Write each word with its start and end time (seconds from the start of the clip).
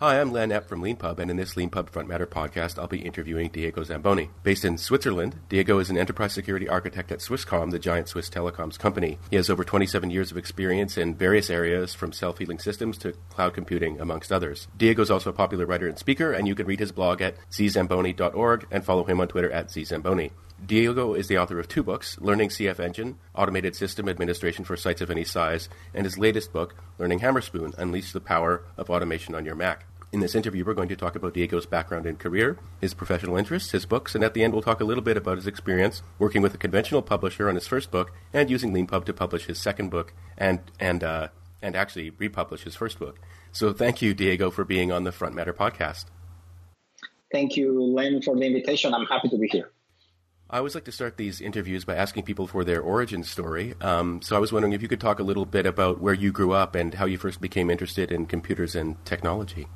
Hi, 0.00 0.20
I'm 0.20 0.30
Len 0.30 0.50
Epp 0.50 0.66
from 0.66 0.80
LeanPub, 0.80 1.18
and 1.18 1.28
in 1.28 1.38
this 1.38 1.56
LeanPub 1.56 1.90
Front 1.90 2.06
Matter 2.06 2.24
podcast, 2.24 2.78
I'll 2.78 2.86
be 2.86 3.00
interviewing 3.00 3.48
Diego 3.48 3.82
Zamboni. 3.82 4.30
Based 4.44 4.64
in 4.64 4.78
Switzerland, 4.78 5.40
Diego 5.48 5.80
is 5.80 5.90
an 5.90 5.98
enterprise 5.98 6.32
security 6.32 6.68
architect 6.68 7.10
at 7.10 7.18
Swisscom, 7.18 7.72
the 7.72 7.80
giant 7.80 8.06
Swiss 8.06 8.30
telecoms 8.30 8.78
company. 8.78 9.18
He 9.28 9.34
has 9.34 9.50
over 9.50 9.64
27 9.64 10.08
years 10.10 10.30
of 10.30 10.36
experience 10.36 10.96
in 10.96 11.16
various 11.16 11.50
areas, 11.50 11.94
from 11.94 12.12
self-healing 12.12 12.60
systems 12.60 12.96
to 12.98 13.14
cloud 13.30 13.54
computing, 13.54 14.00
amongst 14.00 14.30
others. 14.30 14.68
Diego 14.76 15.02
is 15.02 15.10
also 15.10 15.30
a 15.30 15.32
popular 15.32 15.66
writer 15.66 15.88
and 15.88 15.98
speaker, 15.98 16.30
and 16.30 16.46
you 16.46 16.54
can 16.54 16.66
read 16.66 16.78
his 16.78 16.92
blog 16.92 17.20
at 17.20 17.34
zzamboni.org 17.50 18.68
and 18.70 18.84
follow 18.84 19.02
him 19.02 19.20
on 19.20 19.26
Twitter 19.26 19.50
at 19.50 19.72
zzamboni. 19.72 20.30
Diego 20.64 21.14
is 21.14 21.26
the 21.28 21.38
author 21.38 21.58
of 21.58 21.66
two 21.68 21.82
books, 21.82 22.18
Learning 22.20 22.50
CF 22.50 22.78
Engine, 22.78 23.18
Automated 23.34 23.74
System 23.74 24.08
Administration 24.08 24.64
for 24.64 24.76
Sites 24.76 25.00
of 25.00 25.10
Any 25.10 25.24
Size, 25.24 25.68
and 25.94 26.04
his 26.04 26.18
latest 26.18 26.52
book, 26.52 26.76
Learning 26.98 27.20
Hammerspoon, 27.20 27.74
Unleash 27.78 28.12
the 28.12 28.20
Power 28.20 28.62
of 28.76 28.90
Automation 28.90 29.34
on 29.34 29.44
Your 29.44 29.54
Mac. 29.54 29.87
In 30.10 30.20
this 30.20 30.34
interview, 30.34 30.64
we're 30.64 30.72
going 30.72 30.88
to 30.88 30.96
talk 30.96 31.16
about 31.16 31.34
Diego's 31.34 31.66
background 31.66 32.06
and 32.06 32.18
career, 32.18 32.58
his 32.80 32.94
professional 32.94 33.36
interests, 33.36 33.72
his 33.72 33.84
books, 33.84 34.14
and 34.14 34.24
at 34.24 34.32
the 34.32 34.42
end, 34.42 34.54
we'll 34.54 34.62
talk 34.62 34.80
a 34.80 34.84
little 34.84 35.02
bit 35.02 35.18
about 35.18 35.36
his 35.36 35.46
experience 35.46 36.02
working 36.18 36.40
with 36.40 36.54
a 36.54 36.58
conventional 36.58 37.02
publisher 37.02 37.46
on 37.46 37.54
his 37.54 37.66
first 37.66 37.90
book 37.90 38.10
and 38.32 38.48
using 38.48 38.72
LeanPub 38.72 39.04
to 39.04 39.12
publish 39.12 39.44
his 39.44 39.58
second 39.58 39.90
book 39.90 40.14
and 40.38 40.60
and 40.80 41.04
uh, 41.04 41.28
and 41.60 41.76
actually 41.76 42.08
republish 42.08 42.62
his 42.62 42.74
first 42.74 42.98
book. 42.98 43.18
So, 43.52 43.74
thank 43.74 44.00
you, 44.00 44.14
Diego, 44.14 44.50
for 44.50 44.64
being 44.64 44.90
on 44.90 45.04
the 45.04 45.12
Front 45.12 45.34
Matter 45.34 45.52
podcast. 45.52 46.06
Thank 47.30 47.58
you, 47.58 47.78
Len, 47.78 48.22
for 48.22 48.34
the 48.34 48.46
invitation. 48.46 48.94
I'm 48.94 49.04
happy 49.04 49.28
to 49.28 49.36
be 49.36 49.48
here. 49.48 49.70
I 50.48 50.56
always 50.56 50.74
like 50.74 50.84
to 50.84 50.92
start 50.92 51.18
these 51.18 51.42
interviews 51.42 51.84
by 51.84 51.96
asking 51.96 52.22
people 52.22 52.46
for 52.46 52.64
their 52.64 52.80
origin 52.80 53.22
story. 53.22 53.74
Um, 53.82 54.22
so 54.22 54.34
I 54.34 54.38
was 54.38 54.50
wondering 54.50 54.72
if 54.72 54.80
you 54.80 54.88
could 54.88 55.02
talk 55.02 55.18
a 55.18 55.22
little 55.22 55.44
bit 55.44 55.66
about 55.66 56.00
where 56.00 56.14
you 56.14 56.32
grew 56.32 56.52
up 56.52 56.74
and 56.74 56.94
how 56.94 57.04
you 57.04 57.18
first 57.18 57.42
became 57.42 57.68
interested 57.68 58.10
in 58.10 58.24
computers 58.24 58.74
and 58.74 58.96
technology. 59.04 59.66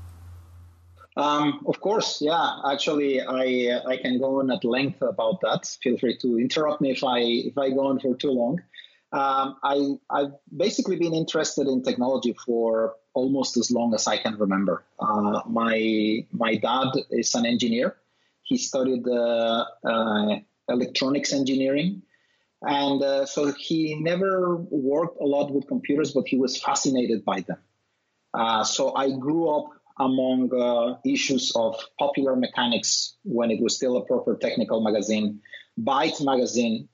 Um, 1.17 1.65
of 1.67 1.81
course, 1.81 2.23
yeah. 2.23 2.61
Actually, 2.71 3.21
I 3.21 3.81
I 3.87 3.97
can 3.99 4.19
go 4.19 4.41
on 4.41 4.51
at 4.51 4.65
length 4.65 5.03
about 5.03 5.41
that. 5.43 5.67
Feel 5.83 5.99
free 5.99 6.17
to 6.19 6.39
interrupt 6.39 6.81
me 6.81 6.91
if 6.91 7.05
I 7.05 7.19
if 7.21 7.59
I 7.59 7.71
go 7.71 7.87
on 7.87 8.01
for 8.01 8.17
too 8.17 8.31
long. 8.31 8.63
Um, 9.13 9.57
I 9.63 9.97
I've 10.09 10.33
basically 10.57 10.97
been 10.97 11.13
interested 11.13 11.67
in 11.69 11.83
technology 11.83 12.35
for 12.47 12.97
almost 13.13 13.59
as 13.59 13.71
long 13.71 13.93
as 13.95 14.07
I 14.07 14.17
can 14.17 14.39
remember. 14.39 14.85
Uh, 14.99 15.43
my 15.47 16.27
my 16.33 16.57
dad 16.57 16.89
is 17.11 17.35
an 17.35 17.45
engineer. 17.45 17.97
He 18.43 18.57
studied 18.57 19.07
uh, 19.07 19.67
uh 19.85 20.37
electronics 20.69 21.35
engineering, 21.35 22.03
and 22.63 23.03
uh, 23.03 23.27
so 23.27 23.53
he 23.53 23.97
never 23.97 24.57
worked 24.71 25.21
a 25.21 25.27
lot 25.27 25.53
with 25.53 25.69
computers, 25.69 26.13
but 26.13 26.27
he 26.27 26.39
was 26.39 26.57
fascinated 26.57 27.23
by 27.23 27.41
them. 27.41 27.59
Uh, 28.33 28.65
so 28.65 28.95
I 28.95 29.11
grew 29.11 29.51
up 29.51 29.73
among 29.99 30.53
uh, 30.55 30.99
issues 31.05 31.53
of 31.55 31.77
popular 31.99 32.37
mechanics 32.37 33.17
when 33.25 33.51
it 33.51 33.61
was 33.61 33.77
still 33.77 33.97
a 33.97 34.05
proper 34.05 34.37
technical 34.37 34.81
magazine, 34.81 35.41
Byte 35.81 36.25
magazine, 36.25 36.89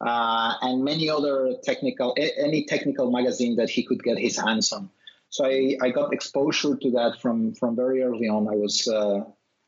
uh, 0.00 0.54
and 0.62 0.84
many 0.84 1.08
other 1.08 1.54
technical, 1.62 2.14
any 2.18 2.64
technical 2.64 3.10
magazine 3.10 3.56
that 3.56 3.70
he 3.70 3.84
could 3.84 4.02
get 4.02 4.18
his 4.18 4.38
hands 4.38 4.72
on. 4.72 4.90
So 5.30 5.46
I, 5.46 5.76
I 5.82 5.90
got 5.90 6.12
exposure 6.12 6.76
to 6.76 6.90
that 6.92 7.20
from, 7.20 7.54
from 7.54 7.76
very 7.76 8.02
early 8.02 8.28
on. 8.28 8.48
I 8.48 8.56
was, 8.56 8.86
uh, 8.86 9.24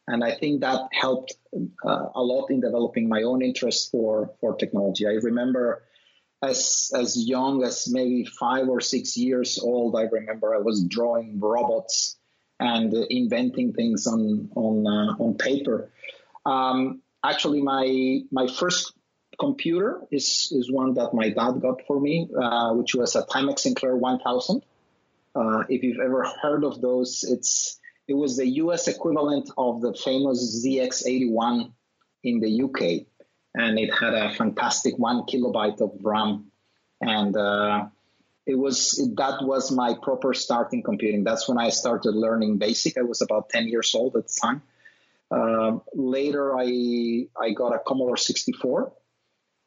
and 0.06 0.23
I 0.23 0.33
think 0.33 0.61
that 0.61 0.89
helped 0.93 1.34
uh, 1.84 2.06
a 2.15 2.23
lot 2.23 2.50
in 2.50 2.61
developing 2.61 3.09
my 3.09 3.23
own 3.23 3.43
interest 3.43 3.91
for, 3.91 4.31
for 4.41 4.56
technology. 4.56 5.06
I 5.06 5.15
remember 5.23 5.83
as 6.43 6.91
as 6.95 7.17
young 7.17 7.65
as 7.65 7.89
maybe 7.89 8.25
five 8.25 8.69
or 8.69 8.81
six 8.81 9.17
years 9.17 9.59
old, 9.59 9.97
I 9.97 10.03
remember 10.03 10.55
I 10.55 10.59
was 10.59 10.84
drawing 10.84 11.41
robots 11.41 12.17
and 12.59 12.93
inventing 13.11 13.73
things 13.73 14.07
on 14.07 14.51
on 14.55 14.87
uh, 14.87 15.23
on 15.23 15.35
paper. 15.35 15.91
Um, 16.45 17.03
actually, 17.25 17.62
my 17.62 18.21
my 18.31 18.47
first 18.47 18.93
computer 19.39 20.01
is 20.11 20.53
is 20.53 20.71
one 20.71 20.95
that 20.95 21.12
my 21.12 21.31
dad 21.31 21.61
got 21.61 21.83
for 21.87 22.00
me, 22.00 22.28
uh, 22.41 22.72
which 22.75 22.94
was 22.94 23.17
a 23.17 23.22
Timex 23.22 23.61
Sinclair 23.61 23.97
1000. 23.97 24.62
Uh, 25.34 25.65
if 25.69 25.83
you've 25.83 26.00
ever 26.00 26.25
heard 26.43 26.65
of 26.65 26.81
those, 26.81 27.25
it's 27.28 27.78
it 28.09 28.15
was 28.15 28.37
the 28.37 28.47
U.S. 28.65 28.88
equivalent 28.88 29.50
of 29.59 29.81
the 29.81 29.93
famous 29.93 30.65
ZX81 30.65 31.73
in 32.23 32.41
the 32.41 32.62
UK, 32.62 33.06
and 33.55 33.78
it 33.78 33.93
had 33.93 34.15
a 34.15 34.33
fantastic 34.33 34.97
one 34.97 35.23
kilobyte 35.23 35.81
of 35.81 35.93
RAM, 36.03 36.50
and 37.00 37.37
uh, 37.37 37.87
it 38.47 38.55
was 38.55 38.97
that 39.17 39.43
was 39.43 39.73
my 39.73 39.95
proper 40.01 40.33
start 40.33 40.73
in 40.73 40.83
computing. 40.83 41.25
That's 41.25 41.49
when 41.49 41.59
I 41.59 41.71
started 41.71 42.15
learning 42.15 42.59
BASIC. 42.59 42.97
I 42.97 43.03
was 43.03 43.21
about 43.21 43.51
10 43.51 43.67
years 43.69 43.95
old 43.95 44.17
at 44.17 44.29
the 44.29 44.39
time. 44.41 44.62
Uh, 45.31 45.79
later, 45.95 46.56
I 46.56 47.27
I 47.41 47.51
got 47.51 47.75
a 47.75 47.81
Commodore 47.81 48.17
64. 48.17 48.93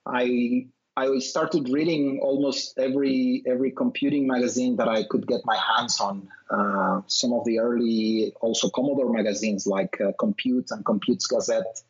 I 0.06 0.68
I 0.95 1.19
started 1.19 1.69
reading 1.69 2.19
almost 2.22 2.79
every 2.79 3.44
every 3.45 3.72
computing 3.72 4.28
magazine 4.28 4.78
that 4.78 4.88
I 4.88 5.03
could 5.03 5.28
get 5.28 5.41
my 5.44 5.57
hands 5.57 6.00
on. 6.00 6.29
Uh, 6.50 7.01
some 7.07 7.34
of 7.34 7.44
the 7.44 7.59
early 7.59 8.34
also 8.39 8.69
Commodore 8.69 9.12
magazines 9.12 9.68
like 9.68 10.00
uh, 10.00 10.13
Compute 10.18 10.72
and 10.72 10.85
Compute's 10.85 11.28
Gazette. 11.28 11.81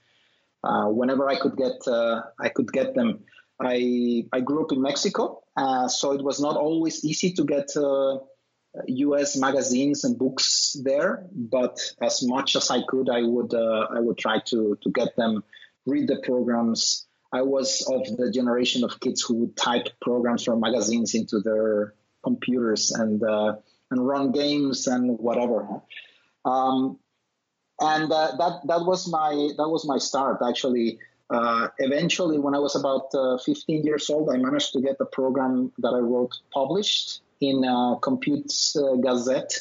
Uh, 0.63 0.87
whenever 0.87 1.29
I 1.29 1.39
could 1.39 1.55
get 1.55 1.87
uh, 1.87 2.23
I 2.39 2.49
could 2.49 2.71
get 2.73 2.95
them. 2.95 3.25
I 3.59 4.25
I 4.31 4.39
grew 4.39 4.63
up 4.63 4.71
in 4.71 4.81
Mexico, 4.81 5.43
uh, 5.57 5.87
so 5.87 6.13
it 6.13 6.23
was 6.23 6.39
not 6.39 6.55
always 6.55 7.03
easy 7.03 7.33
to 7.33 7.43
get 7.43 7.75
uh, 7.75 8.19
U.S. 8.87 9.35
magazines 9.35 10.03
and 10.03 10.17
books 10.17 10.77
there. 10.83 11.25
But 11.31 11.79
as 12.01 12.23
much 12.23 12.55
as 12.55 12.71
I 12.71 12.81
could, 12.87 13.09
I 13.09 13.23
would 13.23 13.53
uh, 13.53 13.87
I 13.91 13.99
would 13.99 14.17
try 14.17 14.39
to 14.45 14.77
to 14.81 14.91
get 14.91 15.15
them, 15.15 15.43
read 15.85 16.07
the 16.07 16.21
programs. 16.23 17.05
I 17.31 17.43
was 17.43 17.85
of 17.87 18.17
the 18.17 18.31
generation 18.31 18.83
of 18.83 18.99
kids 18.99 19.21
who 19.21 19.35
would 19.35 19.57
type 19.57 19.89
programs 20.01 20.43
from 20.43 20.61
magazines 20.61 21.13
into 21.13 21.39
their 21.39 21.93
computers 22.23 22.91
and 22.91 23.21
uh, 23.23 23.57
and 23.91 24.07
run 24.07 24.31
games 24.31 24.87
and 24.87 25.19
whatever. 25.19 25.81
Um, 26.45 26.97
and 27.79 28.11
uh, 28.11 28.35
that 28.37 28.61
that 28.67 28.85
was 28.85 29.07
my 29.07 29.31
that 29.57 29.69
was 29.69 29.85
my 29.85 29.97
start 29.97 30.39
actually. 30.47 30.99
Uh, 31.29 31.67
eventually, 31.77 32.39
when 32.39 32.55
I 32.55 32.59
was 32.59 32.75
about 32.75 33.13
uh, 33.13 33.37
15 33.37 33.83
years 33.83 34.09
old, 34.09 34.29
I 34.29 34.37
managed 34.37 34.73
to 34.73 34.81
get 34.81 34.97
the 34.97 35.05
program 35.05 35.71
that 35.77 35.89
I 35.89 35.99
wrote 35.99 36.35
published 36.51 37.21
in 37.39 37.63
uh, 37.63 37.95
Compute 37.95 38.51
uh, 38.75 38.95
Gazette. 38.95 39.53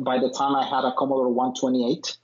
By 0.00 0.18
the 0.18 0.30
time 0.30 0.54
I 0.54 0.64
had 0.64 0.84
a 0.84 0.92
Commodore 0.96 1.30
128, 1.30 2.16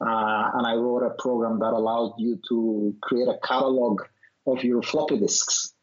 uh, 0.00 0.50
and 0.54 0.66
I 0.66 0.74
wrote 0.74 1.02
a 1.02 1.10
program 1.18 1.58
that 1.58 1.72
allowed 1.72 2.14
you 2.18 2.40
to 2.48 2.94
create 3.02 3.28
a 3.28 3.38
catalog 3.44 4.02
of 4.46 4.62
your 4.62 4.82
floppy 4.82 5.18
disks, 5.18 5.74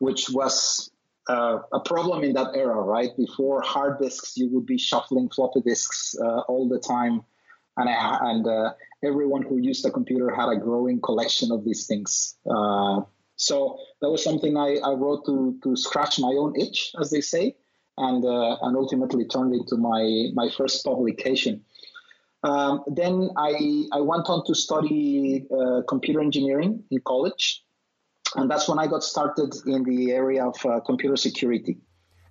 which 0.00 0.28
was 0.30 0.90
uh, 1.28 1.60
a 1.72 1.80
problem 1.80 2.24
in 2.24 2.32
that 2.34 2.56
era, 2.56 2.74
right? 2.82 3.10
Before 3.16 3.62
hard 3.62 4.00
disks, 4.00 4.36
you 4.36 4.50
would 4.50 4.66
be 4.66 4.78
shuffling 4.78 5.30
floppy 5.30 5.60
disks 5.60 6.16
all 6.48 6.68
the 6.68 6.80
time 6.80 7.22
and 7.76 7.88
I, 7.88 8.18
and 8.22 8.46
uh, 8.46 8.72
everyone 9.02 9.42
who 9.42 9.58
used 9.58 9.84
a 9.86 9.90
computer 9.90 10.34
had 10.34 10.48
a 10.48 10.56
growing 10.56 11.00
collection 11.00 11.52
of 11.52 11.64
these 11.64 11.86
things. 11.86 12.36
Uh, 12.48 13.02
so 13.36 13.78
that 14.00 14.10
was 14.10 14.22
something 14.22 14.56
I, 14.56 14.76
I, 14.84 14.92
wrote 14.92 15.24
to 15.26 15.58
to 15.62 15.76
scratch 15.76 16.18
my 16.18 16.34
own 16.38 16.60
itch, 16.60 16.92
as 17.00 17.10
they 17.10 17.22
say, 17.22 17.56
and 17.96 18.24
uh, 18.24 18.56
and 18.62 18.76
ultimately 18.76 19.24
turned 19.26 19.54
into 19.54 19.76
my 19.76 20.28
my 20.34 20.50
first 20.50 20.84
publication. 20.84 21.64
Um, 22.42 22.82
then 22.86 23.30
I 23.36 23.86
I 23.92 24.00
went 24.00 24.28
on 24.28 24.44
to 24.46 24.54
study 24.54 25.46
uh, 25.50 25.82
computer 25.88 26.20
engineering 26.20 26.84
in 26.90 27.00
college, 27.00 27.64
and 28.36 28.50
that's 28.50 28.68
when 28.68 28.78
I 28.78 28.86
got 28.86 29.02
started 29.02 29.54
in 29.66 29.84
the 29.84 30.12
area 30.12 30.46
of 30.46 30.56
uh, 30.66 30.80
computer 30.80 31.16
security. 31.16 31.78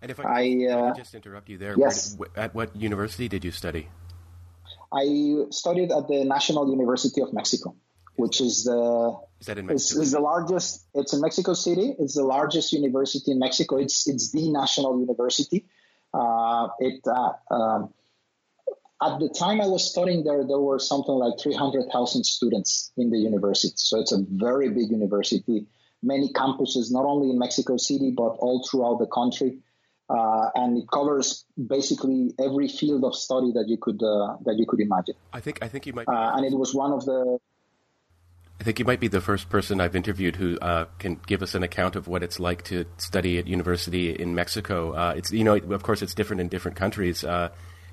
And 0.02 0.12
if 0.12 0.20
I, 0.20 0.24
I, 0.24 0.42
I 0.42 0.74
uh, 0.74 0.94
just 0.94 1.16
interrupt 1.16 1.50
you 1.50 1.58
there, 1.58 1.76
yes. 1.78 2.14
Did, 2.14 2.28
at 2.38 2.56
what 2.56 2.76
university 2.76 3.28
did 3.28 3.44
you 3.44 3.52
study? 3.52 3.90
I 4.92 5.46
studied 5.52 5.92
at 5.92 6.08
the 6.08 6.26
National 6.26 6.70
University 6.70 7.22
of 7.22 7.34
Mexico, 7.34 7.76
which 8.16 8.42
is 8.42 8.64
the 8.64 9.18
is 9.40 9.48
that 9.48 9.58
in 9.58 9.68
Mexico? 9.68 10.02
Is 10.02 10.12
the 10.12 10.20
largest. 10.20 10.86
It's 10.94 11.14
in 11.14 11.22
Mexico 11.22 11.54
City. 11.54 11.96
It's 12.00 12.16
the 12.16 12.24
largest 12.24 12.74
university 12.74 13.32
in 13.32 13.40
Mexico. 13.40 13.78
It's 13.78 14.08
it's 14.08 14.32
the 14.32 14.50
national 14.50 15.00
university. 15.00 15.66
Uh, 16.14 16.70
it 16.80 17.02
uh, 17.08 17.34
um, 17.54 17.94
at 19.02 19.20
the 19.20 19.30
time 19.30 19.62
I 19.62 19.68
was 19.68 19.90
studying 19.90 20.24
there, 20.24 20.44
there 20.46 20.60
were 20.60 20.80
something 20.80 21.14
like 21.14 21.40
300,000 21.40 22.26
students 22.26 22.92
in 22.98 23.10
the 23.10 23.18
university. 23.18 23.76
So 23.78 24.00
it's 24.00 24.12
a 24.12 24.26
very 24.30 24.70
big 24.70 24.90
university. 24.92 25.68
Many 26.04 26.34
campuses, 26.34 26.92
not 26.92 27.06
only 27.06 27.30
in 27.30 27.40
Mexico 27.40 27.78
City, 27.78 28.12
but 28.12 28.36
all 28.40 28.68
throughout 28.70 29.00
the 29.00 29.08
country 29.08 29.60
uh, 30.10 30.50
and 30.56 30.78
it 30.78 30.86
covers 30.92 31.46
basically 31.68 32.34
every 32.40 32.68
field 32.68 33.04
of 33.04 33.16
study 33.16 33.52
that 33.54 33.66
you 33.68 33.78
could 33.78 34.02
uh, 34.02 34.38
that 34.46 34.58
you 34.58 34.66
could 34.66 34.80
imagine. 34.80 35.16
I 35.32 35.40
think 35.40 35.60
I 35.62 35.68
think 35.68 35.86
you 35.86 35.94
might, 35.94 36.08
uh, 36.08 36.32
and 36.36 36.46
it 36.46 36.58
was 36.58 36.74
one 36.74 36.92
of 36.92 37.06
the. 37.06 37.40
I 38.60 38.64
think 38.66 38.78
you 38.78 38.84
might 38.84 39.00
be 39.00 39.08
the 39.08 39.22
first 39.22 39.50
person 39.50 39.80
I've 39.80 39.96
interviewed 39.96 40.36
who 40.36 40.60
uh, 40.60 40.86
can 40.98 41.22
give 41.26 41.42
us 41.42 41.56
an 41.56 41.64
account 41.64 41.96
of 41.96 42.10
what 42.10 42.24
it's 42.24 42.42
like 42.42 42.64
to 42.66 42.86
study 42.98 43.38
at 43.38 43.48
university 43.48 44.12
in 44.12 44.36
Mexico. 44.36 44.92
Uh, 44.92 45.14
it's 45.16 45.32
you 45.32 45.44
know, 45.44 45.56
of 45.56 45.84
course, 45.84 46.02
it's 46.02 46.14
different 46.14 46.42
in 46.42 46.50
different 46.50 46.76
countries. 46.76 47.24
Uh, 47.24 47.50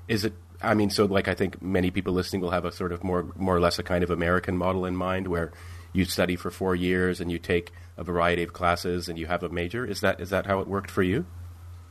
is 0.07 0.25
it 0.25 0.33
I 0.61 0.73
mean, 0.73 0.89
so 0.89 1.05
like 1.05 1.27
I 1.27 1.35
think 1.35 1.61
many 1.61 1.91
people 1.91 2.13
listening 2.13 2.41
will 2.41 2.51
have 2.51 2.65
a 2.65 2.71
sort 2.71 2.91
of 2.91 3.03
more 3.03 3.31
more 3.35 3.55
or 3.55 3.59
less 3.59 3.79
a 3.79 3.83
kind 3.83 4.03
of 4.03 4.09
American 4.09 4.57
model 4.57 4.85
in 4.85 4.95
mind 4.95 5.27
where 5.27 5.51
you 5.93 6.05
study 6.05 6.35
for 6.35 6.51
four 6.51 6.75
years 6.75 7.21
and 7.21 7.31
you 7.31 7.39
take 7.39 7.71
a 7.95 8.03
variety 8.03 8.43
of 8.43 8.53
classes 8.53 9.07
and 9.07 9.17
you 9.17 9.27
have 9.27 9.43
a 9.43 9.49
major. 9.49 9.85
Is 9.85 10.01
that 10.01 10.19
is 10.19 10.31
that 10.31 10.47
how 10.47 10.59
it 10.59 10.67
worked 10.67 10.89
for 10.89 11.03
you? 11.03 11.25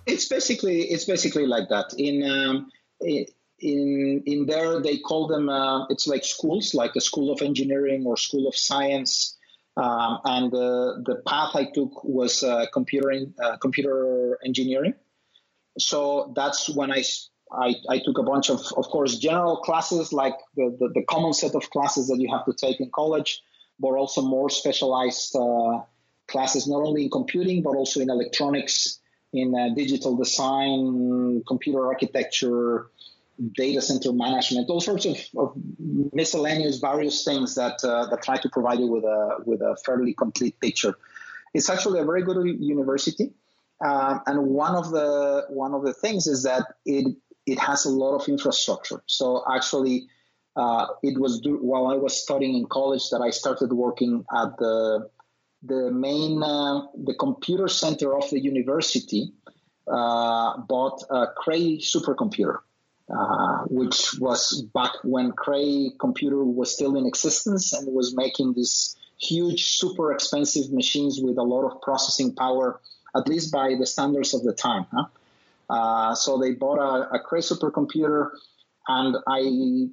It's 0.07 0.29
basically 0.29 0.83
it's 0.83 1.05
basically 1.05 1.47
like 1.47 1.69
that. 1.69 1.95
In 1.99 2.23
um, 2.23 2.71
in 3.01 4.23
in 4.27 4.47
there 4.47 4.81
they 4.81 4.99
call 4.99 5.27
them 5.27 5.49
uh, 5.49 5.87
it's 5.89 6.07
like 6.07 6.25
schools, 6.25 6.75
like 6.75 6.93
a 6.97 7.01
school 7.01 7.33
of 7.33 7.43
engineering 7.43 8.05
or 8.07 8.17
school 8.17 8.47
of 8.47 8.57
science. 8.57 9.37
Um, 9.77 10.21
and 10.25 10.51
the 10.51 11.03
the 11.05 11.17
path 11.27 11.55
I 11.55 11.65
took 11.75 12.03
was 12.05 12.43
uh, 12.43 12.67
computer 12.73 13.13
uh, 13.43 13.57
computer 13.59 14.39
engineering. 14.45 14.95
So 15.79 16.33
that's 16.35 16.69
when 16.75 16.91
I 16.93 17.03
I, 17.53 17.75
I, 17.89 17.99
took 18.01 18.19
a 18.19 18.23
bunch 18.23 18.51
of, 18.51 18.61
of 18.77 18.87
course, 18.89 19.19
general 19.19 19.59
classes 19.59 20.13
like 20.13 20.35
the, 20.57 20.77
the, 20.81 20.89
the, 20.89 21.05
common 21.05 21.33
set 21.33 21.55
of 21.55 21.71
classes 21.71 22.09
that 22.09 22.19
you 22.19 22.29
have 22.29 22.45
to 22.47 22.53
take 22.53 22.81
in 22.81 22.91
college, 22.91 23.41
but 23.79 23.91
also 23.91 24.21
more 24.21 24.51
specialized 24.51 25.37
uh, 25.37 25.81
classes, 26.27 26.67
not 26.67 26.83
only 26.83 27.05
in 27.05 27.11
computing, 27.11 27.63
but 27.63 27.77
also 27.77 28.01
in 28.01 28.11
electronics, 28.11 28.99
in 29.33 29.55
uh, 29.55 29.75
digital 29.75 30.17
design, 30.17 31.43
computer 31.47 31.87
architecture, 31.87 32.89
data 33.55 33.83
center 33.83 34.13
management, 34.13 34.71
all 34.71 34.81
sorts 34.81 35.05
of, 35.05 35.19
of 35.37 35.53
miscellaneous 36.13 36.79
various 36.79 37.25
things 37.25 37.55
that, 37.55 37.85
uh, 37.85 38.07
that 38.07 38.23
try 38.23 38.37
to 38.39 38.49
provide 38.49 38.79
you 38.79 38.87
with 38.87 39.05
a, 39.05 39.37
with 39.45 39.61
a 39.61 39.77
fairly 39.85 40.15
complete 40.15 40.59
picture. 40.61 40.97
It's 41.53 41.69
actually 41.69 42.01
a 42.01 42.05
very 42.05 42.23
good 42.23 42.45
university. 42.61 43.33
Um, 43.85 44.23
and 44.27 44.47
one 44.47 44.75
of 44.75 44.91
the 44.91 45.45
one 45.51 45.75
of 45.75 45.83
the 45.83 45.93
things 45.93 46.27
is 46.27 46.45
that 46.45 46.65
it 46.87 47.15
it 47.45 47.59
has 47.59 47.85
a 47.85 47.91
lot 47.91 48.17
of 48.17 48.27
infrastructure. 48.29 49.03
So 49.07 49.45
actually, 49.51 50.09
uh, 50.57 50.87
it 51.03 51.21
was 51.21 51.41
do- 51.41 51.59
while 51.59 51.87
I 51.89 51.97
was 51.97 52.21
studying 52.21 52.57
in 52.57 52.67
college 52.67 53.11
that 53.11 53.21
I 53.21 53.31
started 53.31 53.73
working 53.73 54.25
at 54.35 54.57
the 54.59 55.11
the 55.63 55.91
main 55.91 56.43
uh, 56.43 56.87
the 56.95 57.15
computer 57.15 57.69
center 57.69 58.17
of 58.17 58.29
the 58.31 58.41
university 58.41 59.33
uh, 59.87 60.59
bought 60.59 61.03
a 61.11 61.29
Cray 61.37 61.79
supercomputer, 61.79 62.59
uh, 63.09 63.59
which 63.69 64.19
was 64.19 64.63
back 64.75 64.93
when 65.03 65.33
Cray 65.33 65.93
computer 65.99 66.45
was 66.45 66.75
still 66.75 66.97
in 66.97 67.07
existence 67.07 67.73
and 67.73 67.93
was 67.93 68.15
making 68.17 68.55
these 68.55 68.97
huge, 69.19 69.65
super 69.65 70.13
expensive 70.13 70.73
machines 70.73 71.21
with 71.23 71.39
a 71.39 71.43
lot 71.43 71.65
of 71.65 71.81
processing 71.81 72.35
power, 72.35 72.81
at 73.17 73.29
least 73.29 73.53
by 73.53 73.75
the 73.79 73.87
standards 73.87 74.35
of 74.35 74.43
the 74.43 74.53
time. 74.53 74.87
Huh? 74.93 75.05
Uh, 75.69 76.15
so 76.15 76.39
they 76.39 76.53
bought 76.53 76.79
a, 76.79 77.15
a 77.15 77.21
Cray 77.21 77.41
supercomputer, 77.41 78.31
and 78.89 79.17
I 79.27 79.89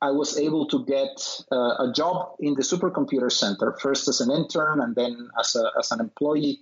I 0.00 0.10
was 0.10 0.38
able 0.38 0.66
to 0.68 0.84
get 0.84 1.42
uh, 1.50 1.88
a 1.88 1.92
job 1.94 2.36
in 2.38 2.54
the 2.54 2.62
supercomputer 2.62 3.32
center, 3.32 3.76
first 3.80 4.08
as 4.08 4.20
an 4.20 4.30
intern 4.30 4.80
and 4.80 4.94
then 4.94 5.28
as, 5.38 5.56
a, 5.56 5.70
as 5.78 5.90
an 5.90 6.00
employee. 6.00 6.60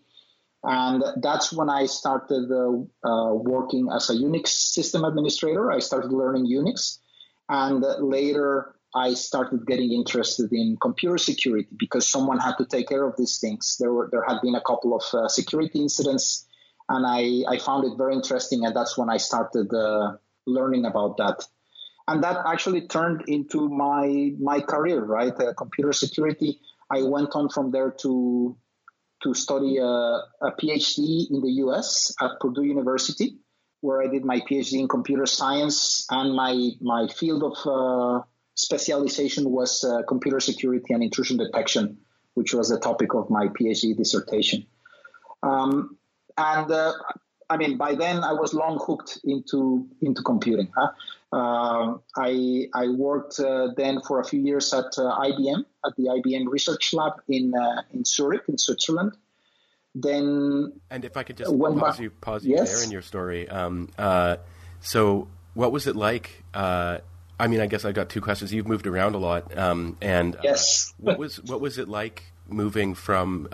And 0.62 1.04
that's 1.22 1.52
when 1.52 1.68
I 1.68 1.86
started 1.86 2.50
uh, 2.50 3.08
uh, 3.08 3.34
working 3.34 3.88
as 3.94 4.10
a 4.10 4.14
Unix 4.14 4.48
system 4.48 5.04
administrator. 5.04 5.70
I 5.70 5.80
started 5.80 6.12
learning 6.12 6.46
Unix. 6.46 6.98
And 7.48 7.84
later, 8.00 8.74
I 8.94 9.14
started 9.14 9.66
getting 9.66 9.92
interested 9.92 10.50
in 10.52 10.78
computer 10.80 11.18
security 11.18 11.68
because 11.76 12.08
someone 12.08 12.38
had 12.38 12.56
to 12.56 12.64
take 12.64 12.88
care 12.88 13.06
of 13.06 13.16
these 13.16 13.38
things. 13.38 13.76
There, 13.78 13.92
were, 13.92 14.08
there 14.10 14.24
had 14.26 14.40
been 14.42 14.54
a 14.54 14.62
couple 14.62 14.96
of 14.96 15.02
uh, 15.12 15.28
security 15.28 15.80
incidents, 15.80 16.46
and 16.88 17.06
I, 17.06 17.44
I 17.48 17.58
found 17.58 17.84
it 17.84 17.96
very 17.98 18.14
interesting. 18.14 18.64
And 18.64 18.74
that's 18.74 18.96
when 18.96 19.10
I 19.10 19.18
started 19.18 19.72
uh, 19.72 20.16
learning 20.46 20.86
about 20.86 21.18
that 21.18 21.44
and 22.08 22.22
that 22.22 22.38
actually 22.46 22.86
turned 22.86 23.24
into 23.28 23.68
my 23.68 24.32
my 24.38 24.60
career, 24.60 25.04
right? 25.04 25.34
Uh, 25.38 25.52
computer 25.54 25.92
security. 25.92 26.60
I 26.90 27.02
went 27.02 27.30
on 27.34 27.48
from 27.48 27.70
there 27.70 27.90
to 28.02 28.56
to 29.22 29.34
study 29.34 29.78
a, 29.78 29.84
a, 29.84 30.52
PhD 30.60 31.30
in 31.30 31.40
the 31.40 31.50
U.S. 31.64 32.14
at 32.20 32.32
Purdue 32.38 32.64
University, 32.64 33.38
where 33.80 34.02
I 34.02 34.08
did 34.08 34.24
my 34.24 34.40
PhD 34.40 34.80
in 34.80 34.88
computer 34.88 35.26
science, 35.26 36.06
and 36.10 36.34
my 36.34 36.70
my 36.80 37.08
field 37.08 37.42
of 37.42 37.56
uh, 37.66 38.22
specialization 38.54 39.50
was 39.50 39.82
uh, 39.82 40.02
computer 40.06 40.38
security 40.38 40.94
and 40.94 41.02
intrusion 41.02 41.38
detection, 41.38 41.98
which 42.34 42.54
was 42.54 42.68
the 42.68 42.78
topic 42.78 43.14
of 43.14 43.30
my 43.30 43.48
PhD 43.48 43.96
dissertation. 43.96 44.66
Um, 45.42 45.96
and 46.36 46.70
uh, 46.70 46.92
I 47.48 47.56
mean, 47.56 47.76
by 47.78 47.94
then 47.94 48.22
I 48.24 48.32
was 48.32 48.54
long 48.54 48.78
hooked 48.84 49.18
into 49.24 49.88
into 50.02 50.22
computing. 50.22 50.72
Huh? 50.76 50.90
Uh, 51.32 51.94
I 52.16 52.68
I 52.72 52.88
worked 52.88 53.40
uh, 53.40 53.68
then 53.76 54.00
for 54.00 54.20
a 54.20 54.24
few 54.24 54.40
years 54.40 54.72
at 54.72 54.96
uh, 54.96 55.18
IBM 55.18 55.64
at 55.84 55.96
the 55.96 56.04
IBM 56.04 56.46
Research 56.48 56.92
Lab 56.92 57.14
in 57.28 57.52
uh, 57.54 57.82
in 57.92 58.04
Zurich 58.04 58.42
in 58.48 58.58
Switzerland. 58.58 59.12
Then 59.94 60.72
and 60.90 61.04
if 61.04 61.16
I 61.16 61.22
could 61.22 61.36
just 61.36 61.50
pause 61.58 61.80
back, 61.80 61.98
you 61.98 62.10
pause 62.10 62.44
you 62.44 62.56
yes. 62.56 62.74
there 62.74 62.84
in 62.84 62.90
your 62.90 63.02
story. 63.02 63.48
Um, 63.48 63.88
uh, 63.98 64.36
so 64.80 65.28
what 65.54 65.72
was 65.72 65.86
it 65.86 65.96
like? 65.96 66.44
Uh, 66.54 66.98
I 67.40 67.48
mean, 67.48 67.60
I 67.60 67.66
guess 67.66 67.84
I've 67.84 67.94
got 67.94 68.08
two 68.08 68.20
questions. 68.20 68.52
You've 68.52 68.68
moved 68.68 68.86
around 68.86 69.14
a 69.14 69.18
lot, 69.18 69.56
um, 69.58 69.96
and 70.00 70.36
yes, 70.42 70.94
what 70.98 71.18
was 71.18 71.42
what 71.42 71.60
was 71.60 71.76
it 71.76 71.88
like 71.88 72.22
moving 72.48 72.94
from 72.94 73.48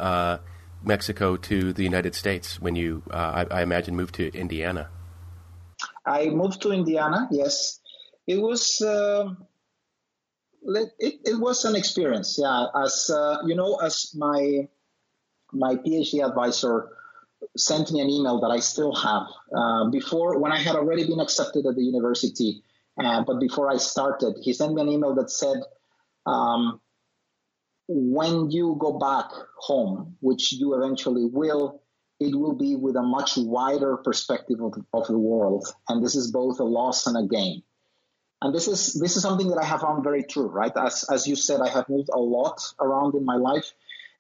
Mexico 0.84 1.36
to 1.36 1.72
the 1.72 1.84
United 1.84 2.14
States 2.14 2.60
when 2.60 2.76
you, 2.76 3.02
uh, 3.10 3.44
I, 3.50 3.58
I, 3.58 3.62
imagine, 3.62 3.96
moved 3.96 4.14
to 4.16 4.32
Indiana? 4.36 4.88
I 6.04 6.26
moved 6.26 6.62
to 6.62 6.72
Indiana. 6.72 7.28
Yes, 7.30 7.80
it 8.26 8.40
was. 8.40 8.80
Uh, 8.80 9.34
it, 10.64 11.20
it 11.24 11.40
was 11.40 11.64
an 11.64 11.76
experience. 11.76 12.38
Yeah, 12.40 12.66
as 12.74 13.10
uh, 13.12 13.38
you 13.46 13.54
know, 13.54 13.76
as 13.76 14.14
my 14.16 14.68
my 15.52 15.76
PhD 15.76 16.26
advisor 16.26 16.90
sent 17.56 17.92
me 17.92 18.00
an 18.00 18.08
email 18.08 18.40
that 18.40 18.48
I 18.48 18.60
still 18.60 18.94
have 18.94 19.26
uh, 19.54 19.90
before 19.90 20.38
when 20.38 20.52
I 20.52 20.58
had 20.58 20.76
already 20.76 21.06
been 21.06 21.20
accepted 21.20 21.66
at 21.66 21.74
the 21.74 21.82
university. 21.82 22.62
Uh, 22.98 23.24
but 23.24 23.40
before 23.40 23.70
I 23.70 23.78
started, 23.78 24.36
he 24.42 24.52
sent 24.52 24.74
me 24.74 24.82
an 24.82 24.88
email 24.88 25.14
that 25.14 25.30
said, 25.30 25.56
um, 26.26 26.80
when 27.88 28.50
you 28.50 28.76
go 28.78 28.98
back 28.98 29.26
home, 29.56 30.16
which 30.20 30.52
you 30.52 30.74
eventually 30.74 31.24
will, 31.24 31.81
it 32.22 32.34
will 32.34 32.54
be 32.54 32.76
with 32.76 32.96
a 32.96 33.02
much 33.02 33.36
wider 33.36 33.96
perspective 33.96 34.60
of, 34.60 34.74
of 34.92 35.06
the 35.06 35.18
world. 35.18 35.66
And 35.88 36.02
this 36.02 36.14
is 36.14 36.30
both 36.30 36.60
a 36.60 36.64
loss 36.64 37.06
and 37.06 37.16
a 37.16 37.26
gain. 37.28 37.62
And 38.40 38.54
this 38.54 38.66
is 38.66 38.94
this 38.94 39.16
is 39.16 39.22
something 39.22 39.48
that 39.48 39.58
I 39.58 39.64
have 39.64 39.82
found 39.82 40.02
very 40.02 40.24
true, 40.24 40.48
right? 40.48 40.72
As 40.76 41.04
as 41.10 41.28
you 41.28 41.36
said, 41.36 41.60
I 41.60 41.68
have 41.68 41.88
moved 41.88 42.10
a 42.12 42.18
lot 42.18 42.60
around 42.80 43.14
in 43.14 43.24
my 43.24 43.36
life. 43.36 43.72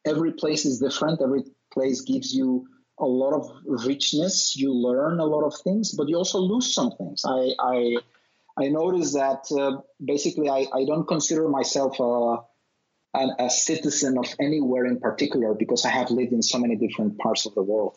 Every 0.04 0.32
place 0.32 0.64
is 0.64 0.78
different. 0.78 1.20
Every 1.20 1.42
place 1.72 2.02
gives 2.02 2.32
you 2.32 2.68
a 2.98 3.06
lot 3.06 3.32
of 3.34 3.50
richness. 3.64 4.54
You 4.56 4.72
learn 4.72 5.18
a 5.18 5.24
lot 5.24 5.44
of 5.44 5.54
things, 5.64 5.92
but 5.92 6.08
you 6.08 6.16
also 6.16 6.38
lose 6.38 6.72
some 6.72 6.92
things. 6.92 7.24
I 7.26 7.50
I, 7.58 7.96
I 8.56 8.68
notice 8.68 9.14
that 9.14 9.42
uh, 9.50 9.80
basically 10.04 10.48
I, 10.48 10.66
I 10.72 10.84
don't 10.84 11.06
consider 11.06 11.48
myself 11.48 11.98
a 11.98 12.44
an, 13.14 13.32
a 13.38 13.50
citizen 13.50 14.18
of 14.18 14.26
anywhere 14.40 14.86
in 14.86 14.98
particular 15.00 15.54
because 15.54 15.84
I 15.84 15.90
have 15.90 16.10
lived 16.10 16.32
in 16.32 16.42
so 16.42 16.58
many 16.58 16.76
different 16.76 17.18
parts 17.18 17.46
of 17.46 17.54
the 17.54 17.62
world. 17.62 17.96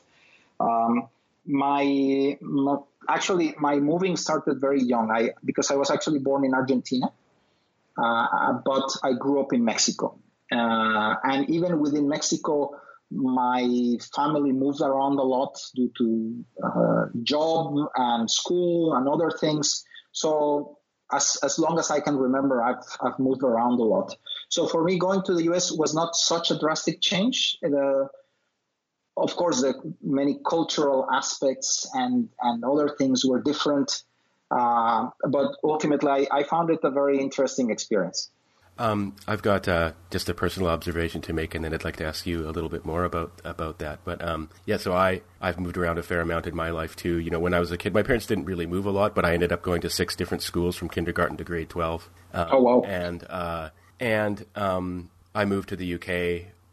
Um, 0.59 1.07
my, 1.45 2.37
my, 2.41 2.77
actually 3.07 3.55
my 3.59 3.75
moving 3.77 4.17
started 4.17 4.59
very 4.59 4.81
young. 4.81 5.11
I 5.11 5.31
because 5.43 5.71
I 5.71 5.75
was 5.75 5.91
actually 5.91 6.19
born 6.19 6.43
in 6.45 6.53
Argentina, 6.53 7.11
uh, 7.97 8.53
but 8.65 8.89
I 9.03 9.13
grew 9.13 9.41
up 9.41 9.53
in 9.53 9.63
Mexico, 9.63 10.17
uh, 10.51 11.15
and 11.23 11.49
even 11.49 11.79
within 11.79 12.09
Mexico, 12.09 12.79
my 13.11 13.97
family 14.15 14.51
moved 14.51 14.81
around 14.81 15.19
a 15.19 15.23
lot 15.23 15.57
due 15.75 15.91
to 15.97 16.45
uh, 16.63 17.05
job 17.23 17.75
and 17.95 18.29
school 18.29 18.95
and 18.95 19.07
other 19.07 19.29
things. 19.29 19.85
So 20.11 20.79
as 21.11 21.37
as 21.43 21.59
long 21.59 21.77
as 21.77 21.91
I 21.91 21.99
can 21.99 22.17
remember, 22.17 22.63
I've 22.63 22.83
I've 23.01 23.19
moved 23.19 23.43
around 23.43 23.79
a 23.79 23.83
lot. 23.83 24.15
So 24.49 24.67
for 24.67 24.83
me, 24.83 24.97
going 24.97 25.23
to 25.23 25.33
the 25.33 25.43
US 25.53 25.71
was 25.71 25.93
not 25.93 26.15
such 26.15 26.51
a 26.51 26.59
drastic 26.59 27.01
change. 27.01 27.57
The, 27.61 28.09
of 29.17 29.35
course, 29.35 29.61
the 29.61 29.73
many 30.01 30.39
cultural 30.47 31.07
aspects 31.11 31.89
and, 31.93 32.29
and 32.41 32.63
other 32.63 32.89
things 32.97 33.25
were 33.25 33.41
different. 33.41 34.03
Uh, 34.51 35.09
but 35.27 35.55
ultimately, 35.63 36.09
I, 36.09 36.27
I, 36.31 36.43
found 36.43 36.69
it 36.69 36.79
a 36.83 36.91
very 36.91 37.19
interesting 37.19 37.71
experience. 37.71 38.29
Um, 38.77 39.15
I've 39.27 39.41
got 39.41 39.67
uh, 39.67 39.93
just 40.11 40.27
a 40.27 40.33
personal 40.33 40.69
observation 40.69 41.21
to 41.23 41.33
make, 41.33 41.55
and 41.55 41.63
then 41.63 41.73
I'd 41.73 41.83
like 41.83 41.95
to 41.97 42.05
ask 42.05 42.27
you 42.27 42.47
a 42.47 42.51
little 42.51 42.69
bit 42.69 42.85
more 42.85 43.05
about 43.05 43.41
about 43.43 43.79
that. 43.79 43.99
But 44.03 44.23
um, 44.23 44.49
yeah, 44.65 44.77
so 44.77 44.93
I 44.93 45.21
I've 45.41 45.59
moved 45.59 45.77
around 45.77 45.97
a 45.97 46.03
fair 46.03 46.19
amount 46.21 46.45
in 46.45 46.55
my 46.55 46.69
life 46.71 46.95
too. 46.95 47.17
You 47.17 47.31
know, 47.31 47.39
when 47.39 47.53
I 47.53 47.59
was 47.59 47.71
a 47.71 47.77
kid, 47.77 47.93
my 47.93 48.03
parents 48.03 48.27
didn't 48.27 48.45
really 48.45 48.65
move 48.65 48.85
a 48.85 48.91
lot, 48.91 49.15
but 49.15 49.23
I 49.23 49.33
ended 49.33 49.51
up 49.51 49.61
going 49.61 49.81
to 49.81 49.89
six 49.89 50.15
different 50.15 50.43
schools 50.43 50.75
from 50.75 50.89
kindergarten 50.89 51.37
to 51.37 51.43
grade 51.43 51.69
twelve. 51.69 52.09
Um, 52.33 52.47
oh 52.51 52.61
wow! 52.61 52.81
And 52.85 53.25
uh, 53.29 53.69
and 53.99 54.45
um, 54.55 55.09
I 55.33 55.45
moved 55.45 55.69
to 55.69 55.75
the 55.75 55.95
UK 55.95 56.09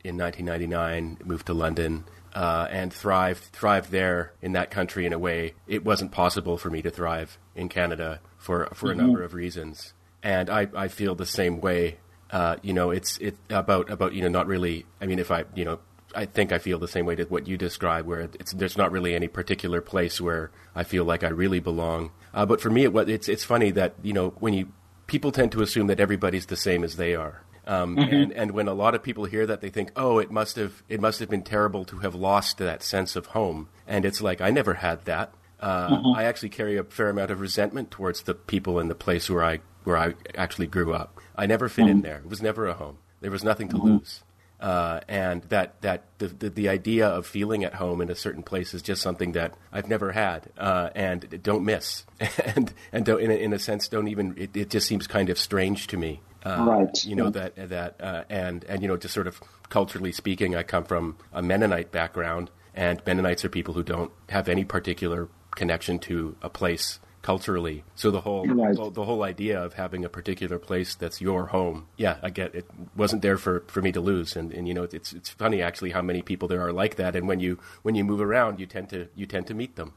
in 0.04 0.16
1999, 0.16 1.18
moved 1.24 1.46
to 1.46 1.54
London, 1.54 2.04
uh, 2.34 2.66
and 2.70 2.92
thrived 2.92 3.44
thrived 3.52 3.90
there 3.90 4.32
in 4.40 4.52
that 4.52 4.70
country 4.70 5.04
in 5.04 5.12
a 5.12 5.18
way 5.18 5.52
it 5.66 5.84
wasn't 5.84 6.10
possible 6.10 6.56
for 6.56 6.70
me 6.70 6.80
to 6.80 6.90
thrive 6.90 7.38
in 7.54 7.68
Canada 7.68 8.20
for 8.38 8.66
for 8.72 8.88
mm-hmm. 8.88 9.00
a 9.00 9.02
number 9.02 9.22
of 9.22 9.34
reasons. 9.34 9.92
And 10.22 10.48
I, 10.48 10.68
I 10.74 10.88
feel 10.88 11.14
the 11.14 11.26
same 11.26 11.60
way. 11.60 11.98
Uh, 12.30 12.56
you 12.62 12.72
know, 12.72 12.90
it's 12.90 13.18
it 13.18 13.36
about 13.50 13.90
about 13.90 14.14
you 14.14 14.22
know 14.22 14.28
not 14.28 14.46
really. 14.46 14.86
I 15.00 15.06
mean, 15.06 15.18
if 15.18 15.30
I 15.30 15.44
you 15.54 15.64
know 15.64 15.80
I 16.14 16.24
think 16.24 16.52
I 16.52 16.58
feel 16.58 16.78
the 16.78 16.88
same 16.88 17.06
way 17.06 17.14
to 17.16 17.24
what 17.24 17.46
you 17.46 17.56
describe, 17.56 18.06
where 18.06 18.20
it's 18.20 18.52
there's 18.52 18.76
not 18.76 18.92
really 18.92 19.14
any 19.14 19.28
particular 19.28 19.80
place 19.80 20.20
where 20.20 20.50
I 20.74 20.84
feel 20.84 21.04
like 21.04 21.24
I 21.24 21.28
really 21.28 21.60
belong. 21.60 22.12
Uh, 22.32 22.46
but 22.46 22.60
for 22.60 22.70
me, 22.70 22.84
it, 22.86 23.08
it's 23.08 23.28
it's 23.28 23.44
funny 23.44 23.70
that 23.72 23.94
you 24.02 24.12
know 24.12 24.30
when 24.38 24.54
you 24.54 24.68
people 25.12 25.31
tend 25.31 25.52
to 25.52 25.61
assume 25.61 25.88
that 25.88 26.00
everybody's 26.00 26.47
the 26.47 26.57
same 26.57 26.83
as 26.83 26.97
they 26.97 27.14
are. 27.14 27.42
Um, 27.66 27.97
mm-hmm. 27.97 28.14
and, 28.14 28.33
and 28.33 28.50
when 28.52 28.66
a 28.66 28.73
lot 28.73 28.95
of 28.95 29.02
people 29.02 29.26
hear 29.26 29.47
that, 29.47 29.61
they 29.61 29.69
think, 29.69 29.92
"Oh, 29.95 30.19
it 30.19 30.33
must 30.33 30.57
have 30.57 30.83
it 30.88 31.00
must 31.00 31.21
have 31.21 31.28
been 31.28 31.42
terrible 31.42 31.85
to 31.85 31.99
have 31.99 32.14
lost 32.14 32.59
that 32.59 32.83
sense 32.83 33.14
of 33.14 33.26
home." 33.26 33.69
And 33.87 34.04
it's 34.04 34.21
like 34.21 34.40
I 34.40 34.50
never 34.50 34.75
had 34.75 35.04
that. 35.04 35.33
Uh, 35.61 35.90
mm-hmm. 35.90 36.19
I 36.19 36.25
actually 36.25 36.49
carry 36.49 36.76
a 36.76 36.83
fair 36.83 37.11
amount 37.11 37.31
of 37.31 37.40
resentment 37.40 37.92
towards 37.92 38.23
the 38.23 38.35
people 38.35 38.81
in 38.81 38.88
the 38.88 38.97
place 38.97 39.31
where 39.31 39.45
I 39.45 39.61
where 39.85 39.97
I 39.97 40.14
actually 40.35 40.66
grew 40.66 40.92
up. 40.92 41.21
I 41.37 41.47
never 41.47 41.69
fit 41.69 41.83
mm-hmm. 41.83 41.90
in 41.90 42.02
there. 42.02 42.16
It 42.16 42.31
was 42.31 42.42
never 42.42 42.66
a 42.66 42.75
home. 42.75 42.99
There 43.21 43.31
was 43.31 43.45
nothing 43.45 43.69
to 43.69 43.76
mm-hmm. 43.76 43.99
lose. 43.99 44.25
Uh, 44.62 45.00
and 45.09 45.42
that 45.45 45.81
that 45.81 46.04
the, 46.19 46.28
the, 46.28 46.49
the 46.49 46.69
idea 46.69 47.09
of 47.09 47.26
feeling 47.26 47.64
at 47.64 47.75
home 47.75 48.00
in 48.00 48.09
a 48.09 48.14
certain 48.14 48.45
place 48.45 48.75
is 48.75 48.81
just 48.81 49.02
something 49.02 49.33
that 49.33 49.54
I've 49.73 49.88
never 49.88 50.12
had 50.12 50.50
uh, 50.57 50.90
and 50.95 51.42
don't 51.42 51.64
miss 51.64 52.04
and 52.54 52.73
and 52.92 53.04
don't, 53.04 53.21
in 53.21 53.33
a, 53.33 53.35
in 53.35 53.52
a 53.52 53.59
sense 53.59 53.88
don't 53.88 54.07
even 54.07 54.35
it, 54.38 54.57
it 54.57 54.71
just 54.71 54.87
seems 54.87 55.09
kind 55.09 55.31
of 55.31 55.38
strange 55.38 55.88
to 55.88 55.97
me. 55.97 56.21
Uh, 56.45 56.64
right. 56.64 57.04
You 57.04 57.16
know 57.16 57.31
that 57.31 57.57
that 57.71 58.00
uh, 58.00 58.23
and 58.31 58.62
and 58.69 58.83
you 58.83 58.88
know 58.88 58.97
just 58.97 59.14
sort 59.14 59.26
of 59.26 59.40
culturally 59.69 60.12
speaking, 60.12 60.54
I 60.54 60.62
come 60.62 60.85
from 60.85 61.16
a 61.33 61.42
Mennonite 61.42 61.90
background, 61.90 62.50
and 62.73 63.02
Mennonites 63.04 63.45
are 63.45 63.49
people 63.49 63.75
who 63.75 63.83
don't 63.83 64.12
have 64.28 64.49
any 64.49 64.64
particular 64.64 65.28
connection 65.57 65.99
to 66.00 66.37
a 66.40 66.49
place 66.49 67.00
culturally. 67.22 67.84
So 67.94 68.10
the 68.10 68.20
whole 68.20 68.46
right. 68.46 68.74
the, 68.74 68.90
the, 68.90 69.04
whole 69.04 69.22
idea 69.22 69.62
of 69.62 69.74
having 69.74 70.04
a 70.04 70.08
particular 70.08 70.58
place 70.58 70.94
that's 70.94 71.20
your 71.20 71.46
home, 71.46 71.86
yeah, 71.96 72.18
I 72.22 72.30
get 72.30 72.54
it. 72.54 72.66
Wasn't 72.96 73.22
there 73.22 73.38
for, 73.38 73.60
for 73.68 73.80
me 73.80 73.92
to 73.92 74.00
lose, 74.00 74.36
and, 74.36 74.52
and 74.52 74.68
you 74.68 74.74
know 74.74 74.82
it's 74.82 75.12
it's 75.12 75.30
funny 75.30 75.62
actually 75.62 75.90
how 75.90 76.02
many 76.02 76.22
people 76.22 76.48
there 76.48 76.60
are 76.60 76.72
like 76.72 76.96
that, 76.96 77.16
and 77.16 77.26
when 77.26 77.40
you 77.40 77.58
when 77.82 77.94
you 77.94 78.04
move 78.04 78.20
around, 78.20 78.60
you 78.60 78.66
tend 78.66 78.90
to 78.90 79.08
you 79.14 79.26
tend 79.26 79.46
to 79.46 79.54
meet 79.54 79.76
them. 79.76 79.94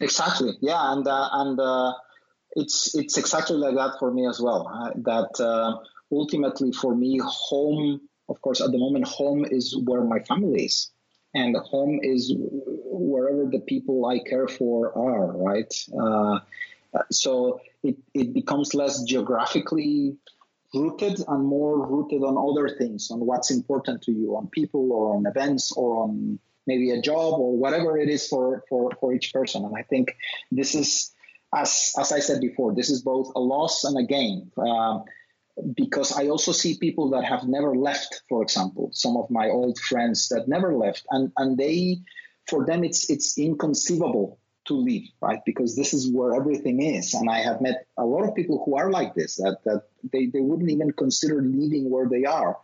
Exactly, 0.00 0.56
yeah, 0.60 0.92
and 0.92 1.06
uh, 1.06 1.28
and 1.32 1.60
uh, 1.60 1.92
it's 2.52 2.94
it's 2.94 3.18
exactly 3.18 3.56
like 3.56 3.74
that 3.74 3.98
for 3.98 4.10
me 4.10 4.26
as 4.26 4.40
well. 4.40 4.66
Uh, 4.66 4.90
that 4.96 5.40
uh, 5.40 5.76
ultimately 6.10 6.72
for 6.72 6.94
me, 6.96 7.20
home, 7.22 8.00
of 8.28 8.40
course, 8.40 8.60
at 8.62 8.72
the 8.72 8.78
moment, 8.78 9.06
home 9.06 9.44
is 9.44 9.76
where 9.76 10.02
my 10.02 10.20
family 10.20 10.64
is 10.64 10.90
and 11.34 11.56
home 11.56 12.00
is 12.02 12.34
wherever 12.36 13.46
the 13.46 13.60
people 13.60 14.06
I 14.06 14.18
care 14.18 14.48
for 14.48 14.92
are, 14.96 15.36
right? 15.36 15.72
Uh, 15.98 16.40
so 17.10 17.60
it, 17.82 17.96
it 18.14 18.34
becomes 18.34 18.74
less 18.74 19.02
geographically 19.04 20.16
rooted 20.74 21.20
and 21.26 21.44
more 21.44 21.86
rooted 21.86 22.22
on 22.22 22.36
other 22.36 22.68
things, 22.76 23.10
on 23.10 23.20
what's 23.20 23.50
important 23.50 24.02
to 24.02 24.12
you, 24.12 24.36
on 24.36 24.48
people 24.48 24.92
or 24.92 25.16
on 25.16 25.26
events 25.26 25.72
or 25.72 26.04
on 26.04 26.38
maybe 26.66 26.90
a 26.90 27.00
job 27.00 27.40
or 27.40 27.56
whatever 27.56 27.98
it 27.98 28.08
is 28.08 28.26
for, 28.28 28.64
for, 28.68 28.90
for 29.00 29.12
each 29.12 29.32
person. 29.32 29.64
And 29.64 29.74
I 29.76 29.82
think 29.82 30.16
this 30.50 30.74
is, 30.74 31.12
as, 31.54 31.94
as 31.98 32.12
I 32.12 32.20
said 32.20 32.40
before, 32.40 32.74
this 32.74 32.90
is 32.90 33.02
both 33.02 33.32
a 33.34 33.40
loss 33.40 33.84
and 33.84 33.98
a 33.98 34.04
gain. 34.04 34.50
Uh, 34.56 35.00
because 35.74 36.12
I 36.12 36.28
also 36.28 36.52
see 36.52 36.78
people 36.78 37.10
that 37.10 37.24
have 37.24 37.44
never 37.44 37.74
left, 37.74 38.22
for 38.28 38.42
example, 38.42 38.90
some 38.92 39.16
of 39.16 39.30
my 39.30 39.48
old 39.48 39.78
friends 39.78 40.28
that 40.28 40.48
never 40.48 40.74
left, 40.76 41.06
and 41.10 41.32
and 41.36 41.56
they, 41.56 42.00
for 42.46 42.64
them, 42.64 42.84
it's 42.84 43.10
it's 43.10 43.38
inconceivable 43.38 44.38
to 44.66 44.74
leave, 44.74 45.08
right? 45.20 45.40
Because 45.44 45.76
this 45.76 45.94
is 45.94 46.10
where 46.10 46.34
everything 46.34 46.82
is, 46.82 47.14
and 47.14 47.28
I 47.28 47.40
have 47.40 47.60
met 47.60 47.86
a 47.96 48.04
lot 48.04 48.28
of 48.28 48.34
people 48.34 48.62
who 48.64 48.76
are 48.76 48.90
like 48.90 49.14
this, 49.14 49.36
that 49.36 49.58
that 49.64 49.84
they 50.12 50.26
they 50.26 50.40
wouldn't 50.40 50.70
even 50.70 50.92
consider 50.92 51.42
leaving 51.42 51.90
where 51.90 52.08
they 52.08 52.24
are, 52.24 52.58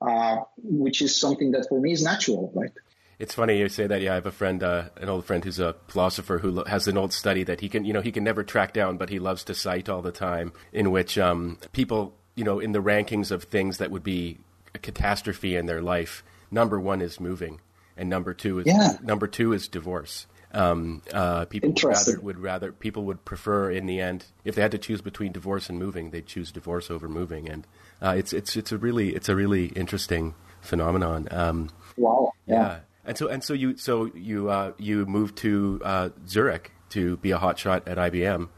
uh, 0.00 0.38
which 0.56 1.02
is 1.02 1.18
something 1.18 1.52
that 1.52 1.66
for 1.68 1.80
me 1.80 1.92
is 1.92 2.02
natural, 2.02 2.52
right? 2.54 2.72
It's 3.18 3.34
funny 3.34 3.58
you 3.58 3.68
say 3.68 3.88
that. 3.88 4.00
Yeah, 4.00 4.12
I 4.12 4.14
have 4.14 4.26
a 4.26 4.30
friend, 4.30 4.62
uh, 4.62 4.90
an 4.96 5.08
old 5.08 5.24
friend 5.24 5.44
who's 5.44 5.58
a 5.58 5.74
philosopher 5.88 6.38
who 6.38 6.52
lo- 6.52 6.64
has 6.66 6.86
an 6.86 6.96
old 6.96 7.12
study 7.12 7.42
that 7.44 7.60
he 7.60 7.68
can, 7.68 7.84
you 7.84 7.92
know, 7.92 8.00
he 8.00 8.12
can 8.12 8.22
never 8.22 8.44
track 8.44 8.72
down, 8.72 8.96
but 8.96 9.10
he 9.10 9.18
loves 9.18 9.42
to 9.44 9.54
cite 9.54 9.88
all 9.88 10.02
the 10.02 10.12
time, 10.12 10.52
in 10.72 10.92
which 10.92 11.18
um, 11.18 11.58
people 11.72 12.14
you 12.38 12.44
know, 12.44 12.60
in 12.60 12.70
the 12.70 12.78
rankings 12.78 13.32
of 13.32 13.42
things 13.42 13.78
that 13.78 13.90
would 13.90 14.04
be 14.04 14.38
a 14.72 14.78
catastrophe 14.78 15.56
in 15.56 15.66
their 15.66 15.82
life, 15.82 16.22
number 16.52 16.78
one 16.78 17.02
is 17.02 17.18
moving, 17.18 17.60
and 17.96 18.08
number 18.08 18.32
two 18.32 18.60
is 18.60 18.66
yeah. 18.66 18.92
number 19.02 19.26
two 19.26 19.52
is 19.52 19.66
divorce. 19.66 20.28
Um, 20.54 21.02
uh, 21.12 21.46
people 21.46 21.70
would 21.70 21.82
rather, 21.82 22.20
would 22.20 22.38
rather 22.38 22.70
people 22.70 23.04
would 23.06 23.24
prefer 23.24 23.72
in 23.72 23.86
the 23.86 24.00
end 24.00 24.24
if 24.44 24.54
they 24.54 24.62
had 24.62 24.70
to 24.70 24.78
choose 24.78 25.00
between 25.00 25.32
divorce 25.32 25.68
and 25.68 25.80
moving, 25.80 26.10
they'd 26.10 26.26
choose 26.26 26.52
divorce 26.52 26.92
over 26.92 27.08
moving, 27.08 27.48
and 27.48 27.66
uh, 28.00 28.14
it's 28.16 28.32
it's 28.32 28.56
it's 28.56 28.70
a 28.70 28.78
really 28.78 29.16
it's 29.16 29.28
a 29.28 29.34
really 29.34 29.66
interesting 29.66 30.36
phenomenon. 30.60 31.26
Um, 31.32 31.70
wow. 31.96 32.30
Yeah. 32.46 32.54
yeah. 32.54 32.78
And 33.04 33.18
so 33.18 33.26
and 33.26 33.42
so 33.42 33.52
you 33.52 33.76
so 33.76 34.12
you 34.14 34.48
uh, 34.48 34.72
you 34.78 35.06
moved 35.06 35.38
to 35.38 35.80
uh, 35.84 36.08
Zurich 36.28 36.70
to 36.90 37.16
be 37.16 37.32
a 37.32 37.38
hotshot 37.38 37.82
at 37.88 37.98
IBM. 37.98 38.48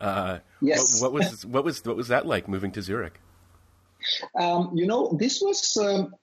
Uh, 0.00 0.38
yes. 0.60 1.00
What, 1.00 1.12
what, 1.12 1.30
was 1.30 1.46
what 1.46 1.64
was 1.64 1.84
what 1.84 1.96
was 1.96 2.08
that 2.08 2.26
like 2.26 2.48
moving 2.48 2.72
to 2.72 2.82
Zurich? 2.82 3.20
Um, 4.38 4.72
you 4.74 4.86
know, 4.86 5.16
this 5.18 5.40
was. 5.40 5.76
Um, 5.76 6.14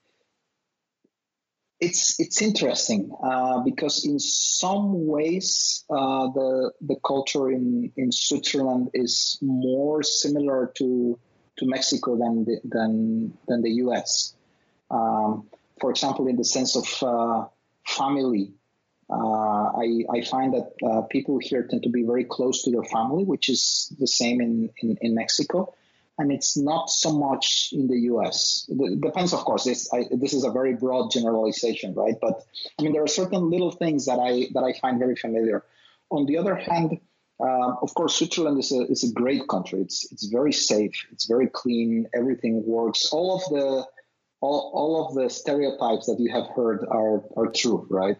it's 1.78 2.18
it's 2.18 2.40
interesting 2.40 3.10
uh, 3.22 3.60
because 3.60 4.06
in 4.06 4.18
some 4.18 5.06
ways 5.06 5.84
uh, 5.90 6.28
the 6.28 6.72
the 6.80 6.96
culture 7.04 7.50
in, 7.50 7.92
in 7.96 8.10
Switzerland 8.12 8.90
is 8.94 9.38
more 9.42 10.02
similar 10.02 10.72
to 10.76 11.18
to 11.58 11.66
Mexico 11.66 12.16
than 12.16 12.44
the, 12.44 12.60
than 12.64 13.36
than 13.46 13.62
the 13.62 13.72
U.S. 13.84 14.34
Um, 14.90 15.48
for 15.80 15.90
example, 15.90 16.28
in 16.28 16.36
the 16.36 16.44
sense 16.44 16.76
of 16.76 17.02
uh, 17.02 17.46
family, 17.84 18.54
uh, 19.10 19.14
I, 19.14 20.04
I 20.10 20.20
find 20.22 20.54
that 20.54 20.72
uh, 20.84 21.02
people 21.02 21.38
here 21.38 21.66
tend 21.68 21.82
to 21.82 21.90
be 21.90 22.04
very 22.04 22.24
close 22.24 22.62
to 22.62 22.70
their 22.70 22.84
family, 22.84 23.24
which 23.24 23.48
is 23.48 23.92
the 23.98 24.06
same 24.06 24.40
in, 24.40 24.70
in, 24.78 24.96
in 25.00 25.14
Mexico 25.14 25.74
and 26.18 26.32
it's 26.32 26.56
not 26.56 26.88
so 26.88 27.12
much 27.12 27.70
in 27.72 27.88
the 27.88 27.98
U.S. 28.12 28.66
It 28.68 29.00
depends, 29.00 29.32
of 29.32 29.40
course. 29.40 29.64
This 29.64 29.92
I, 29.92 30.06
this 30.10 30.32
is 30.32 30.44
a 30.44 30.50
very 30.50 30.74
broad 30.74 31.10
generalization, 31.10 31.94
right? 31.94 32.14
But 32.20 32.42
I 32.78 32.82
mean, 32.82 32.92
there 32.92 33.02
are 33.02 33.08
certain 33.08 33.50
little 33.50 33.70
things 33.70 34.06
that 34.06 34.18
I 34.18 34.48
that 34.54 34.64
I 34.64 34.78
find 34.78 34.98
very 34.98 35.16
familiar. 35.16 35.64
On 36.10 36.24
the 36.24 36.38
other 36.38 36.54
hand, 36.54 37.00
uh, 37.38 37.74
of 37.82 37.92
course, 37.94 38.16
Switzerland 38.16 38.58
is 38.58 38.72
a 38.72 38.80
is 38.86 39.04
a 39.04 39.12
great 39.12 39.46
country. 39.48 39.82
It's 39.82 40.10
it's 40.10 40.26
very 40.26 40.52
safe. 40.52 41.06
It's 41.12 41.26
very 41.26 41.48
clean. 41.48 42.08
Everything 42.14 42.66
works. 42.66 43.12
All 43.12 43.36
of 43.36 43.42
the 43.50 43.86
all, 44.40 44.70
all 44.74 45.06
of 45.06 45.14
the 45.14 45.28
stereotypes 45.30 46.06
that 46.06 46.16
you 46.18 46.32
have 46.32 46.46
heard 46.54 46.86
are 46.88 47.22
are 47.36 47.50
true, 47.52 47.86
right? 47.90 48.16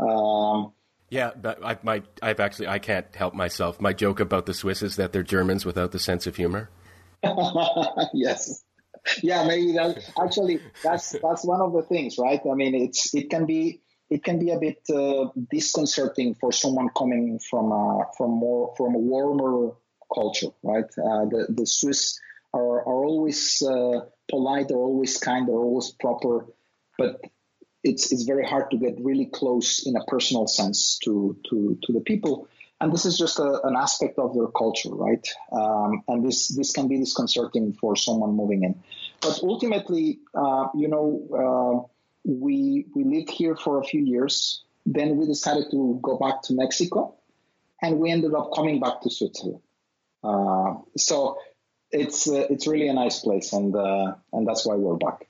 Um, 0.00 0.72
yeah, 1.08 1.30
but 1.40 1.64
I, 1.64 1.78
my, 1.84 2.02
I've 2.20 2.40
actually 2.40 2.66
I 2.66 2.80
can't 2.80 3.06
help 3.14 3.34
myself. 3.34 3.80
My 3.80 3.92
joke 3.92 4.18
about 4.18 4.46
the 4.46 4.54
Swiss 4.54 4.82
is 4.82 4.96
that 4.96 5.12
they're 5.12 5.22
Germans 5.22 5.64
without 5.64 5.92
the 5.92 6.00
sense 6.00 6.26
of 6.26 6.34
humor. 6.34 6.70
yes. 8.14 8.62
Yeah, 9.22 9.46
maybe 9.46 9.72
that 9.72 9.98
actually 10.20 10.60
that's 10.82 11.12
that's 11.22 11.44
one 11.44 11.60
of 11.60 11.72
the 11.72 11.82
things, 11.82 12.18
right? 12.18 12.40
I 12.50 12.54
mean, 12.54 12.74
it's 12.74 13.14
it 13.14 13.30
can 13.30 13.46
be 13.46 13.80
it 14.10 14.24
can 14.24 14.38
be 14.38 14.50
a 14.50 14.58
bit 14.58 14.82
uh, 14.92 15.28
disconcerting 15.50 16.34
for 16.34 16.52
someone 16.52 16.88
coming 16.96 17.38
from 17.38 17.72
a, 17.72 18.04
from 18.16 18.30
more 18.30 18.74
from 18.76 18.94
a 18.94 18.98
warmer 18.98 19.74
culture, 20.12 20.48
right? 20.62 20.84
Uh, 20.84 21.24
the 21.26 21.46
the 21.48 21.66
Swiss 21.66 22.18
are 22.52 22.80
are 22.80 23.04
always 23.04 23.62
uh, 23.62 24.00
polite, 24.28 24.68
they're 24.68 24.76
always 24.76 25.18
kind, 25.18 25.46
they're 25.46 25.54
always 25.54 25.92
proper, 25.92 26.46
but 26.98 27.20
it's 27.84 28.12
it's 28.12 28.24
very 28.24 28.44
hard 28.44 28.70
to 28.70 28.76
get 28.76 28.96
really 29.00 29.26
close 29.26 29.86
in 29.86 29.96
a 29.96 30.04
personal 30.04 30.46
sense 30.46 30.98
to 31.04 31.36
to 31.48 31.78
to 31.84 31.92
the 31.92 32.00
people 32.00 32.48
and 32.80 32.92
this 32.92 33.06
is 33.06 33.16
just 33.16 33.38
a, 33.38 33.60
an 33.64 33.74
aspect 33.76 34.18
of 34.18 34.34
their 34.34 34.48
culture, 34.48 34.90
right? 34.90 35.26
Um, 35.50 36.02
and 36.08 36.26
this 36.26 36.48
this 36.48 36.72
can 36.72 36.88
be 36.88 36.98
disconcerting 36.98 37.72
for 37.72 37.96
someone 37.96 38.32
moving 38.36 38.64
in. 38.64 38.82
But 39.20 39.40
ultimately, 39.42 40.20
uh, 40.34 40.68
you 40.74 40.88
know, 40.88 41.06
uh, 41.32 41.88
we 42.24 42.86
we 42.94 43.04
lived 43.04 43.30
here 43.30 43.56
for 43.56 43.80
a 43.80 43.84
few 43.84 44.02
years. 44.02 44.62
Then 44.84 45.16
we 45.16 45.26
decided 45.26 45.70
to 45.70 45.98
go 46.02 46.18
back 46.18 46.42
to 46.42 46.54
Mexico, 46.54 47.16
and 47.82 47.98
we 47.98 48.10
ended 48.10 48.34
up 48.34 48.50
coming 48.54 48.78
back 48.78 49.00
to 49.02 49.10
Switzerland. 49.10 49.60
Uh, 50.22 50.74
so 50.96 51.38
it's 51.90 52.28
uh, 52.28 52.46
it's 52.50 52.66
really 52.66 52.88
a 52.88 52.94
nice 52.94 53.20
place, 53.20 53.52
and 53.54 53.74
uh, 53.74 54.14
and 54.32 54.46
that's 54.46 54.66
why 54.66 54.74
we're 54.74 54.96
back. 54.96 55.26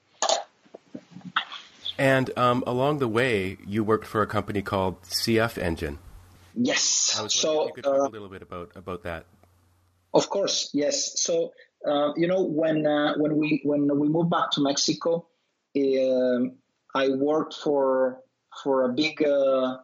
And 1.98 2.36
um, 2.36 2.62
along 2.66 2.98
the 2.98 3.08
way, 3.08 3.56
you 3.66 3.82
worked 3.82 4.06
for 4.06 4.20
a 4.20 4.26
company 4.26 4.62
called 4.62 5.00
CF 5.02 5.56
Engine. 5.56 5.98
Yes. 6.56 7.05
So 7.28 7.66
you 7.66 7.72
could 7.74 7.84
talk 7.84 8.00
uh, 8.00 8.08
a 8.08 8.14
little 8.16 8.28
bit 8.28 8.42
about 8.42 8.72
about 8.76 9.02
that. 9.04 9.26
Of 10.14 10.28
course, 10.28 10.70
yes. 10.72 11.20
So 11.20 11.52
uh, 11.86 12.12
you 12.16 12.26
know 12.26 12.42
when 12.42 12.86
uh, 12.86 13.14
when 13.16 13.36
we 13.36 13.60
when 13.64 13.98
we 13.98 14.08
moved 14.08 14.30
back 14.30 14.50
to 14.52 14.60
Mexico, 14.60 15.26
um, 15.76 16.52
I 16.94 17.08
worked 17.08 17.54
for 17.54 18.22
for 18.62 18.84
a 18.84 18.88
big, 18.88 19.22
uh, 19.22 19.78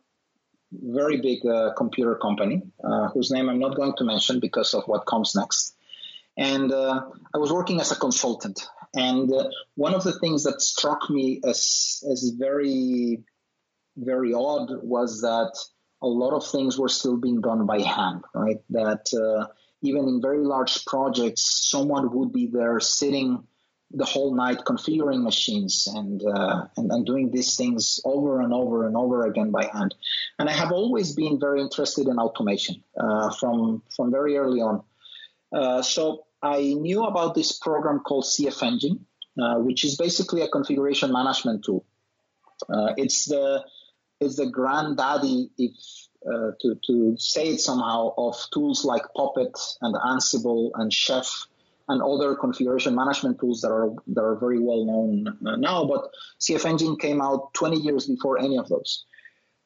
very 0.73 1.21
big 1.21 1.45
uh, 1.47 1.73
computer 1.75 2.15
company 2.17 2.63
uh, 2.83 3.09
whose 3.09 3.31
name 3.31 3.49
I'm 3.49 3.59
not 3.59 3.77
going 3.77 3.95
to 3.97 4.05
mention 4.05 4.41
because 4.41 4.75
of 4.75 4.85
what 4.85 5.07
comes 5.07 5.35
next. 5.35 5.77
And 6.37 6.73
uh, 6.73 7.03
I 7.35 7.39
was 7.39 7.53
working 7.53 7.81
as 7.81 7.93
a 7.93 7.97
consultant. 7.97 8.67
And 8.95 9.33
uh, 9.33 9.51
one 9.75 9.95
of 9.95 10.05
the 10.05 10.19
things 10.19 10.45
that 10.45 10.61
struck 10.63 11.11
me 11.11 11.41
as 11.45 12.03
as 12.11 12.33
very, 12.39 13.23
very 13.97 14.33
odd 14.33 14.71
was 14.83 15.21
that 15.21 15.53
a 16.03 16.07
lot 16.07 16.35
of 16.35 16.47
things 16.47 16.79
were 16.79 16.89
still 16.89 17.17
being 17.17 17.41
done 17.41 17.65
by 17.65 17.81
hand, 17.81 18.25
right? 18.35 18.61
That 18.71 19.07
even 19.83 20.09
in 20.09 20.21
very 20.21 20.45
large 20.45 20.85
projects, 20.85 21.69
someone 21.71 22.13
would 22.15 22.33
be 22.33 22.47
there 22.47 22.79
sitting 22.81 23.47
the 23.95 24.05
whole 24.05 24.35
night 24.35 24.59
configuring 24.67 25.23
machines 25.23 25.87
and, 25.95 26.23
uh, 26.25 26.65
and, 26.77 26.91
and 26.91 27.05
doing 27.05 27.31
these 27.31 27.57
things 27.57 28.01
over 28.05 28.41
and 28.41 28.53
over 28.53 28.87
and 28.87 28.97
over 28.97 29.27
again 29.27 29.51
by 29.51 29.67
hand. 29.67 29.95
And 30.39 30.49
I 30.49 30.53
have 30.53 30.73
always 30.73 31.15
been 31.15 31.39
very 31.39 31.61
interested 31.61 32.09
in 32.09 32.19
automation 32.19 32.83
uh, 32.99 33.31
from 33.35 33.83
from 33.95 34.11
very 34.11 34.37
early 34.37 34.61
on. 34.61 34.83
Uh, 35.53 35.83
so 35.83 36.25
I 36.43 36.75
knew 36.75 37.05
about 37.05 37.35
this 37.35 37.53
program 37.59 38.01
called 38.01 38.25
CF 38.25 38.63
Engine, 38.63 39.07
uh, 39.41 39.57
which 39.57 39.85
is 39.85 39.97
basically 39.97 40.41
a 40.41 40.49
configuration 40.49 41.13
management 41.13 41.65
tool. 41.65 41.85
Uh, 42.73 42.95
it's 42.97 43.27
the 43.27 43.63
it's 44.23 44.37
the 44.37 44.47
granddaddy, 44.47 45.51
if 45.59 45.73
uh, 46.27 46.53
to 46.61 46.79
to 46.87 47.17
say 47.19 47.49
it 47.49 47.61
somehow, 47.61 48.15
of 48.17 48.37
tools 48.53 48.85
like 48.85 49.03
Puppet 49.17 49.59
and 49.81 49.95
Ansible 49.95 50.71
and 50.75 50.93
Chef 50.93 51.47
and 51.89 52.03
other 52.03 52.35
configuration 52.35 52.95
management 52.95 53.41
tools 53.41 53.61
that 53.61 53.71
are 53.71 53.91
that 54.09 54.23
are 54.23 54.37
very 54.37 54.59
well 54.59 54.85
known 54.85 55.37
now. 55.41 55.85
But 55.85 56.11
CF 56.41 56.65
Engine 56.65 56.97
came 56.97 57.21
out 57.21 57.53
20 57.55 57.79
years 57.81 58.07
before 58.07 58.39
any 58.39 58.57
of 58.57 58.69
those. 58.69 59.05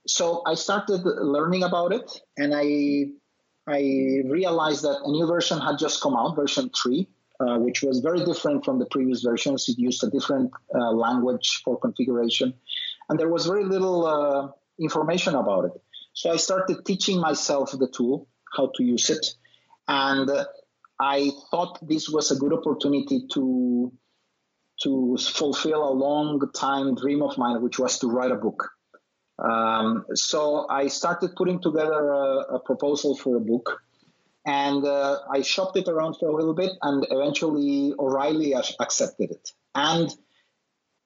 So 0.07 0.43
I 0.47 0.55
started 0.55 1.03
learning 1.05 1.63
about 1.63 1.93
it, 1.93 2.11
and 2.37 2.55
I 2.55 3.11
I 3.67 4.23
realized 4.25 4.83
that 4.83 5.01
a 5.05 5.11
new 5.11 5.27
version 5.27 5.59
had 5.61 5.79
just 5.79 6.01
come 6.01 6.17
out, 6.17 6.37
version 6.37 6.71
three, 6.71 7.09
uh, 7.41 7.59
which 7.59 7.83
was 7.83 8.01
very 8.01 8.25
different 8.25 8.65
from 8.65 8.79
the 8.79 8.87
previous 8.87 9.23
versions. 9.23 9.69
It 9.69 9.79
used 9.79 10.03
a 10.05 10.11
different 10.11 10.53
uh, 10.75 10.93
language 10.93 11.63
for 11.65 11.79
configuration, 11.79 12.55
and 13.09 13.19
there 13.19 13.29
was 13.29 13.47
very 13.47 13.65
little 13.65 14.07
uh, 14.07 14.49
information 14.79 15.35
about 15.35 15.67
it. 15.67 15.73
So 16.13 16.33
I 16.33 16.37
started 16.37 16.85
teaching 16.85 17.21
myself 17.21 17.73
the 17.73 17.89
tool, 17.89 18.27
how 18.57 18.71
to 18.75 18.83
use 18.83 19.11
it, 19.11 19.27
and 19.87 20.31
I 20.99 21.31
thought 21.51 21.79
this 21.87 22.09
was 22.09 22.31
a 22.31 22.37
good 22.37 22.53
opportunity 22.53 23.27
to 23.35 23.93
to 24.83 25.17
fulfill 25.17 25.89
a 25.89 25.93
long 25.93 26.41
time 26.55 26.95
dream 26.95 27.23
of 27.23 27.39
mine, 27.39 27.63
which 27.63 27.79
was 27.79 27.99
to 28.01 28.09
write 28.09 28.31
a 28.31 28.37
book. 28.37 28.71
Um, 29.39 30.05
so 30.15 30.67
I 30.69 30.89
started 30.89 31.35
putting 31.37 31.61
together 31.61 32.11
a, 32.13 32.57
a 32.57 32.61
proposal 32.61 33.17
for 33.17 33.37
a 33.37 33.41
book, 33.41 33.83
and 34.45 34.85
uh, 34.85 35.19
I 35.31 35.43
shopped 35.43 35.77
it 35.77 35.89
around 35.89 36.17
for 36.19 36.29
a 36.29 36.35
little 36.35 36.55
bit, 36.55 36.73
and 36.83 37.07
eventually 37.11 37.93
O'Reilly 37.99 38.55
accepted 38.55 39.31
it. 39.31 39.51
And 39.75 40.11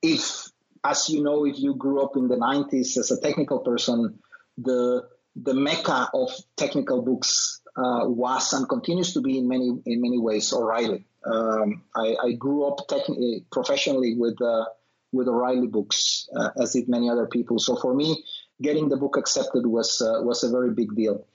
if, 0.02 0.50
as 0.84 1.08
you 1.08 1.22
know, 1.22 1.44
if 1.46 1.58
you 1.58 1.74
grew 1.74 2.02
up 2.02 2.16
in 2.16 2.28
the 2.28 2.36
'90s 2.36 2.96
as 2.96 3.10
a 3.10 3.20
technical 3.20 3.60
person, 3.60 4.18
the 4.58 5.08
the 5.36 5.54
mecca 5.54 6.08
of 6.12 6.30
technical 6.56 7.02
books 7.02 7.60
uh, 7.76 8.04
was 8.04 8.52
and 8.52 8.68
continues 8.68 9.14
to 9.14 9.20
be 9.20 9.38
in 9.38 9.48
many 9.48 9.68
in 9.86 10.00
many 10.00 10.18
ways 10.18 10.52
O'Reilly. 10.52 11.04
Um, 11.24 11.82
I, 11.94 12.16
I, 12.22 12.32
grew 12.32 12.64
up 12.64 12.88
technically 12.88 13.44
professionally 13.52 14.16
with 14.16 14.40
uh, 14.40 14.64
with 15.12 15.28
O'Reilly 15.28 15.66
books, 15.66 16.28
uh, 16.34 16.50
as 16.60 16.72
did 16.72 16.88
many 16.88 17.10
other 17.10 17.26
people. 17.26 17.58
So 17.58 17.76
for 17.76 17.94
me, 17.94 18.24
getting 18.62 18.88
the 18.88 18.96
book 18.96 19.16
accepted 19.18 19.66
was 19.66 20.00
uh, 20.00 20.22
was 20.22 20.44
a 20.44 20.50
very 20.50 20.70
big 20.72 20.96
deal. 20.96 21.26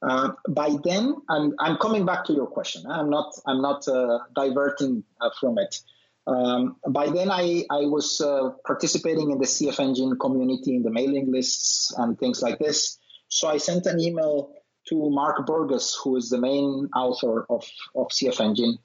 Uh, 0.00 0.32
by 0.48 0.76
then, 0.84 1.16
I'm 1.28 1.54
I'm 1.58 1.76
coming 1.78 2.06
back 2.06 2.24
to 2.26 2.32
your 2.32 2.46
question. 2.46 2.84
I'm 2.88 3.10
not 3.10 3.34
I'm 3.46 3.60
not 3.60 3.88
uh, 3.88 4.20
diverting 4.34 5.04
from 5.40 5.58
it. 5.58 5.80
Um, 6.26 6.76
by 6.88 7.08
then, 7.08 7.30
I, 7.30 7.64
I 7.70 7.86
was 7.86 8.20
participating 8.64 9.30
in 9.30 9.38
the 9.38 9.46
CF 9.46 9.78
Engine 9.78 10.18
community 10.18 10.74
in 10.74 10.82
the 10.82 10.90
mailing 10.90 11.30
lists 11.30 11.94
and 11.96 12.18
things 12.18 12.42
like 12.42 12.58
this. 12.58 12.98
So 13.28 13.48
I 13.48 13.58
sent 13.58 13.86
an 13.86 14.00
email 14.00 14.52
to 14.88 15.10
Mark 15.10 15.46
Burgess, 15.46 15.98
who 16.02 16.16
is 16.16 16.30
the 16.30 16.38
main 16.38 16.88
author 16.94 17.44
of, 17.48 17.64
of 17.94 18.08
CF 18.08 18.40
Engine, 18.40 18.78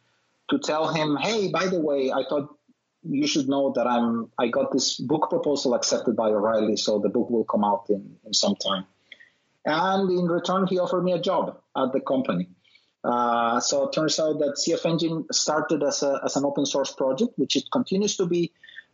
to 0.49 0.59
tell 0.59 0.93
him, 0.93 1.15
hey, 1.15 1.49
by 1.49 1.67
the 1.67 1.79
way, 1.79 2.11
I 2.11 2.23
thought 2.27 2.55
you 3.03 3.25
should 3.25 3.49
know 3.49 3.71
that 3.75 3.87
I'm 3.87 4.31
I 4.37 4.47
got 4.47 4.71
this 4.71 4.97
book 4.97 5.29
proposal 5.29 5.73
accepted 5.73 6.15
by 6.15 6.29
O'Reilly, 6.29 6.77
so 6.77 6.99
the 6.99 7.09
book 7.09 7.29
will 7.29 7.45
come 7.45 7.63
out 7.63 7.85
in, 7.89 8.17
in 8.25 8.33
some 8.33 8.55
time. 8.55 8.85
And 9.65 10.09
in 10.11 10.25
return, 10.25 10.67
he 10.67 10.79
offered 10.79 11.03
me 11.03 11.13
a 11.13 11.19
job 11.19 11.59
at 11.75 11.93
the 11.93 12.01
company. 12.01 12.49
Uh, 13.03 13.59
so 13.59 13.87
it 13.87 13.93
turns 13.93 14.19
out 14.19 14.37
that 14.39 14.55
CF 14.57 14.85
Engine 14.85 15.25
started 15.31 15.83
as, 15.83 16.03
a, 16.03 16.21
as 16.23 16.35
an 16.35 16.45
open 16.45 16.65
source 16.65 16.91
project, 16.91 17.33
which 17.37 17.55
it 17.55 17.63
continues 17.71 18.17
to 18.17 18.25
be, 18.27 18.51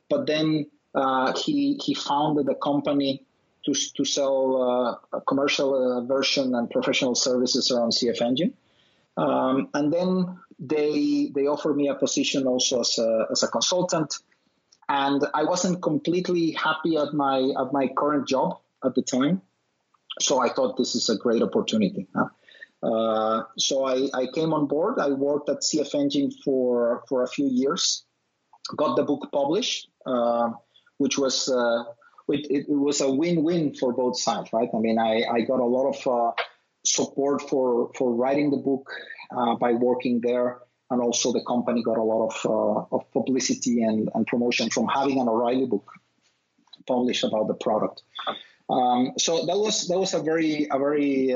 but 0.10 0.26
then 0.26 0.68
uh, 0.96 1.34
he 1.38 1.80
he 1.84 1.94
founded 1.94 2.48
a 2.50 2.56
company 2.56 3.26
to, 3.66 3.74
to 3.96 4.06
sell 4.06 5.00
uh, 5.12 5.18
a 5.18 5.22
commercial 5.22 5.76
uh, 5.76 6.02
version 6.02 6.56
and 6.56 6.70
professional 6.70 7.16
services 7.16 7.70
around 7.72 7.92
CF 7.92 8.22
Engine. 8.22 8.54
Um, 9.18 9.70
and 9.74 9.92
then 9.92 10.40
they 10.60 11.32
they 11.34 11.48
offered 11.48 11.76
me 11.76 11.90
a 11.90 11.96
position 11.96 12.48
also 12.48 12.82
as 12.82 12.98
a, 12.98 13.28
as 13.32 13.44
a 13.44 13.48
consultant. 13.48 14.16
And 14.90 15.22
I 15.34 15.44
wasn't 15.44 15.82
completely 15.82 16.52
happy 16.52 16.96
at 16.96 17.14
my 17.14 17.40
at 17.60 17.74
my 17.74 17.90
current 17.90 18.28
job 18.28 18.60
at 18.86 18.96
the 18.96 19.02
time, 19.02 19.42
so 20.20 20.40
I 20.40 20.50
thought 20.50 20.78
this 20.78 20.96
is 20.96 21.10
a 21.10 21.18
great 21.18 21.42
opportunity. 21.42 22.08
Huh? 22.16 22.30
Uh, 22.84 23.44
so 23.58 23.86
I, 23.86 24.08
I, 24.14 24.28
came 24.34 24.54
on 24.54 24.68
board. 24.68 25.00
I 25.00 25.10
worked 25.10 25.50
at 25.50 25.62
CF 25.62 25.96
Engine 25.96 26.32
for 26.44 27.04
for 27.10 27.24
a 27.24 27.28
few 27.28 27.48
years, 27.48 28.06
got 28.76 28.96
the 28.96 29.04
book 29.04 29.30
published, 29.32 29.90
uh, 30.06 30.52
which 31.00 31.18
was 31.18 31.50
uh, 31.50 31.86
it, 32.30 32.46
it, 32.52 32.66
was 32.70 33.02
a 33.02 33.12
win-win 33.12 33.74
for 33.74 33.94
both 33.94 34.20
sides, 34.20 34.52
right? 34.54 34.70
I 34.72 34.78
mean, 34.78 35.00
I, 35.00 35.24
I 35.24 35.42
got 35.42 35.60
a 35.60 35.66
lot 35.66 35.90
of 35.90 36.08
uh, 36.08 36.32
support 36.86 37.50
for 37.50 37.92
for 37.98 38.14
writing 38.14 38.52
the 38.52 38.58
book 38.58 38.92
uh, 39.36 39.56
by 39.56 39.74
working 39.74 40.22
there, 40.22 40.60
and 40.92 41.02
also 41.02 41.34
the 41.34 41.44
company 41.48 41.82
got 41.82 41.98
a 41.98 42.04
lot 42.04 42.28
of 42.30 42.88
of 42.92 43.12
publicity 43.12 43.82
and, 43.82 44.10
and 44.14 44.28
promotion 44.28 44.70
from 44.70 44.88
having 44.88 45.20
an 45.20 45.28
O'Reilly 45.28 45.66
book 45.66 45.90
published 46.86 47.24
about 47.24 47.48
the 47.48 47.56
product. 47.56 48.04
Um, 48.70 49.14
so 49.18 49.46
that 49.48 49.58
was 49.58 49.88
that 49.88 49.98
was 49.98 50.14
a 50.14 50.22
very 50.22 50.68
a 50.70 50.78
very 50.78 51.34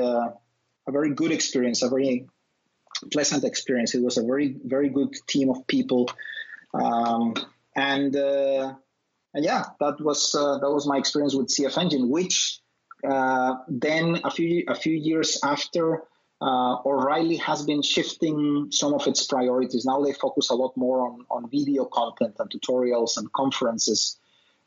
a 0.86 0.92
very 0.92 1.14
good 1.14 1.32
experience, 1.32 1.82
a 1.82 1.88
very 1.88 2.26
pleasant 3.10 3.44
experience. 3.44 3.94
It 3.94 4.02
was 4.02 4.18
a 4.18 4.22
very 4.22 4.56
very 4.64 4.88
good 4.88 5.14
team 5.26 5.50
of 5.50 5.66
people, 5.66 6.10
um, 6.74 7.34
and 7.74 8.14
uh, 8.16 8.74
and 9.34 9.44
yeah, 9.44 9.64
that 9.80 10.00
was 10.00 10.34
uh, 10.34 10.58
that 10.58 10.70
was 10.70 10.86
my 10.86 10.98
experience 10.98 11.34
with 11.34 11.48
CF 11.48 11.78
Engine, 11.78 12.08
which 12.08 12.60
uh, 13.08 13.56
then 13.68 14.20
a 14.24 14.30
few 14.30 14.64
a 14.68 14.74
few 14.74 14.94
years 14.94 15.40
after 15.42 16.02
uh, 16.40 16.76
O'Reilly 16.84 17.36
has 17.36 17.64
been 17.64 17.82
shifting 17.82 18.68
some 18.70 18.94
of 18.94 19.06
its 19.06 19.24
priorities. 19.26 19.84
Now 19.84 20.02
they 20.02 20.12
focus 20.12 20.50
a 20.50 20.54
lot 20.54 20.76
more 20.76 21.06
on, 21.08 21.24
on 21.30 21.48
video 21.48 21.84
content 21.84 22.36
and 22.38 22.50
tutorials 22.50 23.16
and 23.16 23.32
conferences, 23.32 24.18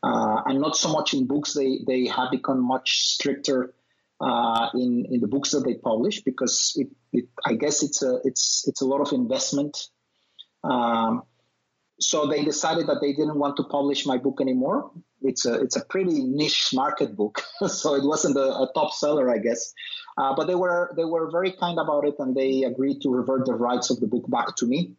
uh, 0.01 0.41
and 0.45 0.62
not 0.62 0.75
so 0.75 0.91
much 0.91 1.13
in 1.13 1.28
books. 1.28 1.54
They 1.54 1.80
they 1.86 2.08
have 2.08 2.32
become 2.32 2.62
much 2.62 3.01
stricter 3.01 3.73
uh, 4.21 4.69
in 4.73 5.06
in 5.10 5.19
the 5.19 5.28
books 5.28 5.51
that 5.51 5.65
they 5.65 5.75
publish 5.75 6.21
because 6.21 6.73
it, 6.78 6.88
it 7.12 7.25
I 7.45 7.54
guess 7.54 7.84
it's 7.84 8.01
a 8.01 8.19
it's 8.23 8.65
it's 8.67 8.82
a 8.82 8.86
lot 8.86 9.01
of 9.01 9.12
investment. 9.13 9.78
Um, 10.63 11.23
so 11.99 12.28
they 12.28 12.43
decided 12.43 12.88
that 12.88 12.99
they 13.01 13.13
didn't 13.13 13.39
want 13.39 13.56
to 13.58 13.63
publish 13.63 14.06
my 14.06 14.17
book 14.17 14.39
anymore. 14.41 14.91
It's 15.21 15.45
a 15.45 15.56
it's 15.56 15.75
a 15.75 15.86
pretty 15.86 16.23
niche 16.23 16.69
market 16.73 17.15
book, 17.15 17.41
so 17.67 17.95
it 17.95 18.04
wasn't 18.04 18.38
a, 18.38 18.47
a 18.63 18.71
top 18.73 18.93
seller, 18.93 19.30
I 19.30 19.38
guess. 19.38 19.73
Uh, 20.17 20.34
but 20.36 20.47
they 20.47 20.56
were 20.56 20.93
they 20.95 21.06
were 21.06 21.30
very 21.32 21.51
kind 21.51 21.80
about 21.80 22.06
it, 22.06 22.15
and 22.19 22.36
they 22.36 22.63
agreed 22.63 23.01
to 23.01 23.10
revert 23.10 23.45
the 23.45 23.54
rights 23.54 23.89
of 23.89 23.99
the 23.99 24.08
book 24.08 24.30
back 24.30 24.56
to 24.58 24.65
me, 24.65 24.93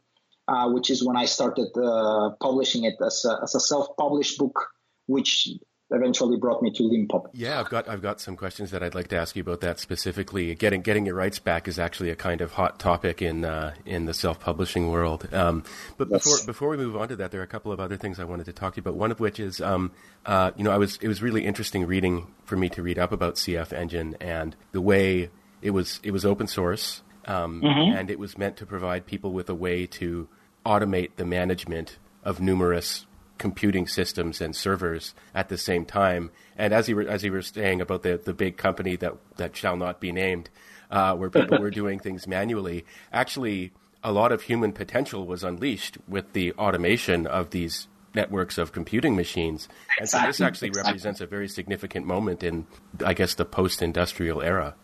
uh, 0.48 0.70
which 0.70 0.90
is 0.90 1.04
when 1.04 1.16
I 1.16 1.26
started 1.26 1.68
uh, 1.76 2.30
publishing 2.40 2.84
it 2.84 2.94
as 3.04 3.24
a, 3.24 3.40
as 3.42 3.54
a 3.54 3.60
self 3.60 3.96
published 3.96 4.38
book, 4.38 4.68
which 5.06 5.50
eventually 5.90 6.36
brought 6.36 6.62
me 6.62 6.70
to 6.72 6.82
Leanpub. 6.82 7.28
Yeah, 7.32 7.60
I've 7.60 7.68
got 7.68 7.88
I've 7.88 8.02
got 8.02 8.20
some 8.20 8.36
questions 8.36 8.70
that 8.72 8.82
I'd 8.82 8.94
like 8.94 9.08
to 9.08 9.16
ask 9.16 9.36
you 9.36 9.42
about 9.42 9.60
that 9.60 9.78
specifically. 9.78 10.54
Getting 10.54 10.82
getting 10.82 11.06
your 11.06 11.14
rights 11.14 11.38
back 11.38 11.68
is 11.68 11.78
actually 11.78 12.10
a 12.10 12.16
kind 12.16 12.40
of 12.40 12.52
hot 12.52 12.78
topic 12.78 13.22
in 13.22 13.44
uh, 13.44 13.74
in 13.84 14.06
the 14.06 14.14
self 14.14 14.40
publishing 14.40 14.90
world. 14.90 15.32
Um, 15.32 15.64
but 15.96 16.08
yes. 16.10 16.24
before 16.24 16.46
before 16.46 16.68
we 16.70 16.76
move 16.76 16.96
on 16.96 17.08
to 17.08 17.16
that, 17.16 17.30
there 17.30 17.40
are 17.40 17.44
a 17.44 17.48
couple 17.48 17.72
of 17.72 17.80
other 17.80 17.96
things 17.96 18.18
I 18.18 18.24
wanted 18.24 18.46
to 18.46 18.52
talk 18.52 18.74
to 18.74 18.78
you 18.78 18.80
about. 18.82 18.96
One 18.96 19.10
of 19.10 19.20
which 19.20 19.38
is, 19.38 19.60
um, 19.60 19.92
uh, 20.24 20.50
you 20.56 20.64
know, 20.64 20.72
I 20.72 20.78
was 20.78 20.98
it 21.00 21.08
was 21.08 21.22
really 21.22 21.44
interesting 21.44 21.86
reading 21.86 22.26
for 22.44 22.56
me 22.56 22.68
to 22.70 22.82
read 22.82 22.98
up 22.98 23.12
about 23.12 23.36
CF 23.36 23.72
Engine 23.72 24.16
and 24.20 24.56
the 24.72 24.80
way 24.80 25.30
it 25.62 25.70
was 25.70 26.00
it 26.02 26.10
was 26.10 26.24
open 26.24 26.46
source 26.46 27.02
um, 27.26 27.62
mm-hmm. 27.62 27.96
and 27.96 28.10
it 28.10 28.18
was 28.18 28.38
meant 28.38 28.56
to 28.56 28.66
provide 28.66 29.06
people 29.06 29.32
with 29.32 29.48
a 29.48 29.54
way 29.54 29.86
to 29.86 30.28
automate 30.64 31.10
the 31.16 31.24
management 31.24 31.98
of 32.24 32.40
numerous 32.40 33.06
computing 33.38 33.86
systems 33.86 34.40
and 34.40 34.54
servers 34.54 35.14
at 35.34 35.48
the 35.48 35.58
same 35.58 35.84
time. 35.84 36.30
And 36.56 36.72
as 36.72 36.88
you 36.88 36.96
were 36.96 37.08
as 37.08 37.24
you 37.24 37.32
were 37.32 37.42
saying 37.42 37.80
about 37.80 38.02
the 38.02 38.16
the 38.22 38.34
big 38.34 38.56
company 38.56 38.96
that 38.96 39.14
that 39.36 39.56
shall 39.56 39.76
not 39.76 40.00
be 40.00 40.12
named, 40.12 40.50
uh, 40.90 41.14
where 41.16 41.30
people 41.30 41.58
were 41.58 41.70
doing 41.82 41.98
things 41.98 42.26
manually, 42.26 42.84
actually 43.12 43.72
a 44.02 44.12
lot 44.12 44.30
of 44.32 44.42
human 44.42 44.72
potential 44.72 45.26
was 45.26 45.42
unleashed 45.42 45.98
with 46.06 46.32
the 46.32 46.52
automation 46.52 47.26
of 47.26 47.50
these 47.50 47.88
networks 48.14 48.56
of 48.56 48.72
computing 48.72 49.14
machines. 49.14 49.68
And 49.98 50.08
so 50.08 50.20
this 50.20 50.40
actually 50.40 50.70
represents 50.70 51.20
a 51.20 51.26
very 51.26 51.48
significant 51.48 52.06
moment 52.06 52.42
in, 52.42 52.66
I 53.04 53.14
guess, 53.14 53.34
the 53.34 53.44
post-industrial 53.44 54.42
era. 54.42 54.74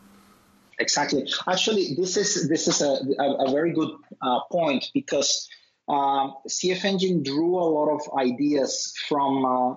Exactly. 0.79 1.27
Actually, 1.49 1.95
this 1.97 2.17
is 2.17 2.49
this 2.49 2.67
is 2.67 2.83
a, 2.83 2.99
a, 3.19 3.47
a 3.47 3.51
very 3.51 3.73
good 3.73 3.91
uh, 4.21 4.41
point 4.51 4.91
because 4.93 5.49
um, 5.92 6.37
CF 6.48 6.85
Engine 6.85 7.22
drew 7.22 7.59
a 7.59 7.68
lot 7.68 7.90
of 7.90 8.00
ideas 8.18 8.94
from 9.09 9.44
uh, 9.44 9.74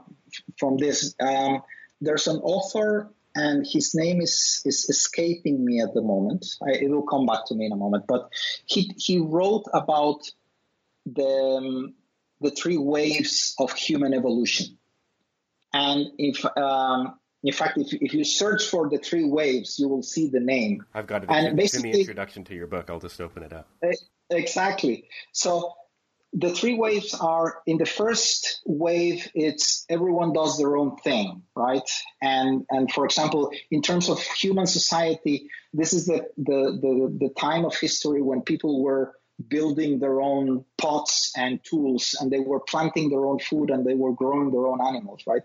from 0.57 0.77
this. 0.77 1.13
Um, 1.19 1.61
there's 1.99 2.27
an 2.27 2.37
author, 2.37 3.11
and 3.35 3.65
his 3.67 3.93
name 3.93 4.21
is 4.21 4.61
is 4.65 4.89
escaping 4.89 5.63
me 5.63 5.81
at 5.81 5.93
the 5.93 6.01
moment. 6.01 6.45
I, 6.65 6.71
it 6.83 6.89
will 6.89 7.03
come 7.03 7.25
back 7.25 7.45
to 7.47 7.55
me 7.55 7.65
in 7.65 7.73
a 7.73 7.75
moment. 7.75 8.05
But 8.07 8.29
he 8.65 8.93
he 8.97 9.19
wrote 9.19 9.65
about 9.73 10.21
the 11.05 11.57
um, 11.57 11.93
the 12.39 12.51
three 12.51 12.77
waves 12.77 13.53
of 13.59 13.73
human 13.73 14.13
evolution, 14.13 14.77
and 15.73 16.07
if 16.17 16.45
um, 16.57 17.19
in 17.43 17.53
fact, 17.53 17.77
if, 17.77 17.93
if 17.93 18.13
you 18.13 18.23
search 18.23 18.63
for 18.67 18.89
the 18.89 18.99
three 18.99 19.25
waves, 19.25 19.77
you 19.79 19.89
will 19.89 20.01
see 20.01 20.29
the 20.29 20.39
name. 20.39 20.85
I've 20.93 21.07
got 21.07 21.25
it. 21.25 21.29
And 21.29 21.57
basically, 21.57 21.89
in 21.89 21.93
the 21.93 21.99
introduction 21.99 22.45
to 22.45 22.55
your 22.55 22.67
book, 22.67 22.89
I'll 22.89 23.01
just 23.01 23.19
open 23.19 23.43
it 23.43 23.51
up. 23.51 23.67
Exactly. 24.31 25.09
So 25.33 25.73
the 26.37 26.49
three 26.49 26.75
waves 26.75 27.13
are 27.13 27.61
in 27.65 27.77
the 27.77 27.85
first 27.85 28.61
wave 28.65 29.29
it's 29.33 29.85
everyone 29.89 30.33
does 30.33 30.57
their 30.57 30.75
own 30.75 30.97
thing 30.97 31.43
right? 31.55 31.89
And 32.21 32.65
and 32.69 32.91
for 32.91 33.05
example 33.05 33.51
in 33.71 33.81
terms 33.81 34.09
of 34.09 34.21
human 34.21 34.67
society 34.67 35.49
this 35.73 35.93
is 35.93 36.05
the 36.05 36.27
the 36.37 36.59
the, 36.83 37.27
the 37.27 37.33
time 37.39 37.65
of 37.65 37.75
history 37.75 38.21
when 38.21 38.41
people 38.41 38.83
were 38.83 39.13
building 39.47 39.99
their 39.99 40.21
own 40.21 40.65
pots 40.77 41.33
and 41.37 41.63
tools 41.63 42.15
and 42.19 42.31
they 42.31 42.39
were 42.39 42.59
planting 42.59 43.09
their 43.09 43.25
own 43.25 43.39
food 43.39 43.69
and 43.69 43.85
they 43.85 43.95
were 43.95 44.13
growing 44.13 44.51
their 44.51 44.67
own 44.67 44.81
animals 44.81 45.23
right? 45.25 45.43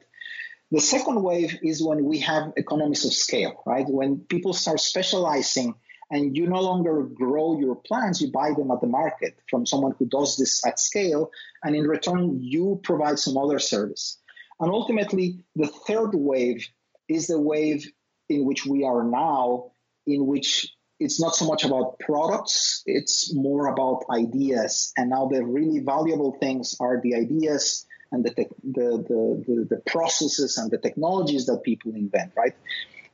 The 0.72 0.80
second 0.80 1.22
wave 1.22 1.58
is 1.62 1.82
when 1.82 2.04
we 2.04 2.18
have 2.20 2.52
economies 2.56 3.04
of 3.04 3.12
scale 3.12 3.62
right? 3.64 3.86
When 3.88 4.18
people 4.18 4.54
start 4.54 4.80
specializing 4.80 5.74
and 6.10 6.36
you 6.36 6.46
no 6.46 6.60
longer 6.60 7.02
grow 7.02 7.58
your 7.58 7.76
plants, 7.76 8.20
you 8.20 8.30
buy 8.30 8.52
them 8.56 8.70
at 8.70 8.80
the 8.80 8.86
market 8.86 9.38
from 9.48 9.64
someone 9.64 9.94
who 9.98 10.06
does 10.06 10.36
this 10.36 10.64
at 10.66 10.78
scale, 10.80 11.30
and 11.62 11.76
in 11.76 11.84
return, 11.84 12.38
you 12.40 12.80
provide 12.82 13.18
some 13.18 13.38
other 13.38 13.58
service. 13.58 14.18
And 14.58 14.70
ultimately, 14.70 15.44
the 15.56 15.68
third 15.68 16.10
wave 16.14 16.66
is 17.08 17.28
the 17.28 17.40
wave 17.40 17.90
in 18.28 18.44
which 18.44 18.66
we 18.66 18.84
are 18.84 19.04
now, 19.04 19.72
in 20.06 20.26
which 20.26 20.74
it's 20.98 21.20
not 21.20 21.34
so 21.34 21.46
much 21.46 21.64
about 21.64 21.98
products, 21.98 22.82
it's 22.84 23.34
more 23.34 23.68
about 23.68 24.04
ideas. 24.10 24.92
And 24.96 25.10
now 25.10 25.28
the 25.28 25.44
really 25.44 25.80
valuable 25.80 26.36
things 26.38 26.76
are 26.78 27.00
the 27.02 27.14
ideas 27.14 27.86
and 28.12 28.24
the, 28.24 28.30
te- 28.30 28.48
the, 28.62 29.04
the, 29.08 29.44
the, 29.46 29.76
the 29.76 29.82
processes 29.86 30.58
and 30.58 30.70
the 30.70 30.78
technologies 30.78 31.46
that 31.46 31.62
people 31.62 31.94
invent, 31.94 32.32
right? 32.36 32.54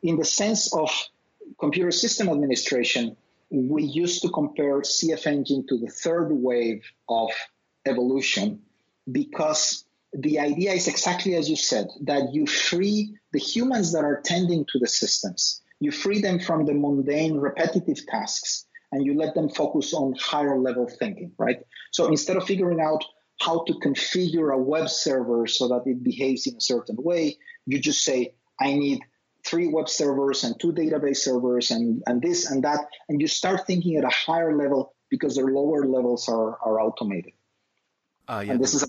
In 0.02 0.16
the 0.16 0.24
sense 0.24 0.74
of 0.74 0.90
computer 1.58 1.90
system 1.90 2.28
administration, 2.28 3.16
we 3.50 3.82
used 3.82 4.22
to 4.22 4.28
compare 4.28 4.80
CF 4.80 5.26
Engine 5.26 5.66
to 5.68 5.78
the 5.78 5.88
third 5.88 6.32
wave 6.32 6.82
of 7.08 7.30
evolution 7.86 8.60
because 9.10 9.84
the 10.12 10.38
idea 10.38 10.72
is 10.72 10.88
exactly 10.88 11.34
as 11.34 11.48
you 11.48 11.56
said 11.56 11.86
that 12.02 12.32
you 12.32 12.46
free 12.46 13.14
the 13.32 13.38
humans 13.38 13.92
that 13.92 14.04
are 14.04 14.20
tending 14.24 14.64
to 14.72 14.78
the 14.78 14.88
systems, 14.88 15.62
you 15.80 15.90
free 15.90 16.20
them 16.20 16.40
from 16.40 16.64
the 16.64 16.74
mundane, 16.74 17.36
repetitive 17.36 18.04
tasks, 18.06 18.66
and 18.92 19.04
you 19.04 19.14
let 19.14 19.34
them 19.34 19.48
focus 19.48 19.92
on 19.92 20.14
higher 20.18 20.58
level 20.58 20.88
thinking, 20.88 21.32
right? 21.38 21.58
So 21.92 22.06
instead 22.08 22.36
of 22.36 22.44
figuring 22.44 22.80
out 22.80 23.04
how 23.40 23.64
to 23.64 23.74
configure 23.74 24.54
a 24.54 24.58
web 24.58 24.88
server 24.88 25.46
so 25.46 25.68
that 25.68 25.82
it 25.86 26.02
behaves 26.02 26.46
in 26.46 26.56
a 26.56 26.60
certain 26.60 26.96
way, 26.98 27.36
you 27.66 27.78
just 27.78 28.02
say, 28.02 28.32
I 28.58 28.72
need 28.74 29.00
three 29.46 29.68
web 29.68 29.88
servers 29.88 30.44
and 30.44 30.58
two 30.60 30.72
database 30.72 31.18
servers 31.18 31.70
and, 31.70 32.02
and 32.06 32.20
this 32.20 32.50
and 32.50 32.64
that. 32.64 32.80
And 33.08 33.20
you 33.20 33.28
start 33.28 33.66
thinking 33.66 33.96
at 33.96 34.04
a 34.04 34.10
higher 34.10 34.56
level 34.56 34.92
because 35.08 35.36
their 35.36 35.46
lower 35.46 35.86
levels 35.86 36.28
are, 36.28 36.58
are 36.58 36.80
automated. 36.80 37.32
Uh, 38.28 38.42
yeah, 38.44 38.52
and 38.52 38.60
this 38.60 38.74
is 38.74 38.82
a 38.82 38.86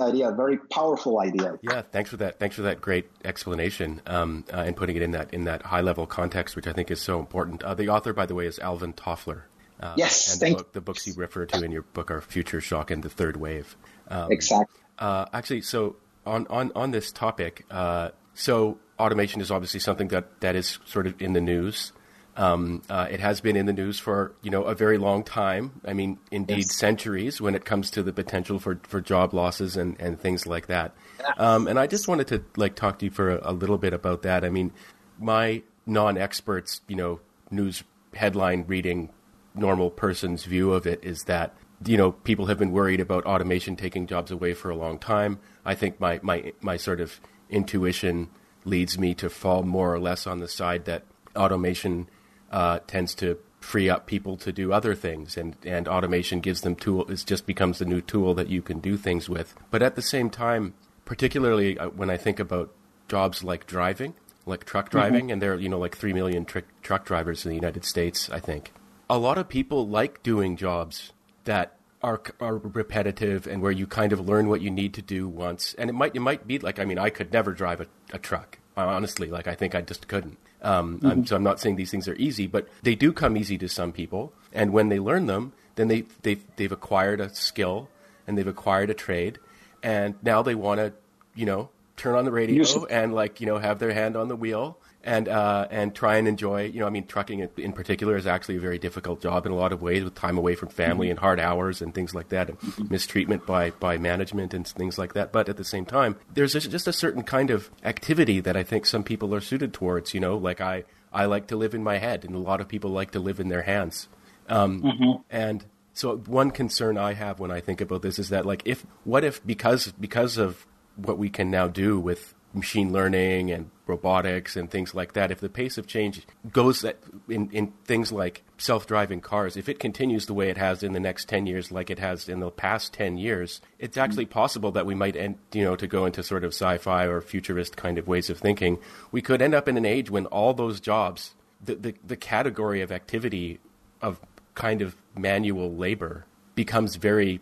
idea, 0.00 0.28
a 0.28 0.34
very 0.34 0.58
powerful 0.58 1.20
idea. 1.20 1.58
Yeah, 1.62 1.82
thanks 1.82 2.10
for 2.10 2.16
that. 2.18 2.38
Thanks 2.38 2.56
for 2.56 2.62
that 2.62 2.80
great 2.80 3.06
explanation 3.24 4.00
um, 4.06 4.44
uh, 4.52 4.58
and 4.58 4.76
putting 4.76 4.96
it 4.96 5.02
in 5.02 5.12
that 5.12 5.32
in 5.34 5.44
that 5.44 5.62
high 5.62 5.80
level 5.80 6.06
context, 6.06 6.56
which 6.56 6.66
I 6.66 6.72
think 6.72 6.90
is 6.90 7.00
so 7.00 7.20
important. 7.20 7.62
Uh, 7.62 7.74
the 7.74 7.88
author, 7.88 8.12
by 8.12 8.26
the 8.26 8.34
way, 8.34 8.46
is 8.46 8.58
Alvin 8.58 8.92
Toffler. 8.92 9.42
Uh, 9.80 9.94
yes, 9.96 10.40
and 10.40 10.52
the, 10.52 10.56
book, 10.56 10.72
the, 10.72 10.80
books 10.80 11.06
you 11.06 11.14
refer 11.16 11.44
to 11.46 11.62
in 11.62 11.72
your 11.72 11.82
book 11.82 12.10
are 12.10 12.20
Future 12.20 12.60
Shock 12.60 12.90
and 12.90 13.02
The 13.02 13.10
Third 13.10 13.36
Wave. 13.36 13.76
Um, 14.08 14.30
exactly. 14.30 14.80
Uh, 14.98 15.26
actually, 15.32 15.62
so 15.62 15.96
on 16.24 16.46
on 16.48 16.72
on 16.74 16.90
this 16.92 17.12
topic, 17.12 17.66
uh, 17.70 18.10
so 18.34 18.78
automation 18.98 19.40
is 19.40 19.50
obviously 19.50 19.80
something 19.80 20.08
that, 20.08 20.40
that 20.40 20.56
is 20.56 20.78
sort 20.84 21.06
of 21.06 21.20
in 21.20 21.32
the 21.32 21.40
news. 21.40 21.92
Um, 22.36 22.82
uh, 22.90 23.06
it 23.10 23.20
has 23.20 23.40
been 23.40 23.54
in 23.54 23.66
the 23.66 23.72
news 23.72 24.00
for 24.00 24.34
you 24.42 24.50
know 24.50 24.64
a 24.64 24.74
very 24.74 24.98
long 24.98 25.22
time. 25.22 25.80
I 25.86 25.92
mean, 25.92 26.18
indeed, 26.32 26.58
yes. 26.58 26.74
centuries 26.74 27.40
when 27.40 27.54
it 27.54 27.64
comes 27.64 27.90
to 27.92 28.02
the 28.02 28.12
potential 28.12 28.58
for, 28.58 28.80
for 28.82 29.00
job 29.00 29.32
losses 29.32 29.76
and, 29.76 29.96
and 30.00 30.18
things 30.18 30.44
like 30.44 30.66
that. 30.66 30.94
Um, 31.38 31.68
and 31.68 31.78
I 31.78 31.86
just 31.86 32.08
wanted 32.08 32.26
to 32.28 32.44
like 32.56 32.74
talk 32.74 32.98
to 32.98 33.04
you 33.04 33.12
for 33.12 33.30
a, 33.30 33.50
a 33.50 33.52
little 33.52 33.78
bit 33.78 33.92
about 33.92 34.22
that. 34.22 34.44
I 34.44 34.48
mean, 34.48 34.72
my 35.18 35.62
non-experts, 35.86 36.80
you 36.88 36.96
know, 36.96 37.20
news 37.52 37.84
headline 38.14 38.64
reading, 38.66 39.10
normal 39.54 39.90
person's 39.90 40.44
view 40.44 40.72
of 40.72 40.86
it 40.86 41.04
is 41.04 41.24
that 41.24 41.54
you 41.86 41.96
know 41.96 42.12
people 42.12 42.46
have 42.46 42.58
been 42.58 42.72
worried 42.72 43.00
about 43.00 43.24
automation 43.26 43.76
taking 43.76 44.06
jobs 44.06 44.30
away 44.30 44.54
for 44.54 44.70
a 44.70 44.76
long 44.76 44.98
time. 44.98 45.38
I 45.64 45.74
think 45.74 46.00
my 46.00 46.18
my 46.22 46.52
my 46.60 46.76
sort 46.76 47.00
of 47.00 47.20
intuition 47.54 48.28
leads 48.64 48.98
me 48.98 49.14
to 49.14 49.30
fall 49.30 49.62
more 49.62 49.94
or 49.94 50.00
less 50.00 50.26
on 50.26 50.40
the 50.40 50.48
side 50.48 50.84
that 50.86 51.04
automation 51.36 52.08
uh, 52.50 52.80
tends 52.86 53.14
to 53.14 53.38
free 53.60 53.88
up 53.88 54.06
people 54.06 54.36
to 54.36 54.52
do 54.52 54.72
other 54.72 54.94
things, 54.94 55.36
and, 55.36 55.56
and 55.64 55.88
automation 55.88 56.40
gives 56.40 56.60
them 56.60 56.76
tool. 56.76 57.10
It 57.10 57.24
just 57.26 57.46
becomes 57.46 57.78
the 57.78 57.84
new 57.86 58.00
tool 58.00 58.34
that 58.34 58.48
you 58.48 58.60
can 58.60 58.78
do 58.78 58.96
things 58.96 59.28
with. 59.28 59.54
But 59.70 59.82
at 59.82 59.96
the 59.96 60.02
same 60.02 60.28
time, 60.28 60.74
particularly 61.04 61.78
uh, 61.78 61.88
when 61.88 62.10
I 62.10 62.16
think 62.16 62.38
about 62.38 62.72
jobs 63.08 63.42
like 63.42 63.66
driving, 63.66 64.14
like 64.46 64.64
truck 64.64 64.86
mm-hmm. 64.86 64.98
driving, 64.98 65.24
mm-hmm. 65.24 65.32
and 65.32 65.42
there 65.42 65.54
are 65.54 65.58
you 65.58 65.68
know 65.68 65.78
like 65.78 65.96
three 65.96 66.12
million 66.12 66.44
tr- 66.44 66.70
truck 66.82 67.06
drivers 67.06 67.44
in 67.44 67.50
the 67.50 67.54
United 67.56 67.84
States. 67.84 68.28
I 68.30 68.40
think 68.40 68.72
a 69.08 69.18
lot 69.18 69.38
of 69.38 69.48
people 69.48 69.88
like 69.88 70.22
doing 70.22 70.56
jobs 70.56 71.12
that 71.44 71.78
are 72.04 72.20
are 72.38 72.58
repetitive 72.58 73.46
and 73.46 73.62
where 73.62 73.72
you 73.72 73.86
kind 73.86 74.12
of 74.12 74.28
learn 74.28 74.48
what 74.48 74.60
you 74.60 74.70
need 74.70 74.92
to 74.94 75.02
do 75.02 75.26
once. 75.26 75.74
And 75.78 75.88
it 75.88 75.94
might 75.94 76.14
it 76.14 76.20
might 76.20 76.46
be 76.46 76.58
like 76.58 76.78
I 76.78 76.84
mean 76.84 76.98
I 76.98 77.08
could 77.08 77.32
never 77.32 77.52
drive 77.52 77.80
a, 77.80 77.86
a 78.12 78.18
truck 78.18 78.58
honestly. 78.76 79.28
Like 79.28 79.48
I 79.48 79.54
think 79.54 79.74
I 79.74 79.80
just 79.80 80.06
couldn't. 80.06 80.38
Um, 80.62 80.98
mm-hmm. 80.98 81.06
I'm, 81.06 81.26
so 81.26 81.36
I'm 81.36 81.42
not 81.42 81.60
saying 81.60 81.76
these 81.76 81.90
things 81.90 82.06
are 82.08 82.14
easy, 82.16 82.46
but 82.46 82.68
they 82.82 82.94
do 82.94 83.12
come 83.12 83.36
easy 83.36 83.58
to 83.58 83.68
some 83.68 83.92
people. 83.92 84.32
And 84.52 84.72
when 84.72 84.88
they 84.88 84.98
learn 84.98 85.26
them, 85.26 85.52
then 85.76 85.88
they 85.88 86.04
they've 86.22 86.44
they've 86.56 86.72
acquired 86.72 87.20
a 87.20 87.34
skill 87.34 87.88
and 88.26 88.36
they've 88.36 88.46
acquired 88.46 88.90
a 88.90 88.94
trade, 88.94 89.38
and 89.82 90.14
now 90.22 90.42
they 90.42 90.54
want 90.54 90.80
to 90.80 90.92
you 91.34 91.46
know 91.46 91.70
turn 91.96 92.14
on 92.16 92.24
the 92.24 92.30
radio 92.30 92.86
and 92.86 93.14
like 93.14 93.40
you 93.40 93.46
know 93.46 93.58
have 93.58 93.78
their 93.78 93.92
hand 93.92 94.16
on 94.16 94.28
the 94.28 94.36
wheel 94.36 94.78
and 95.04 95.28
uh, 95.28 95.68
and 95.70 95.94
try 95.94 96.16
and 96.16 96.26
enjoy. 96.26 96.64
You 96.64 96.80
know, 96.80 96.86
I 96.86 96.90
mean, 96.90 97.06
trucking 97.06 97.46
in 97.56 97.72
particular 97.72 98.16
is 98.16 98.26
actually 98.26 98.56
a 98.56 98.60
very 98.60 98.78
difficult 98.78 99.20
job 99.20 99.46
in 99.46 99.52
a 99.52 99.54
lot 99.54 99.72
of 99.72 99.82
ways, 99.82 100.02
with 100.02 100.14
time 100.14 100.38
away 100.38 100.54
from 100.54 100.70
family 100.70 101.10
and 101.10 101.18
hard 101.18 101.38
hours 101.38 101.82
and 101.82 101.94
things 101.94 102.14
like 102.14 102.30
that, 102.30 102.48
and 102.48 102.90
mistreatment 102.90 103.46
by 103.46 103.70
by 103.70 103.98
management 103.98 104.54
and 104.54 104.66
things 104.66 104.98
like 104.98 105.12
that. 105.12 105.30
But 105.30 105.48
at 105.48 105.56
the 105.56 105.64
same 105.64 105.84
time, 105.84 106.16
there's 106.32 106.54
just 106.54 106.88
a 106.88 106.92
certain 106.92 107.22
kind 107.22 107.50
of 107.50 107.70
activity 107.84 108.40
that 108.40 108.56
I 108.56 108.62
think 108.62 108.86
some 108.86 109.04
people 109.04 109.34
are 109.34 109.40
suited 109.40 109.72
towards. 109.72 110.14
You 110.14 110.20
know, 110.20 110.36
like 110.36 110.60
I 110.60 110.84
I 111.12 111.26
like 111.26 111.46
to 111.48 111.56
live 111.56 111.74
in 111.74 111.84
my 111.84 111.98
head, 111.98 112.24
and 112.24 112.34
a 112.34 112.38
lot 112.38 112.60
of 112.60 112.68
people 112.68 112.90
like 112.90 113.12
to 113.12 113.20
live 113.20 113.38
in 113.38 113.48
their 113.48 113.62
hands. 113.62 114.08
Um, 114.48 114.82
mm-hmm. 114.82 115.22
And 115.30 115.64
so, 115.92 116.16
one 116.16 116.50
concern 116.50 116.98
I 116.98 117.12
have 117.12 117.38
when 117.38 117.50
I 117.50 117.60
think 117.60 117.80
about 117.80 118.02
this 118.02 118.18
is 118.18 118.30
that, 118.30 118.44
like, 118.44 118.62
if 118.64 118.84
what 119.04 119.22
if 119.22 119.44
because 119.46 119.92
because 119.92 120.38
of 120.38 120.66
what 120.96 121.18
we 121.18 121.28
can 121.28 121.50
now 121.50 121.68
do 121.68 122.00
with 122.00 122.34
machine 122.54 122.92
learning 122.92 123.50
and 123.50 123.70
robotics 123.86 124.56
and 124.56 124.70
things 124.70 124.94
like 124.94 125.12
that, 125.12 125.30
if 125.30 125.40
the 125.40 125.48
pace 125.48 125.76
of 125.76 125.86
change 125.86 126.26
goes 126.52 126.84
in, 127.28 127.50
in 127.50 127.72
things 127.84 128.12
like 128.12 128.42
self 128.56 128.86
driving 128.86 129.20
cars, 129.20 129.56
if 129.56 129.68
it 129.68 129.78
continues 129.78 130.26
the 130.26 130.34
way 130.34 130.48
it 130.48 130.56
has 130.56 130.82
in 130.82 130.92
the 130.92 131.00
next 131.00 131.28
10 131.28 131.46
years, 131.46 131.70
like 131.70 131.90
it 131.90 131.98
has 131.98 132.28
in 132.28 132.40
the 132.40 132.50
past 132.50 132.92
10 132.94 133.18
years, 133.18 133.60
it's 133.78 133.96
actually 133.96 134.26
possible 134.26 134.72
that 134.72 134.86
we 134.86 134.94
might 134.94 135.16
end, 135.16 135.36
you 135.52 135.64
know, 135.64 135.76
to 135.76 135.86
go 135.86 136.06
into 136.06 136.22
sort 136.22 136.44
of 136.44 136.52
sci 136.52 136.78
fi 136.78 137.04
or 137.04 137.20
futurist 137.20 137.76
kind 137.76 137.98
of 137.98 138.08
ways 138.08 138.30
of 138.30 138.38
thinking, 138.38 138.78
we 139.12 139.20
could 139.20 139.42
end 139.42 139.54
up 139.54 139.68
in 139.68 139.76
an 139.76 139.84
age 139.84 140.10
when 140.10 140.26
all 140.26 140.54
those 140.54 140.80
jobs, 140.80 141.34
the, 141.62 141.74
the, 141.74 141.94
the 142.06 142.16
category 142.16 142.80
of 142.80 142.90
activity 142.92 143.60
of 144.00 144.20
kind 144.54 144.80
of 144.80 144.96
manual 145.16 145.74
labor 145.74 146.24
becomes 146.54 146.96
very, 146.96 147.40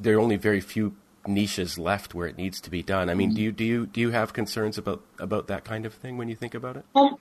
there 0.00 0.16
are 0.16 0.20
only 0.20 0.36
very 0.36 0.60
few 0.60 0.96
niches 1.28 1.78
left 1.78 2.14
where 2.14 2.26
it 2.26 2.36
needs 2.36 2.60
to 2.62 2.70
be 2.70 2.82
done. 2.82 3.08
I 3.10 3.14
mean, 3.14 3.34
do 3.34 3.42
you 3.42 3.52
do 3.52 3.64
you 3.64 3.86
do 3.86 4.00
you 4.00 4.10
have 4.10 4.32
concerns 4.32 4.78
about 4.78 5.04
about 5.18 5.46
that 5.48 5.64
kind 5.64 5.86
of 5.86 5.94
thing 5.94 6.16
when 6.16 6.28
you 6.28 6.36
think 6.36 6.54
about 6.54 6.76
it? 6.76 6.84
Um, 6.94 7.16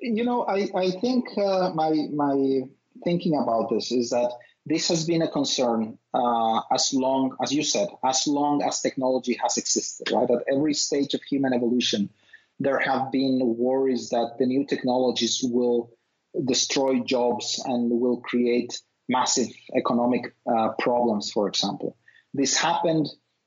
you 0.00 0.24
know, 0.24 0.44
I 0.46 0.68
I 0.74 0.90
think 0.90 1.26
uh, 1.38 1.70
my 1.74 1.90
my 2.12 2.62
thinking 3.04 3.36
about 3.36 3.70
this 3.70 3.92
is 3.92 4.10
that 4.10 4.32
this 4.64 4.88
has 4.88 5.06
been 5.06 5.22
a 5.22 5.30
concern 5.30 5.98
uh, 6.12 6.60
as 6.72 6.92
long 6.92 7.36
as 7.42 7.52
you 7.52 7.62
said, 7.62 7.88
as 8.04 8.26
long 8.26 8.62
as 8.62 8.80
technology 8.80 9.38
has 9.42 9.56
existed. 9.58 10.10
Right, 10.12 10.30
at 10.30 10.44
every 10.52 10.74
stage 10.74 11.14
of 11.14 11.22
human 11.22 11.52
evolution, 11.52 12.10
there 12.58 12.78
have 12.78 13.12
been 13.12 13.40
worries 13.42 14.10
that 14.10 14.36
the 14.38 14.46
new 14.46 14.66
technologies 14.66 15.40
will 15.42 15.90
destroy 16.44 17.00
jobs 17.00 17.62
and 17.64 17.90
will 17.90 18.20
create 18.20 18.80
massive 19.08 19.48
economic 19.74 20.34
uh, 20.46 20.70
problems, 20.78 21.30
for 21.30 21.48
example. 21.48 21.96
This 22.34 22.56
happened 22.56 23.06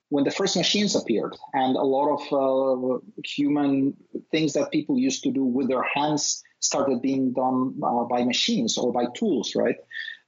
when 0.09 0.23
the 0.23 0.31
first 0.31 0.57
machines 0.57 0.95
appeared, 0.95 1.35
and 1.53 1.75
a 1.75 1.83
lot 1.83 2.09
of 2.17 2.21
uh, 2.33 2.99
human 3.23 3.95
things 4.31 4.53
that 4.53 4.71
people 4.71 4.97
used 4.97 5.23
to 5.23 5.31
do 5.31 5.43
with 5.43 5.67
their 5.67 5.83
hands 5.83 6.43
started 6.59 7.01
being 7.01 7.31
done 7.31 7.79
uh, 7.83 8.03
by 8.05 8.23
machines 8.23 8.77
or 8.77 8.91
by 8.91 9.05
tools, 9.15 9.55
right? 9.55 9.75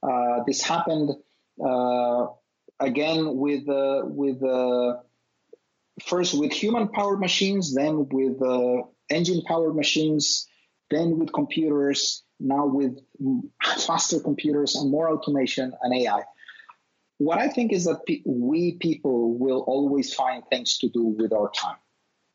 Uh, 0.02 0.42
this 0.46 0.62
happened 0.62 1.10
uh, 1.64 2.26
again 2.80 3.36
with 3.36 3.68
uh, 3.68 4.02
with 4.04 4.40
first 6.06 6.38
with 6.38 6.52
human 6.52 6.88
powered 6.88 7.20
machines, 7.20 7.74
then 7.74 8.08
with 8.10 8.40
engine 9.10 9.42
powered 9.42 9.76
machines, 9.76 10.48
then 10.90 11.18
with 11.18 11.32
computers, 11.32 12.22
now 12.40 12.66
with 12.66 12.98
faster 13.62 14.20
computers 14.20 14.76
and 14.76 14.90
more 14.90 15.10
automation 15.10 15.72
and 15.82 15.94
AI. 15.94 16.22
What 17.26 17.38
I 17.38 17.48
think 17.48 17.72
is 17.72 17.84
that 17.84 18.00
we 18.24 18.72
people 18.86 19.34
will 19.38 19.60
always 19.60 20.12
find 20.12 20.42
things 20.50 20.78
to 20.78 20.88
do 20.88 21.04
with 21.04 21.32
our 21.32 21.50
time. 21.50 21.82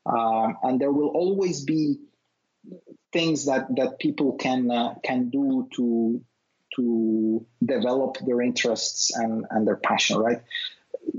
Um, 0.06 0.58
and 0.63 0.80
there 0.80 0.91
will 0.91 1.10
always 1.10 1.65
be 1.65 2.00
things 3.12 3.45
that, 3.45 3.67
that 3.76 4.00
people 4.00 4.38
can 4.38 4.71
uh, 4.71 4.95
can 5.04 5.30
do 5.30 5.67
to 5.76 6.21
to 6.76 7.45
develop 7.63 8.17
their 8.26 8.41
interests 8.41 9.15
and, 9.15 9.45
and 9.50 9.67
their 9.67 9.76
passion, 9.76 10.19
right? 10.19 10.41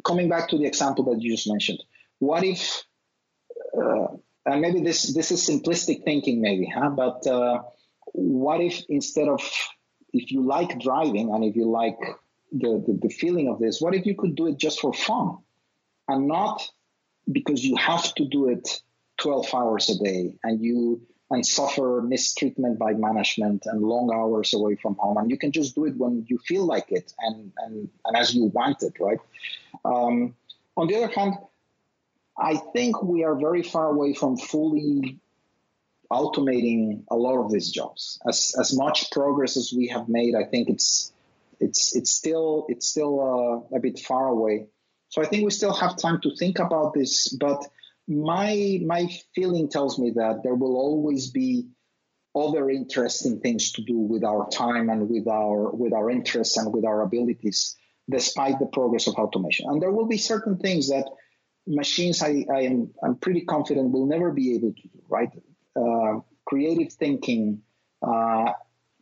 Coming 0.05 0.29
back 0.29 0.49
to 0.51 0.59
the 0.59 0.65
example 0.65 1.05
that 1.07 1.21
you 1.21 1.33
just 1.33 1.49
mentioned, 1.49 1.83
what 2.21 2.45
if, 2.45 2.85
uh, 3.77 4.09
and 4.47 4.61
maybe 4.63 4.81
this 4.81 5.13
this 5.15 5.31
is 5.31 5.47
simplistic 5.47 6.05
thinking, 6.05 6.41
maybe, 6.41 6.67
huh? 6.67 6.91
But 6.91 7.27
uh, 7.27 7.63
what 8.13 8.61
if 8.61 8.83
instead 8.89 9.29
of 9.29 9.41
if 10.13 10.33
you 10.33 10.43
like 10.43 10.81
driving 10.81 11.35
and 11.35 11.45
if 11.45 11.55
you 11.57 11.71
like 11.71 11.99
the, 12.53 12.83
the, 12.87 12.99
the 13.03 13.09
feeling 13.09 13.49
of 13.49 13.59
this, 13.59 13.81
what 13.81 13.95
if 13.95 14.07
you 14.07 14.15
could 14.15 14.35
do 14.35 14.47
it 14.47 14.59
just 14.59 14.81
for 14.81 14.93
fun 14.93 15.39
and 16.09 16.27
not 16.27 16.63
because 17.31 17.65
you 17.65 17.77
have 17.77 18.15
to 18.15 18.25
do 18.25 18.49
it 18.49 18.81
12 19.19 19.55
hours 19.55 19.91
a 19.91 20.03
day 20.03 20.35
and 20.43 20.63
you 20.63 21.03
and 21.31 21.45
suffer 21.45 22.03
mistreatment 22.03 22.79
by 22.79 22.95
management 22.95 23.67
and 23.67 23.83
long 23.83 24.11
hours 24.11 24.55
away 24.55 24.77
from 24.77 24.97
home 24.99 25.19
and 25.19 25.31
you 25.31 25.37
can 25.37 25.53
just 25.53 25.75
do 25.75 25.85
it 25.85 25.95
when 25.97 26.25
you 26.27 26.39
feel 26.39 26.65
like 26.65 26.91
it 26.91 27.13
and 27.21 27.53
and, 27.59 27.91
and 28.07 28.17
as 28.17 28.35
you 28.35 28.45
want 28.45 28.83
it 28.83 28.95
right 28.99 29.19
um, 29.85 30.35
on 30.75 30.87
the 30.87 30.97
other 30.97 31.13
hand 31.13 31.35
i 32.39 32.57
think 32.57 33.03
we 33.03 33.25
are 33.25 33.35
very 33.35 33.63
far 33.63 33.91
away 33.91 34.15
from 34.15 34.39
fully 34.39 35.19
automating 36.11 37.03
a 37.11 37.17
lot 37.17 37.39
of 37.39 37.53
these 37.53 37.71
jobs. 37.71 38.19
As 38.27 38.55
as 38.59 38.77
much 38.77 39.11
progress 39.11 39.57
as 39.57 39.73
we 39.77 39.89
have 39.89 40.09
made, 40.09 40.35
I 40.35 40.45
think 40.45 40.69
it's 40.69 41.13
it's 41.61 41.95
it's 41.97 42.11
still 42.11 42.67
it's 42.69 42.89
still 42.89 43.21
uh, 43.73 43.77
a 43.77 43.81
bit 43.81 43.99
far 43.99 44.29
away. 44.29 44.67
So 45.09 45.23
I 45.23 45.27
think 45.27 45.45
we 45.45 45.51
still 45.51 45.73
have 45.73 45.97
time 45.97 46.21
to 46.23 46.35
think 46.37 46.59
about 46.59 46.95
this. 46.95 47.29
But 47.29 47.65
my 48.07 48.81
my 48.85 49.09
feeling 49.35 49.69
tells 49.69 49.99
me 49.99 50.13
that 50.17 50.43
there 50.43 50.55
will 50.55 50.77
always 50.77 51.31
be 51.31 51.69
other 52.35 52.71
interesting 52.71 53.41
things 53.41 53.73
to 53.73 53.83
do 53.83 53.99
with 53.99 54.25
our 54.25 54.49
time 54.51 54.91
and 54.91 55.09
with 55.09 55.27
our 55.27 55.71
with 55.71 55.93
our 55.93 56.11
interests 56.11 56.57
and 56.57 56.73
with 56.73 56.85
our 56.85 57.03
abilities, 57.03 57.77
despite 58.09 58.59
the 58.59 58.67
progress 58.67 59.07
of 59.07 59.15
automation. 59.15 59.69
And 59.69 59.83
there 59.83 59.91
will 59.91 60.07
be 60.07 60.19
certain 60.19 60.59
things 60.59 60.89
that 60.89 61.07
machines 61.67 62.23
I, 62.23 62.47
I 62.53 62.61
am 62.63 62.91
I'm 63.03 63.17
pretty 63.17 63.43
confident 63.43 63.93
will 63.93 64.07
never 64.07 64.33
be 64.33 64.55
able 64.55 64.73
to 64.73 64.89
do, 64.89 65.03
right? 65.09 65.31
Uh, 65.77 66.21
creative 66.47 66.93
thinking, 66.93 67.63
uh, 68.03 68.53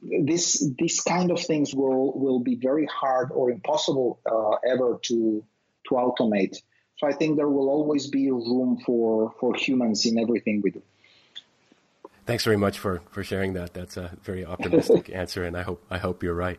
this 0.03 0.65
these 0.79 1.01
kind 1.01 1.31
of 1.31 1.41
things 1.41 1.75
will 1.75 2.19
will 2.19 2.41
be 2.41 2.55
very 2.55 2.87
hard 2.87 3.31
or 3.33 3.51
impossible 3.51 4.21
uh, 4.27 4.57
ever 4.69 4.99
to 5.03 5.45
to 5.89 5.95
automate. 5.95 6.57
So 6.99 7.07
I 7.07 7.13
think 7.13 7.37
there 7.37 7.49
will 7.49 7.69
always 7.69 8.07
be 8.07 8.31
room 8.31 8.79
for 8.85 9.35
for 9.41 9.55
humans 9.55 10.07
in 10.07 10.19
everything 10.19 10.61
we 10.63 10.71
do. 10.71 10.83
Thanks 12.27 12.43
very 12.43 12.57
much 12.57 12.81
for, 12.81 13.03
for 13.13 13.23
sharing 13.23 13.53
that. 13.53 13.73
That's 13.73 13.97
a 13.97 14.11
very 14.23 14.45
optimistic 14.45 15.11
answer, 15.15 15.45
and 15.45 15.57
I 15.57 15.63
hope 15.63 15.85
I 15.91 15.99
hope 15.99 16.23
you're 16.23 16.35
right. 16.35 16.59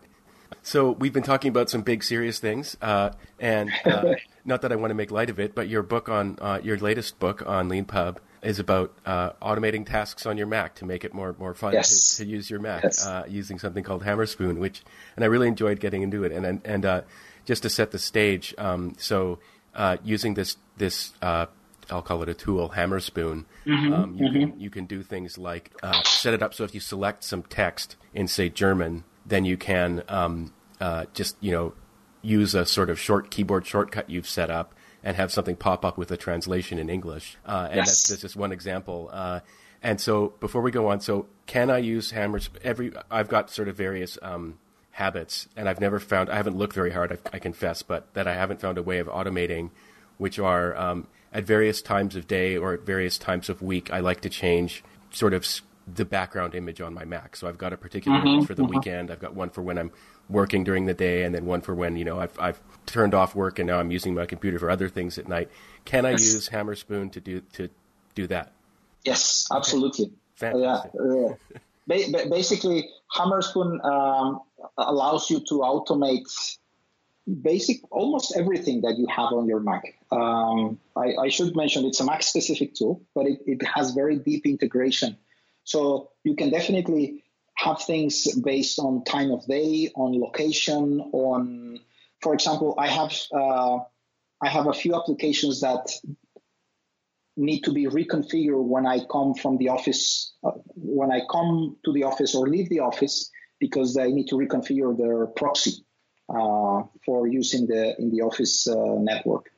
So 0.61 0.91
we've 0.91 1.11
been 1.11 1.23
talking 1.23 1.49
about 1.49 1.69
some 1.69 1.81
big 1.81 2.03
serious 2.03 2.39
things, 2.39 2.77
uh, 2.81 3.11
and 3.39 3.71
uh, 3.85 4.15
not 4.45 4.61
that 4.61 4.71
I 4.71 4.75
want 4.77 4.91
to 4.91 4.95
make 4.95 5.11
light 5.11 5.29
of 5.29 5.39
it, 5.39 5.53
but 5.53 5.67
your 5.67 5.83
book 5.83 6.07
on 6.07 6.37
uh, 6.41 6.59
your 6.63 6.77
latest 6.77 7.19
book 7.19 7.43
on 7.45 7.69
LeanPub 7.69 8.17
is 8.47 8.59
about 8.59 8.93
uh, 9.05 9.31
automating 9.41 9.85
tasks 9.85 10.25
on 10.25 10.37
your 10.37 10.47
Mac 10.47 10.75
to 10.75 10.85
make 10.85 11.03
it 11.03 11.13
more 11.13 11.35
more 11.37 11.53
fun 11.53 11.73
yes. 11.73 12.15
to, 12.15 12.23
to, 12.23 12.29
use 12.29 12.49
your 12.49 12.61
Mac 12.61 12.83
yes. 12.83 13.05
uh, 13.05 13.25
using 13.27 13.59
something 13.59 13.83
called 13.83 14.03
Hammerspoon, 14.03 14.57
which 14.57 14.83
and 15.17 15.25
I 15.25 15.27
really 15.27 15.49
enjoyed 15.49 15.81
getting 15.81 16.01
into 16.01 16.23
it. 16.23 16.31
And 16.31 16.61
and, 16.63 16.85
uh, 16.85 17.01
just 17.43 17.63
to 17.63 17.69
set 17.69 17.91
the 17.91 17.99
stage, 17.99 18.55
um, 18.57 18.95
so 18.97 19.39
uh, 19.75 19.97
using 20.03 20.33
this 20.33 20.55
this 20.77 21.11
uh, 21.21 21.47
I'll 21.91 22.01
call 22.01 22.23
it 22.23 22.29
a 22.29 22.33
tool, 22.33 22.69
Hammerspoon. 22.69 23.45
Mm-hmm, 23.65 23.93
um, 23.93 24.15
you 24.15 24.25
mm-hmm. 24.25 24.39
can 24.39 24.59
you 24.59 24.69
can 24.69 24.85
do 24.85 25.03
things 25.03 25.37
like 25.37 25.71
uh, 25.83 26.01
set 26.03 26.33
it 26.33 26.41
up 26.41 26.53
so 26.53 26.63
if 26.63 26.73
you 26.73 26.79
select 26.79 27.25
some 27.25 27.43
text 27.43 27.97
in 28.13 28.29
say 28.29 28.47
German, 28.47 29.03
then 29.25 29.43
you 29.43 29.57
can 29.57 30.03
um, 30.07 30.53
just 31.13 31.35
you 31.41 31.51
know 31.51 31.73
use 32.21 32.55
a 32.55 32.65
sort 32.65 32.89
of 32.89 32.97
short 32.97 33.29
keyboard 33.29 33.65
shortcut 33.65 34.09
you've 34.09 34.27
set 34.27 34.49
up 34.49 34.73
and 35.03 35.15
have 35.15 35.31
something 35.31 35.55
pop 35.55 35.85
up 35.85 35.97
with 35.97 36.11
a 36.11 36.17
translation 36.17 36.79
in 36.79 36.89
English. 36.89 37.37
Uh, 37.45 37.67
and 37.69 37.77
yes. 37.77 37.87
that's, 37.87 38.07
that's, 38.09 38.21
just 38.21 38.35
one 38.35 38.51
example. 38.51 39.09
Uh, 39.11 39.39
and 39.83 40.01
so 40.01 40.33
before 40.39 40.61
we 40.61 40.71
go 40.71 40.87
on, 40.87 40.99
so 40.99 41.27
can 41.45 41.69
I 41.69 41.77
use 41.77 42.11
hammers? 42.11 42.49
Every 42.63 42.91
I've 43.11 43.29
got 43.29 43.49
sort 43.49 43.67
of 43.67 43.75
various 43.75 44.17
um, 44.21 44.57
habits, 44.91 45.47
and 45.55 45.69
I've 45.69 45.79
never 45.79 45.99
found. 45.99 46.29
I 46.29 46.35
haven't 46.35 46.57
looked 46.57 46.73
very 46.73 46.91
hard. 46.91 47.11
I, 47.11 47.35
I, 47.35 47.39
confess, 47.39 47.83
but 47.83 48.13
that 48.13 48.27
I 48.27 48.33
haven't 48.33 48.59
found 48.59 48.77
a 48.77 48.83
way 48.83 48.97
of 48.97 49.07
automating, 49.07 49.69
which 50.17 50.39
are 50.39 50.75
um, 50.75 51.07
at 51.31 51.43
various 51.43 51.81
times 51.81 52.15
of 52.15 52.27
day 52.27 52.57
or 52.57 52.73
at 52.73 52.81
various 52.81 53.17
times 53.17 53.49
of 53.49 53.61
week. 53.61 53.93
I 53.93 53.99
like 53.99 54.21
to 54.21 54.29
change 54.29 54.83
sort 55.11 55.33
of 55.33 55.45
the 55.95 56.05
background 56.05 56.53
image 56.53 56.81
on 56.81 56.93
my 56.93 57.05
Mac. 57.05 57.35
So 57.35 57.47
I've 57.47 57.57
got 57.57 57.71
a 57.73 57.77
particular 57.77 58.17
mm-hmm, 58.17 58.27
image 58.27 58.47
for 58.47 58.53
the 58.53 58.63
mm-hmm. 58.63 58.75
weekend. 58.75 59.11
I've 59.11 59.19
got 59.19 59.35
one 59.35 59.49
for 59.49 59.61
when 59.61 59.77
I'm 59.77 59.91
working 60.29 60.63
during 60.63 60.85
the 60.85 60.93
day, 60.93 61.23
and 61.23 61.33
then 61.33 61.45
one 61.45 61.61
for 61.61 61.73
when 61.73 61.95
you 61.95 62.05
know 62.05 62.19
I've 62.19 62.37
I've 62.39 62.59
turned 62.85 63.13
off 63.13 63.35
work 63.35 63.59
and 63.59 63.67
now 63.67 63.79
I'm 63.79 63.91
using 63.91 64.13
my 64.13 64.25
computer 64.25 64.59
for 64.59 64.69
other 64.69 64.89
things 64.89 65.17
at 65.17 65.27
night. 65.27 65.49
Can 65.85 66.05
I 66.05 66.11
yes. 66.11 66.33
use 66.33 66.49
Hammerspoon 66.49 67.11
to 67.11 67.21
do 67.21 67.41
to 67.53 67.69
do 68.15 68.27
that? 68.27 68.51
Yes, 69.05 69.47
absolutely. 69.53 70.11
Okay. 70.41 70.59
Yeah. 70.59 70.83
Uh, 70.99 71.35
basically, 71.87 72.89
Hammerspoon 73.15 73.79
um, 73.83 74.41
allows 74.77 75.29
you 75.29 75.39
to 75.47 75.59
automate 75.59 76.57
basic 77.41 77.77
almost 77.91 78.35
everything 78.37 78.81
that 78.81 78.97
you 78.97 79.07
have 79.07 79.33
on 79.33 79.47
your 79.47 79.59
Mac. 79.59 79.83
Um, 80.11 80.79
I, 80.95 81.13
I, 81.23 81.29
should 81.29 81.55
mention 81.55 81.85
it's 81.85 81.99
a 81.99 82.05
Mac 82.05 82.23
specific 82.23 82.73
tool, 82.73 83.01
but 83.13 83.25
it, 83.25 83.39
it 83.45 83.65
has 83.65 83.91
very 83.91 84.17
deep 84.17 84.45
integration. 84.45 85.17
So 85.67 86.11
you 86.23 86.33
can 86.37 86.49
definitely 86.49 87.25
have 87.55 87.81
things 87.81 88.33
based 88.41 88.79
on 88.79 89.03
time 89.03 89.31
of 89.31 89.45
day, 89.47 89.91
on 89.95 90.17
location, 90.17 91.01
on, 91.11 91.79
for 92.21 92.33
example, 92.33 92.75
I 92.77 92.87
have 92.87 93.13
uh, 93.33 93.79
I 94.41 94.47
have 94.47 94.67
a 94.67 94.73
few 94.73 94.95
applications 94.95 95.59
that 95.61 95.91
need 97.35 97.61
to 97.63 97.73
be 97.73 97.85
reconfigured 97.87 98.63
when 98.63 98.85
I 98.87 98.99
come 99.11 99.33
from 99.33 99.57
the 99.57 99.69
office, 99.69 100.33
uh, 100.41 100.51
when 100.75 101.11
I 101.11 101.21
come 101.29 101.75
to 101.83 101.91
the 101.91 102.03
office 102.03 102.33
or 102.33 102.47
leave 102.47 102.69
the 102.69 102.79
office, 102.79 103.29
because 103.59 103.93
they 103.93 104.09
need 104.13 104.27
to 104.27 104.35
reconfigure 104.35 104.97
their 104.97 105.25
proxy 105.27 105.83
uh, 106.29 106.83
for 107.05 107.27
using 107.27 107.67
the 107.67 107.93
in 107.99 108.09
the 108.09 108.21
office 108.21 108.69
uh, 108.69 108.95
network. 108.99 109.51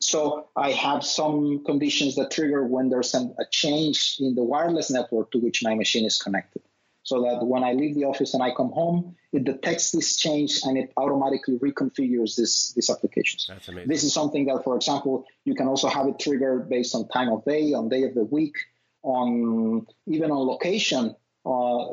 So 0.00 0.48
I 0.56 0.72
have 0.72 1.04
some 1.04 1.64
conditions 1.64 2.16
that 2.16 2.30
trigger 2.30 2.66
when 2.66 2.88
there's 2.88 3.10
some, 3.10 3.34
a 3.38 3.44
change 3.50 4.16
in 4.18 4.34
the 4.34 4.42
wireless 4.42 4.90
network 4.90 5.30
to 5.32 5.38
which 5.38 5.62
my 5.62 5.74
machine 5.74 6.06
is 6.06 6.18
connected 6.18 6.62
so 7.02 7.22
that 7.22 7.44
when 7.44 7.64
I 7.64 7.72
leave 7.72 7.94
the 7.94 8.04
office 8.04 8.34
and 8.34 8.42
I 8.42 8.54
come 8.54 8.70
home, 8.70 9.16
it 9.32 9.44
detects 9.44 9.90
this 9.90 10.16
change 10.16 10.60
and 10.64 10.78
it 10.78 10.92
automatically 10.96 11.58
reconfigures 11.58 12.36
this 12.36 12.72
these 12.74 12.90
applications. 12.90 13.46
That's 13.48 13.68
amazing. 13.68 13.88
This 13.88 14.04
is 14.04 14.12
something 14.14 14.46
that, 14.46 14.64
for 14.64 14.76
example, 14.76 15.26
you 15.44 15.54
can 15.54 15.66
also 15.66 15.88
have 15.88 16.06
it 16.06 16.18
triggered 16.18 16.68
based 16.68 16.94
on 16.94 17.08
time 17.08 17.30
of 17.30 17.44
day, 17.44 17.72
on 17.72 17.88
day 17.88 18.04
of 18.04 18.14
the 18.14 18.24
week, 18.24 18.54
on 19.02 19.86
even 20.06 20.30
on 20.30 20.46
location. 20.46 21.14
Uh, 21.44 21.86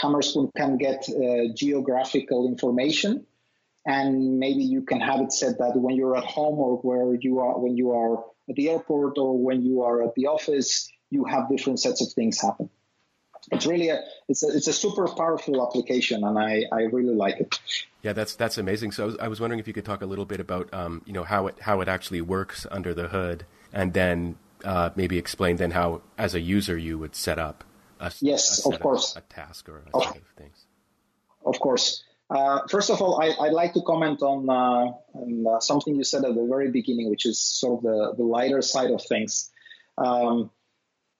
Hammerspoon 0.00 0.52
can 0.56 0.78
get 0.78 1.08
uh, 1.08 1.52
geographical 1.54 2.46
information 2.46 3.26
and 3.86 4.38
maybe 4.38 4.64
you 4.64 4.82
can 4.82 5.00
have 5.00 5.20
it 5.20 5.32
set 5.32 5.58
that 5.58 5.76
when 5.76 5.94
you're 5.94 6.16
at 6.16 6.24
home 6.24 6.58
or 6.58 6.76
where 6.78 7.14
you 7.14 7.38
are 7.38 7.58
when 7.58 7.76
you 7.76 7.92
are 7.92 8.24
at 8.48 8.56
the 8.56 8.68
airport 8.68 9.16
or 9.16 9.38
when 9.38 9.64
you 9.64 9.82
are 9.82 10.02
at 10.02 10.14
the 10.14 10.26
office, 10.26 10.90
you 11.10 11.24
have 11.24 11.48
different 11.48 11.80
sets 11.80 12.02
of 12.02 12.12
things 12.12 12.40
happen. 12.40 12.68
It's 13.52 13.64
really 13.64 13.90
a 13.90 14.02
it's 14.28 14.42
a 14.42 14.48
it's 14.48 14.66
a 14.66 14.72
super 14.72 15.06
powerful 15.06 15.64
application, 15.64 16.24
and 16.24 16.36
I, 16.36 16.64
I 16.72 16.82
really 16.82 17.14
like 17.14 17.40
it. 17.40 17.60
Yeah, 18.02 18.12
that's 18.12 18.34
that's 18.34 18.58
amazing. 18.58 18.90
So 18.90 19.04
I 19.04 19.06
was, 19.06 19.16
I 19.18 19.28
was 19.28 19.40
wondering 19.40 19.60
if 19.60 19.68
you 19.68 19.72
could 19.72 19.84
talk 19.84 20.02
a 20.02 20.06
little 20.06 20.24
bit 20.24 20.40
about 20.40 20.72
um, 20.74 21.02
you 21.06 21.12
know 21.12 21.22
how 21.22 21.46
it 21.46 21.60
how 21.60 21.80
it 21.80 21.88
actually 21.88 22.20
works 22.20 22.66
under 22.72 22.92
the 22.92 23.08
hood, 23.08 23.46
and 23.72 23.92
then 23.92 24.36
uh, 24.64 24.90
maybe 24.96 25.16
explain 25.16 25.56
then 25.56 25.70
how 25.70 26.02
as 26.18 26.34
a 26.34 26.40
user 26.40 26.76
you 26.76 26.98
would 26.98 27.14
set 27.14 27.38
up 27.38 27.62
a, 28.00 28.12
yes, 28.20 28.66
a 28.66 28.70
of 28.70 28.80
course, 28.80 29.14
of, 29.14 29.22
a 29.22 29.32
task 29.32 29.68
or 29.68 29.78
a 29.78 29.96
of, 29.96 30.02
set 30.02 30.16
of 30.16 30.28
things. 30.36 30.66
Of 31.44 31.60
course. 31.60 32.02
Uh, 32.28 32.60
first 32.68 32.90
of 32.90 33.00
all, 33.00 33.22
I, 33.22 33.34
would 33.38 33.52
like 33.52 33.72
to 33.74 33.82
comment 33.82 34.20
on, 34.22 34.50
uh, 34.50 34.92
on 35.14 35.46
uh, 35.46 35.60
something 35.60 35.94
you 35.94 36.02
said 36.02 36.24
at 36.24 36.34
the 36.34 36.46
very 36.46 36.70
beginning, 36.70 37.08
which 37.08 37.24
is 37.24 37.40
sort 37.40 37.78
of 37.78 37.82
the, 37.84 38.14
the 38.16 38.24
lighter 38.24 38.62
side 38.62 38.90
of 38.90 39.02
things. 39.04 39.50
Um, 39.96 40.50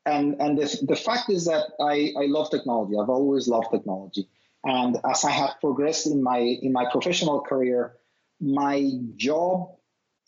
and 0.05 0.41
and 0.41 0.57
the, 0.59 0.85
the 0.87 0.97
fact 0.97 1.31
is 1.31 1.47
that 1.47 1.65
I, 1.81 2.13
I 2.17 2.27
love 2.27 2.51
technology. 2.51 2.95
I've 3.01 3.09
always 3.09 3.49
loved 3.49 3.69
technology. 3.73 4.29
And 4.65 4.97
as 5.09 5.25
I 5.25 5.31
have 5.31 5.61
progressed 5.61 6.07
in 6.07 6.23
my 6.23 6.39
in 6.39 6.73
my 6.73 6.87
professional 6.91 7.41
career, 7.41 7.95
my 8.41 8.91
job 9.17 9.71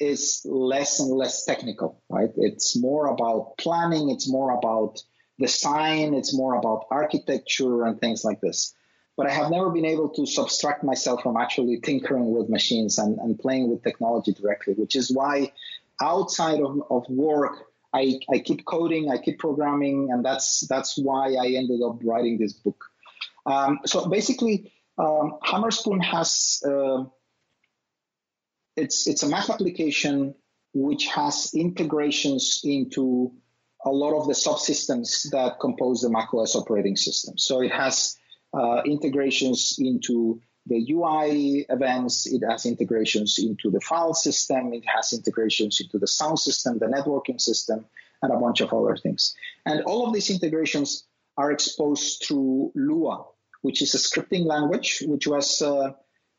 is 0.01 0.43
less 0.45 1.01
and 1.01 1.11
less 1.11 1.45
technical, 1.45 2.03
right? 2.09 2.31
It's 2.37 2.77
more 2.77 3.09
about 3.09 3.59
planning, 3.59 4.11
it's 4.11 4.29
more 4.29 4.53
about 4.57 5.03
design, 5.41 6.15
it's 6.15 6.35
more 6.35 6.55
about 6.55 6.87
architecture 6.91 7.85
and 7.85 8.01
things 8.01 8.25
like 8.25 8.41
this 8.41 8.75
but 9.19 9.27
I 9.27 9.33
have 9.33 9.51
never 9.51 9.69
been 9.69 9.85
able 9.85 10.11
to 10.11 10.25
subtract 10.27 10.85
myself 10.85 11.25
from 11.25 11.37
actually 11.37 11.81
tinkering 11.81 12.31
with 12.31 12.49
machines 12.49 12.99
and, 12.99 13.19
and 13.19 13.37
playing 13.37 13.69
with 13.69 13.83
technology 13.83 14.33
directly, 14.33 14.75
which 14.75 14.95
is 14.95 15.11
why 15.11 15.53
outside 16.01 16.61
of, 16.61 16.81
of 16.89 17.05
work, 17.11 17.67
I, 17.93 18.21
I 18.33 18.39
keep 18.39 18.65
coding, 18.65 19.11
I 19.11 19.19
keep 19.19 19.41
programming, 19.41 20.13
and 20.13 20.25
that's 20.25 20.61
that's 20.69 20.97
why 20.97 21.35
I 21.35 21.49
ended 21.49 21.81
up 21.85 21.99
writing 22.05 22.39
this 22.39 22.53
book. 22.53 22.85
Um, 23.45 23.81
so 23.87 24.09
basically, 24.09 24.73
um, 24.99 25.39
Hammerspoon 25.43 26.01
has 26.01 26.63
uh, 26.65 27.05
it's 28.77 29.09
it's 29.09 29.25
a 29.25 29.29
Mac 29.29 29.51
application 29.51 30.37
which 30.75 31.07
has 31.07 31.51
integrations 31.55 32.61
into 32.63 33.33
a 33.85 33.91
lot 33.91 34.17
of 34.17 34.29
the 34.29 34.35
subsystems 34.35 35.29
that 35.33 35.59
compose 35.61 36.03
the 36.03 36.11
macOS 36.11 36.55
operating 36.55 36.95
system. 36.95 37.37
So 37.37 37.63
it 37.63 37.73
has 37.73 38.17
uh, 38.59 38.83
integrations 38.85 39.77
into 39.79 40.41
the 40.67 40.93
UI 40.93 41.65
events, 41.69 42.27
it 42.27 42.43
has 42.49 42.67
integrations 42.67 43.39
into 43.39 43.71
the 43.71 43.81
file 43.81 44.15
system, 44.15 44.73
it 44.75 44.85
has 44.87 45.13
integrations 45.13 45.81
into 45.81 45.99
the 45.99 46.07
sound 46.07 46.39
system, 46.39 46.79
the 46.79 46.87
networking 46.87 47.41
system, 47.41 47.87
and 48.21 48.33
a 48.33 48.37
bunch 48.37 48.61
of 48.61 48.73
other 48.73 48.97
things. 48.97 49.35
And 49.65 49.83
all 49.85 50.07
of 50.07 50.13
these 50.13 50.31
integrations 50.31 51.07
are 51.37 51.53
exposed 51.53 52.25
through 52.25 52.73
Lua, 52.75 53.25
which 53.63 53.81
is 53.81 53.95
a 53.95 53.99
scripting 53.99 54.45
language 54.45 55.03
which 55.07 55.27
was 55.27 55.63
uh, 55.63 55.93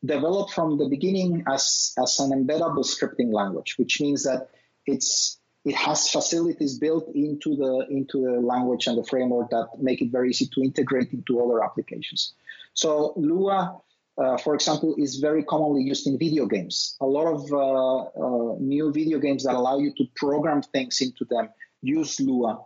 developed 0.04 0.52
from 0.52 0.78
the 0.78 0.88
beginning 0.88 1.44
as, 1.48 1.94
as 1.98 2.20
an 2.20 2.30
embeddable 2.30 2.84
scripting 2.84 3.32
language, 3.32 3.74
which 3.78 4.00
means 4.00 4.24
that 4.24 4.50
it's 4.86 5.39
it 5.64 5.74
has 5.74 6.08
facilities 6.08 6.78
built 6.78 7.08
into 7.14 7.56
the 7.56 7.86
into 7.90 8.24
the 8.24 8.40
language 8.40 8.86
and 8.86 8.96
the 8.96 9.04
framework 9.04 9.50
that 9.50 9.68
make 9.78 10.00
it 10.00 10.10
very 10.10 10.30
easy 10.30 10.46
to 10.46 10.62
integrate 10.62 11.12
into 11.12 11.42
other 11.42 11.62
applications. 11.62 12.34
So 12.72 13.12
Lua, 13.16 13.78
uh, 14.16 14.38
for 14.38 14.54
example, 14.54 14.94
is 14.98 15.16
very 15.16 15.44
commonly 15.44 15.82
used 15.82 16.06
in 16.06 16.18
video 16.18 16.46
games. 16.46 16.96
A 17.00 17.06
lot 17.06 17.26
of 17.26 17.52
uh, 17.52 17.98
uh, 18.04 18.56
new 18.58 18.92
video 18.92 19.18
games 19.18 19.44
that 19.44 19.54
allow 19.54 19.78
you 19.78 19.92
to 19.98 20.04
program 20.16 20.62
things 20.62 21.00
into 21.00 21.24
them 21.26 21.50
use 21.82 22.20
Lua 22.20 22.64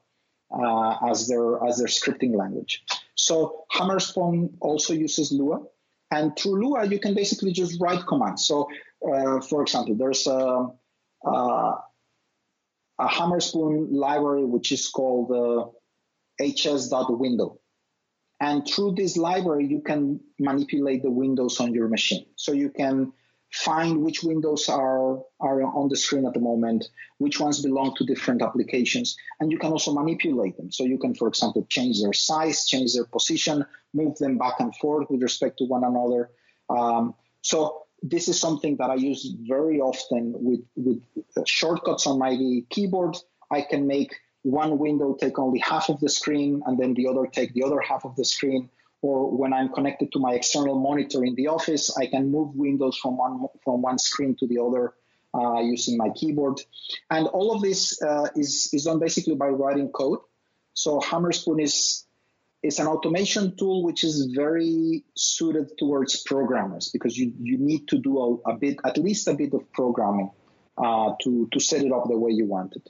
uh, 0.53 0.97
as 1.11 1.27
their 1.27 1.65
as 1.67 1.79
their 1.79 1.89
scripting 1.89 2.37
language. 2.37 2.85
So 3.17 3.65
Hammerspoon 3.73 4.57
also 4.61 4.93
uses 4.93 5.33
Lua, 5.33 5.63
and 6.13 6.37
through 6.37 6.63
Lua 6.63 6.87
you 6.87 7.01
can 7.01 7.15
basically 7.15 7.53
just 7.53 7.81
write 7.81 8.07
commands. 8.07 8.47
So, 8.47 8.69
uh, 9.03 9.41
for 9.41 9.63
example, 9.63 9.97
there's 9.97 10.29
a 10.29 10.69
uh, 11.27 11.75
a 12.99 13.09
Hammerspoon 13.09 13.93
library, 13.93 14.45
which 14.45 14.73
is 14.73 14.89
called 14.89 15.31
uh, 15.33 16.45
hs.window. 16.45 17.59
And 18.41 18.67
through 18.67 18.95
this 18.97 19.17
library, 19.17 19.67
you 19.67 19.81
can 19.81 20.21
manipulate 20.39 21.03
the 21.03 21.11
windows 21.11 21.61
on 21.61 21.73
your 21.73 21.89
machine. 21.89 22.27
So 22.37 22.53
you 22.53 22.71
can 22.71 23.13
find 23.55 24.03
which 24.03 24.25
windows 24.25 24.69
are, 24.69 25.21
are 25.41 25.63
on 25.63 25.89
the 25.89 25.97
screen 25.97 26.27
at 26.27 26.35
the 26.35 26.41
moment, 26.41 26.89
which 27.19 27.39
ones 27.39 27.63
belong 27.63 27.95
to 27.97 28.05
different 28.05 28.43
applications, 28.43 29.17
and 29.39 29.53
you 29.53 29.59
can 29.59 29.71
also 29.71 29.93
manipulate 29.95 30.57
them. 30.57 30.73
So 30.73 30.83
you 30.85 30.99
can, 30.99 31.15
for 31.15 31.29
example, 31.29 31.65
change 31.71 32.03
their 32.03 32.13
size, 32.13 32.67
change 32.67 32.95
their 32.95 33.05
position, 33.05 33.65
move 33.93 34.19
them 34.19 34.39
back 34.39 34.55
and 34.59 34.75
forth 34.77 35.09
with 35.09 35.23
respect 35.23 35.59
to 35.59 35.67
one 35.67 35.85
another. 35.85 36.31
Um, 36.69 37.15
so 37.43 37.84
this 38.03 38.29
is 38.29 38.39
something 38.39 38.77
that 38.77 38.91
I 38.91 38.95
use 38.95 39.35
very 39.41 39.81
often 39.81 40.35
with, 40.37 40.61
with 40.77 41.03
shortcuts 41.47 42.07
on 42.07 42.19
my 42.19 42.37
keyboard. 42.71 43.17
I 43.51 43.63
can 43.63 43.87
make 43.87 44.15
one 44.43 44.79
window 44.79 45.17
take 45.19 45.39
only 45.39 45.59
half 45.59 45.89
of 45.89 46.01
the 46.01 46.09
screen 46.09 46.63
and 46.67 46.79
then 46.79 46.95
the 46.95 47.09
other 47.09 47.27
take 47.27 47.55
the 47.55 47.65
other 47.65 47.81
half 47.81 48.05
of 48.05 48.15
the 48.17 48.25
screen. 48.25 48.69
Or 49.01 49.31
when 49.31 49.53
I'm 49.53 49.71
connected 49.71 50.13
to 50.13 50.19
my 50.19 50.35
external 50.35 50.79
monitor 50.79 51.25
in 51.25 51.35
the 51.35 51.49
office, 51.49 51.97
I 51.97 52.07
can 52.07 52.31
move 52.31 52.55
windows 52.55 52.97
from 52.97 53.19
one 53.19 53.47
from 53.63 53.83
one 53.83 53.99
screen 53.99 54.35
to 54.37 54.47
the 54.47 54.59
other 54.59 54.95
uh, 55.35 55.61
using 55.61 55.99
my 55.99 56.09
keyboard. 56.11 56.61
And 57.11 57.27
all 57.27 57.55
of 57.55 57.61
this 57.61 58.01
uh, 58.03 58.29
is 58.35 58.71
is 58.73 58.85
done 58.85 58.99
basically 59.01 59.35
by 59.35 59.49
writing 59.49 59.89
code. 59.89 60.21
So 60.73 61.01
Hammerspoon 61.01 61.61
is 61.61 62.05
it's 62.64 62.79
an 62.79 62.87
automation 62.87 63.55
tool 63.57 63.85
which 63.85 64.05
is 64.05 64.33
very 64.35 65.05
suited 65.14 65.77
towards 65.79 66.22
programmers 66.22 66.88
because 66.88 67.16
you, 67.16 67.31
you 67.38 67.59
need 67.59 67.87
to 67.88 67.98
do 67.98 68.18
a, 68.18 68.53
a 68.53 68.57
bit, 68.57 68.79
at 68.87 68.96
least 68.96 69.29
a 69.29 69.35
bit 69.35 69.53
of 69.53 69.70
programming 69.72 70.31
uh, 70.79 71.12
to, 71.22 71.46
to 71.53 71.61
set 71.61 71.83
it 71.83 71.92
up 71.92 72.09
the 72.09 72.18
way 72.18 72.33
you 72.33 72.46
want 72.46 72.74
it. 72.74 72.88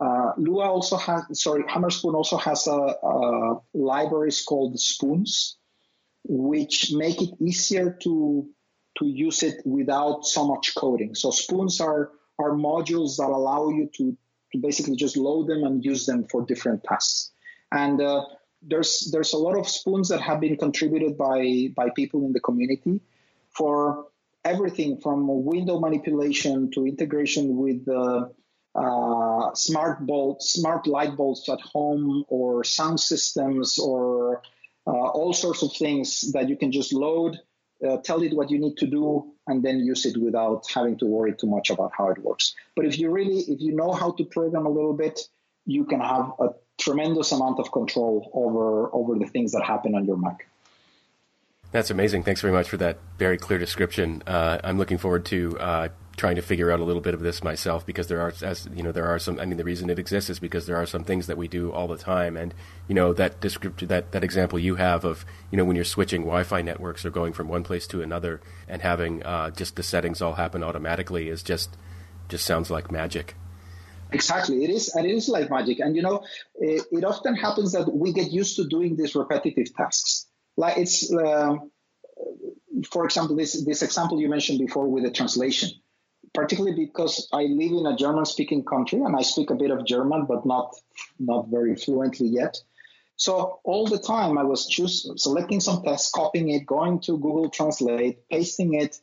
Uh, 0.00 0.30
Lua 0.36 0.66
also 0.70 0.96
has, 0.96 1.24
sorry, 1.32 1.64
Hammerspoon 1.68 2.14
also 2.14 2.36
has 2.36 2.68
a, 2.68 2.70
a 2.70 3.60
libraries 3.74 4.44
called 4.44 4.78
spoons, 4.78 5.56
which 6.22 6.92
make 6.92 7.20
it 7.20 7.30
easier 7.40 7.98
to 8.04 8.48
to 8.98 9.06
use 9.06 9.42
it 9.44 9.64
without 9.64 10.26
so 10.26 10.46
much 10.46 10.74
coding. 10.76 11.16
So 11.16 11.32
spoons 11.32 11.80
are 11.80 12.12
are 12.38 12.52
modules 12.52 13.16
that 13.16 13.26
allow 13.26 13.70
you 13.70 13.90
to 13.96 14.16
to 14.52 14.58
basically 14.58 14.94
just 14.94 15.16
load 15.16 15.48
them 15.48 15.64
and 15.64 15.84
use 15.84 16.06
them 16.06 16.26
for 16.30 16.46
different 16.46 16.84
tasks. 16.84 17.32
And 17.72 18.00
uh, 18.00 18.24
there's 18.62 19.10
there's 19.12 19.32
a 19.32 19.38
lot 19.38 19.56
of 19.56 19.68
spoons 19.68 20.08
that 20.08 20.20
have 20.20 20.40
been 20.40 20.56
contributed 20.56 21.16
by 21.16 21.68
by 21.74 21.90
people 21.90 22.24
in 22.24 22.32
the 22.32 22.40
community 22.40 23.00
for 23.50 24.06
everything 24.44 25.00
from 25.00 25.44
window 25.44 25.78
manipulation 25.78 26.70
to 26.70 26.86
integration 26.86 27.56
with 27.56 27.86
uh, 27.88 28.26
uh, 28.74 29.54
smart 29.54 30.06
bulbs, 30.06 30.46
smart 30.46 30.86
light 30.86 31.16
bulbs 31.16 31.48
at 31.48 31.60
home, 31.60 32.24
or 32.28 32.64
sound 32.64 33.00
systems, 33.00 33.78
or 33.78 34.42
uh, 34.86 34.90
all 34.90 35.32
sorts 35.32 35.62
of 35.62 35.72
things 35.74 36.32
that 36.32 36.48
you 36.48 36.56
can 36.56 36.70
just 36.70 36.92
load, 36.92 37.36
uh, 37.86 37.96
tell 37.98 38.22
it 38.22 38.34
what 38.34 38.50
you 38.50 38.58
need 38.58 38.76
to 38.76 38.86
do, 38.86 39.32
and 39.46 39.62
then 39.62 39.80
use 39.80 40.06
it 40.06 40.16
without 40.16 40.64
having 40.72 40.96
to 40.98 41.06
worry 41.06 41.34
too 41.34 41.46
much 41.46 41.70
about 41.70 41.92
how 41.96 42.08
it 42.08 42.18
works. 42.18 42.54
But 42.76 42.86
if 42.86 42.98
you 42.98 43.10
really, 43.10 43.40
if 43.40 43.60
you 43.60 43.74
know 43.74 43.92
how 43.92 44.12
to 44.12 44.24
program 44.24 44.66
a 44.66 44.70
little 44.70 44.94
bit, 44.94 45.20
you 45.66 45.84
can 45.84 46.00
have 46.00 46.32
a 46.38 46.50
tremendous 46.78 47.32
amount 47.32 47.58
of 47.58 47.70
control 47.72 48.30
over 48.32 48.88
over 48.94 49.18
the 49.18 49.26
things 49.26 49.52
that 49.52 49.64
happen 49.64 49.94
on 49.94 50.04
your 50.04 50.16
Mac. 50.16 50.48
That's 51.70 51.90
amazing. 51.90 52.22
Thanks 52.22 52.40
very 52.40 52.52
much 52.52 52.68
for 52.68 52.78
that 52.78 52.98
very 53.18 53.36
clear 53.36 53.58
description. 53.58 54.22
Uh, 54.26 54.58
I'm 54.64 54.78
looking 54.78 54.96
forward 54.96 55.26
to 55.26 55.58
uh, 55.58 55.88
trying 56.16 56.36
to 56.36 56.42
figure 56.42 56.70
out 56.70 56.80
a 56.80 56.84
little 56.84 57.02
bit 57.02 57.12
of 57.12 57.20
this 57.20 57.44
myself 57.44 57.84
because 57.84 58.08
there 58.08 58.20
are, 58.20 58.32
as 58.42 58.68
you 58.74 58.82
know, 58.82 58.90
there 58.90 59.06
are 59.06 59.18
some. 59.18 59.38
I 59.38 59.44
mean, 59.44 59.58
the 59.58 59.64
reason 59.64 59.90
it 59.90 59.98
exists 59.98 60.30
is 60.30 60.38
because 60.38 60.66
there 60.66 60.76
are 60.76 60.86
some 60.86 61.04
things 61.04 61.26
that 61.26 61.36
we 61.36 61.46
do 61.46 61.70
all 61.70 61.86
the 61.86 61.98
time, 61.98 62.36
and 62.36 62.54
you 62.88 62.94
know 62.94 63.12
that 63.12 63.40
description, 63.40 63.88
that 63.88 64.12
that 64.12 64.24
example 64.24 64.58
you 64.58 64.76
have 64.76 65.04
of 65.04 65.26
you 65.50 65.58
know 65.58 65.64
when 65.64 65.76
you're 65.76 65.84
switching 65.84 66.22
Wi-Fi 66.22 66.62
networks 66.62 67.04
or 67.04 67.10
going 67.10 67.34
from 67.34 67.48
one 67.48 67.64
place 67.64 67.86
to 67.88 68.00
another 68.00 68.40
and 68.66 68.80
having 68.80 69.22
uh, 69.22 69.50
just 69.50 69.76
the 69.76 69.82
settings 69.82 70.22
all 70.22 70.34
happen 70.34 70.62
automatically 70.62 71.28
is 71.28 71.42
just 71.42 71.76
just 72.28 72.46
sounds 72.46 72.70
like 72.70 72.90
magic. 72.90 73.34
Exactly, 74.12 74.64
it 74.64 74.70
is, 74.70 74.94
and 74.94 75.06
it 75.06 75.14
is 75.14 75.28
like 75.28 75.50
magic. 75.50 75.80
And 75.80 75.94
you 75.94 76.02
know, 76.02 76.24
it, 76.56 76.84
it 76.90 77.04
often 77.04 77.34
happens 77.34 77.72
that 77.72 77.92
we 77.92 78.12
get 78.12 78.30
used 78.30 78.56
to 78.56 78.66
doing 78.66 78.96
these 78.96 79.14
repetitive 79.14 79.74
tasks. 79.74 80.26
Like 80.56 80.78
it's, 80.78 81.12
uh, 81.12 81.56
for 82.90 83.04
example, 83.04 83.36
this 83.36 83.64
this 83.64 83.82
example 83.82 84.20
you 84.20 84.28
mentioned 84.28 84.58
before 84.58 84.88
with 84.88 85.04
the 85.04 85.10
translation. 85.10 85.70
Particularly 86.34 86.84
because 86.86 87.28
I 87.32 87.44
live 87.44 87.72
in 87.72 87.86
a 87.86 87.96
German-speaking 87.96 88.64
country 88.64 89.00
and 89.00 89.16
I 89.16 89.22
speak 89.22 89.50
a 89.50 89.54
bit 89.54 89.70
of 89.70 89.86
German, 89.86 90.26
but 90.26 90.44
not 90.44 90.74
not 91.18 91.48
very 91.48 91.74
fluently 91.76 92.28
yet. 92.28 92.56
So 93.16 93.60
all 93.64 93.86
the 93.86 93.98
time 93.98 94.38
I 94.38 94.44
was 94.44 94.66
just 94.66 95.18
selecting 95.18 95.60
some 95.60 95.82
text, 95.82 96.12
copying 96.12 96.50
it, 96.50 96.66
going 96.66 97.00
to 97.00 97.12
Google 97.18 97.50
Translate, 97.50 98.28
pasting 98.30 98.74
it, 98.74 99.00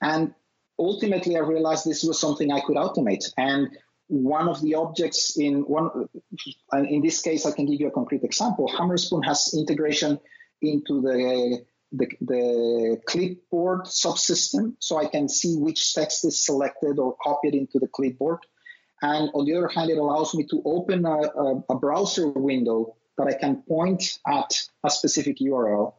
And 0.00 0.34
ultimately, 0.78 1.36
I 1.36 1.40
realized 1.40 1.84
this 1.84 2.04
was 2.04 2.20
something 2.20 2.52
I 2.52 2.60
could 2.60 2.76
automate. 2.76 3.32
And 3.36 3.76
one 4.10 4.48
of 4.48 4.60
the 4.60 4.74
objects 4.74 5.38
in 5.38 5.60
one, 5.60 6.08
in 6.72 7.00
this 7.00 7.22
case, 7.22 7.46
I 7.46 7.52
can 7.52 7.66
give 7.66 7.80
you 7.80 7.86
a 7.86 7.92
concrete 7.92 8.24
example. 8.24 8.68
Hammerspoon 8.68 9.22
has 9.22 9.54
integration 9.56 10.18
into 10.60 11.00
the 11.00 11.64
the, 11.92 12.06
the, 12.20 13.00
clipboard 13.04 13.86
subsystem, 13.86 14.76
so 14.78 14.96
I 14.96 15.06
can 15.06 15.28
see 15.28 15.56
which 15.56 15.92
text 15.92 16.24
is 16.24 16.44
selected 16.44 17.00
or 17.00 17.16
copied 17.20 17.54
into 17.54 17.80
the 17.80 17.88
clipboard. 17.88 18.38
And 19.02 19.30
on 19.34 19.44
the 19.44 19.56
other 19.56 19.66
hand, 19.66 19.90
it 19.90 19.98
allows 19.98 20.32
me 20.32 20.44
to 20.50 20.62
open 20.64 21.04
a, 21.04 21.10
a, 21.10 21.64
a 21.70 21.74
browser 21.74 22.28
window 22.28 22.94
that 23.18 23.26
I 23.26 23.34
can 23.34 23.62
point 23.62 24.18
at 24.26 24.60
a 24.84 24.90
specific 24.90 25.38
URL. 25.38 25.94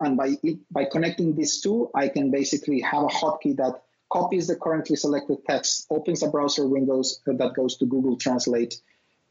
And 0.00 0.16
by 0.16 0.36
by 0.70 0.84
connecting 0.84 1.34
these 1.34 1.60
two, 1.60 1.90
I 1.94 2.08
can 2.08 2.30
basically 2.30 2.80
have 2.80 3.04
a 3.04 3.08
hotkey 3.08 3.56
that 3.56 3.82
copies 4.12 4.46
the 4.46 4.56
currently 4.56 4.96
selected 4.96 5.38
text, 5.48 5.86
opens 5.90 6.22
a 6.22 6.28
browser 6.28 6.66
window 6.66 7.02
that 7.26 7.54
goes 7.56 7.76
to 7.78 7.86
Google 7.86 8.16
Translate, 8.16 8.74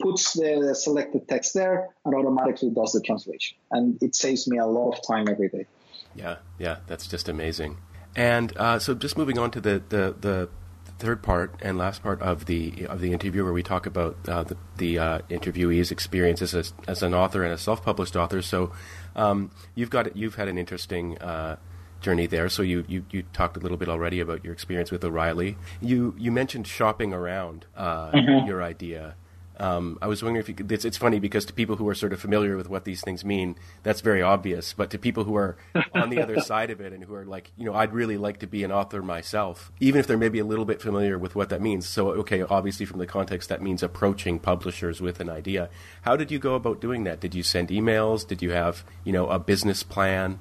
puts 0.02 0.34
the 0.34 0.74
selected 0.74 1.28
text 1.28 1.54
there, 1.54 1.90
and 2.04 2.16
automatically 2.16 2.72
does 2.72 2.94
the 2.94 3.02
translation. 3.02 3.58
And 3.70 4.02
it 4.02 4.16
saves 4.16 4.48
me 4.48 4.58
a 4.58 4.66
lot 4.66 4.94
of 4.94 5.08
time 5.08 5.28
every 5.30 5.50
day. 5.50 5.68
Yeah, 6.16 6.38
yeah, 6.58 6.78
that's 6.88 7.08
just 7.08 7.30
amazing. 7.30 7.78
And 8.16 8.58
uh, 8.58 8.80
so, 8.80 8.96
just 8.96 9.18
moving 9.18 9.38
on 9.38 9.52
to 9.52 9.62
the, 9.62 9.82
the, 9.90 10.16
the 10.20 10.50
third 10.98 11.24
part 11.24 11.56
and 11.62 11.78
last 11.78 12.04
part 12.04 12.22
of 12.22 12.46
the 12.46 12.88
of 12.88 13.00
the 13.00 13.14
interview, 13.14 13.44
where 13.44 13.54
we 13.54 13.64
talk 13.64 13.86
about 13.86 14.18
uh, 14.28 14.44
the, 14.44 14.58
the 14.78 15.00
uh, 15.00 15.20
interviewee's 15.30 15.92
experience 15.92 16.42
as, 16.42 16.54
a, 16.54 16.64
as 16.90 17.04
an 17.04 17.14
author 17.14 17.44
and 17.44 17.54
a 17.54 17.58
self 17.58 17.84
published 17.84 18.16
author. 18.18 18.42
So, 18.42 18.74
um, 19.16 19.52
you've 19.76 19.92
got 19.92 20.18
you've 20.18 20.36
had 20.36 20.50
an 20.50 20.58
interesting 20.58 21.18
uh, 21.20 21.56
journey 22.02 22.28
there. 22.28 22.50
So 22.50 22.62
you, 22.62 22.84
you, 22.88 23.06
you 23.12 23.24
talked 23.34 23.58
a 23.58 23.60
little 23.60 23.78
bit 23.78 23.90
already 23.90 24.20
about 24.20 24.44
your 24.44 24.54
experience 24.54 24.92
with 24.92 25.04
O'Reilly. 25.04 25.58
You 25.82 26.16
you 26.18 26.32
mentioned 26.32 26.68
shopping 26.68 27.14
around 27.14 27.66
uh, 27.76 28.12
mm-hmm. 28.12 28.48
your 28.48 28.62
idea. 28.62 29.16
Um, 29.62 30.00
I 30.02 30.08
was 30.08 30.24
wondering 30.24 30.42
if 30.42 30.50
you 30.50 30.56
could. 30.56 30.72
It's, 30.72 30.86
it's, 30.86 30.98
funny 30.98 31.20
because 31.20 31.46
to 31.46 31.54
people 31.54 31.76
who 31.76 31.88
are 31.88 31.94
sort 31.94 32.14
of 32.14 32.20
familiar 32.20 32.58
with 32.58 32.68
what 32.68 32.84
these 32.84 33.02
things 33.02 33.24
mean, 33.24 33.56
that's 33.84 34.02
very 34.02 34.20
obvious. 34.20 34.74
But 34.74 34.90
to 34.90 34.98
people 34.98 35.24
who 35.24 35.36
are 35.36 35.56
on 35.94 36.10
the 36.10 36.20
other 36.20 36.40
side 36.42 36.72
of 36.72 36.82
it 36.82 36.94
and 36.94 37.04
who 37.04 37.14
are 37.14 37.26
like, 37.26 37.52
you 37.58 37.66
know, 37.66 37.76
I'd 37.76 37.94
really 37.94 38.18
like 38.18 38.40
to 38.40 38.48
be 38.48 38.64
an 38.64 38.72
author 38.72 39.04
myself, 39.04 39.72
even 39.80 40.00
if 40.00 40.08
they're 40.08 40.18
maybe 40.18 40.40
a 40.40 40.46
little 40.46 40.66
bit 40.66 40.82
familiar 40.82 41.20
with 41.20 41.36
what 41.36 41.50
that 41.50 41.62
means. 41.62 41.86
So, 41.86 42.10
okay, 42.14 42.42
obviously 42.42 42.88
from 42.88 42.98
the 42.98 43.06
context, 43.06 43.50
that 43.50 43.62
means 43.62 43.84
approaching 43.84 44.40
publishers 44.40 45.00
with 45.00 45.20
an 45.20 45.30
idea. 45.30 45.70
How 46.02 46.16
did 46.16 46.32
you 46.32 46.40
go 46.40 46.56
about 46.56 46.82
doing 46.82 47.04
that? 47.04 47.20
Did 47.20 47.36
you 47.36 47.44
send 47.44 47.70
emails? 47.70 48.26
Did 48.26 48.42
you 48.42 48.52
have, 48.52 48.84
you 49.04 49.14
know, 49.14 49.28
a 49.28 49.38
business 49.38 49.84
plan? 49.84 50.40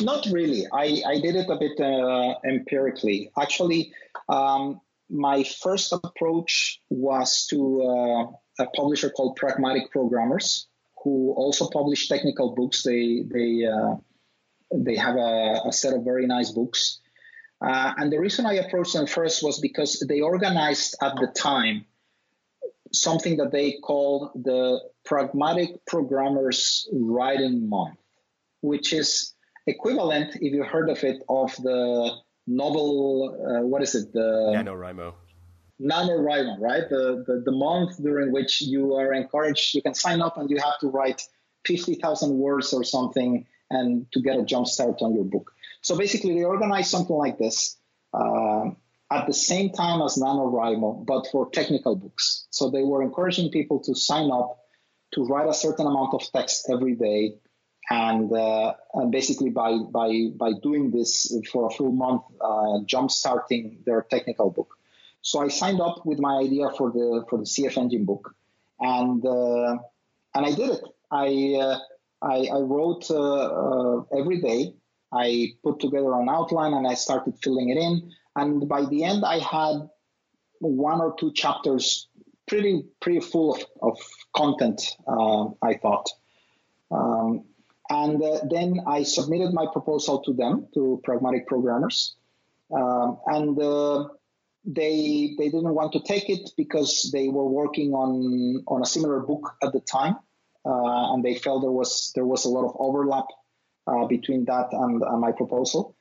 Not 0.00 0.26
really. 0.30 0.66
I, 0.72 1.02
I 1.06 1.20
did 1.20 1.36
it 1.36 1.48
a 1.48 1.56
bit 1.56 1.80
uh, 1.80 2.34
empirically. 2.44 3.30
Actually, 3.40 3.92
um, 4.28 4.80
my 5.10 5.44
first 5.44 5.92
approach 5.92 6.80
was 6.88 7.46
to 7.50 7.82
uh, 7.82 8.62
a 8.62 8.66
publisher 8.74 9.10
called 9.10 9.36
Pragmatic 9.36 9.90
Programmers, 9.90 10.66
who 11.02 11.32
also 11.36 11.68
publish 11.68 12.08
technical 12.08 12.54
books. 12.54 12.82
They 12.82 13.24
they 13.30 13.66
uh, 13.66 13.96
they 14.74 14.96
have 14.96 15.16
a, 15.16 15.60
a, 15.66 15.72
set 15.72 15.94
of 15.94 16.04
very 16.04 16.26
nice 16.26 16.50
books. 16.50 17.00
Uh, 17.60 17.92
and 17.96 18.10
the 18.10 18.18
reason 18.18 18.46
I 18.46 18.54
approached 18.54 18.94
them 18.94 19.06
first 19.06 19.42
was 19.42 19.60
because 19.60 20.04
they 20.08 20.20
organized 20.20 20.96
at 21.02 21.14
the 21.16 21.28
time 21.28 21.84
something 22.92 23.36
that 23.36 23.52
they 23.52 23.78
called 23.82 24.30
the 24.34 24.80
Pragmatic 25.04 25.84
Programmers 25.86 26.88
Writing 26.92 27.68
Month, 27.68 27.98
which 28.60 28.92
is 28.92 29.31
equivalent, 29.66 30.36
if 30.36 30.52
you 30.52 30.64
heard 30.64 30.90
of 30.90 31.02
it, 31.04 31.22
of 31.28 31.54
the 31.56 32.12
novel, 32.46 33.36
uh, 33.46 33.66
what 33.66 33.82
is 33.82 33.94
it? 33.94 34.12
The 34.12 34.52
NaNoWriMo. 34.56 35.14
NaNoWriMo, 35.80 36.60
right? 36.60 36.88
The, 36.88 37.24
the, 37.26 37.42
the 37.44 37.52
month 37.52 38.02
during 38.02 38.32
which 38.32 38.62
you 38.62 38.94
are 38.94 39.12
encouraged, 39.12 39.74
you 39.74 39.82
can 39.82 39.94
sign 39.94 40.20
up 40.20 40.36
and 40.36 40.50
you 40.50 40.58
have 40.58 40.78
to 40.80 40.88
write 40.88 41.22
50,000 41.66 42.38
words 42.38 42.72
or 42.72 42.84
something 42.84 43.46
and 43.70 44.06
to 44.12 44.20
get 44.20 44.38
a 44.38 44.44
jump 44.44 44.66
start 44.66 45.00
on 45.00 45.14
your 45.14 45.24
book. 45.24 45.52
So 45.80 45.96
basically, 45.96 46.34
they 46.34 46.44
organized 46.44 46.90
something 46.90 47.16
like 47.16 47.38
this 47.38 47.76
uh, 48.12 48.70
at 49.10 49.26
the 49.26 49.32
same 49.32 49.70
time 49.70 50.02
as 50.02 50.16
NaNoWriMo, 50.16 51.06
but 51.06 51.26
for 51.32 51.50
technical 51.50 51.96
books. 51.96 52.46
So 52.50 52.70
they 52.70 52.82
were 52.82 53.02
encouraging 53.02 53.50
people 53.50 53.80
to 53.80 53.94
sign 53.94 54.30
up 54.30 54.58
to 55.14 55.24
write 55.24 55.48
a 55.48 55.54
certain 55.54 55.86
amount 55.86 56.14
of 56.14 56.22
text 56.32 56.68
every 56.70 56.94
day 56.94 57.34
and, 57.92 58.32
uh, 58.32 58.72
and 58.94 59.12
basically 59.12 59.50
by 59.50 59.76
by 59.98 60.08
by 60.34 60.52
doing 60.62 60.90
this 60.90 61.10
for 61.50 61.66
a 61.66 61.70
full 61.70 61.92
month, 61.92 62.22
uh, 62.40 62.78
jump 62.86 63.10
starting 63.10 63.78
their 63.84 64.02
technical 64.02 64.50
book. 64.50 64.78
So 65.20 65.40
I 65.40 65.48
signed 65.48 65.80
up 65.80 66.06
with 66.06 66.18
my 66.18 66.34
idea 66.38 66.70
for 66.78 66.90
the 66.90 67.24
for 67.28 67.38
the 67.38 67.44
CFEngine 67.44 68.06
book, 68.06 68.34
and 68.80 69.24
uh, 69.24 69.76
and 70.34 70.46
I 70.46 70.52
did 70.54 70.70
it. 70.70 70.84
I 71.10 71.26
uh, 71.60 71.78
I, 72.22 72.36
I, 72.58 72.60
wrote 72.60 73.10
uh, 73.10 73.44
uh, 73.62 74.02
every 74.18 74.40
day. 74.40 74.74
I 75.12 75.52
put 75.62 75.80
together 75.80 76.14
an 76.14 76.28
outline 76.30 76.72
and 76.72 76.86
I 76.86 76.94
started 76.94 77.34
filling 77.42 77.68
it 77.68 77.76
in. 77.76 78.12
And 78.36 78.66
by 78.68 78.86
the 78.86 79.04
end, 79.04 79.24
I 79.24 79.38
had 79.40 79.90
one 80.60 81.00
or 81.00 81.14
two 81.18 81.32
chapters 81.32 82.08
pretty 82.46 82.84
pretty 83.00 83.20
full 83.20 83.54
of, 83.54 83.60
of 83.82 83.98
content. 84.34 84.80
I 85.70 85.74
thought. 85.82 86.08
Um, 86.90 87.44
and 87.92 88.22
uh, 88.22 88.38
then 88.48 88.80
I 88.86 89.02
submitted 89.02 89.52
my 89.52 89.66
proposal 89.70 90.22
to 90.22 90.32
them, 90.32 90.66
to 90.74 91.00
Pragmatic 91.04 91.46
Programmers. 91.46 92.16
Um, 92.74 93.18
and 93.26 93.60
uh, 93.60 94.08
they 94.64 95.34
they 95.36 95.48
didn't 95.50 95.74
want 95.74 95.92
to 95.92 96.00
take 96.00 96.30
it 96.30 96.50
because 96.56 97.10
they 97.12 97.28
were 97.28 97.46
working 97.46 97.92
on 97.92 98.64
on 98.66 98.80
a 98.80 98.86
similar 98.86 99.20
book 99.20 99.54
at 99.62 99.72
the 99.74 99.80
time, 99.80 100.16
uh, 100.64 101.12
and 101.12 101.22
they 101.22 101.34
felt 101.34 101.62
there 101.62 101.78
was 101.82 102.12
there 102.14 102.24
was 102.24 102.46
a 102.46 102.48
lot 102.48 102.64
of 102.64 102.76
overlap 102.78 103.26
uh, 103.86 104.06
between 104.06 104.46
that 104.46 104.68
and, 104.72 105.02
my 105.20 105.32
proposal. 105.32 105.94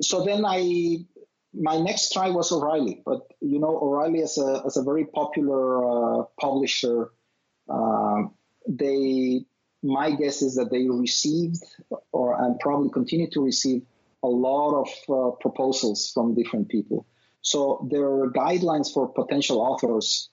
So 0.00 0.24
then 0.24 0.44
I 0.46 0.98
my 1.52 1.78
next 1.80 2.12
try 2.12 2.30
was 2.30 2.52
O'Reilly, 2.52 3.02
but 3.04 3.22
you 3.40 3.58
know 3.58 3.76
O'Reilly 3.82 4.22
as 4.22 4.38
a 4.38 4.62
as 4.66 4.76
a 4.76 4.84
very 4.84 5.06
popular 5.06 5.66
uh, 5.82 6.24
publisher, 6.38 7.10
um, 7.68 8.34
they 8.68 9.46
my 9.88 10.10
guess 10.10 10.42
is 10.42 10.54
that 10.56 10.70
they 10.70 10.88
received 10.88 11.64
or 12.12 12.40
and 12.40 12.60
probably 12.60 12.90
continue 12.90 13.28
to 13.30 13.40
receive 13.42 13.82
a 14.22 14.28
lot 14.28 14.82
of 14.82 14.88
uh, 15.08 15.36
proposals 15.36 16.10
from 16.12 16.34
different 16.34 16.68
people. 16.68 17.06
So 17.40 17.86
their 17.90 18.30
guidelines 18.30 18.92
for 18.92 19.08
potential 19.08 19.60
authors 19.60 20.28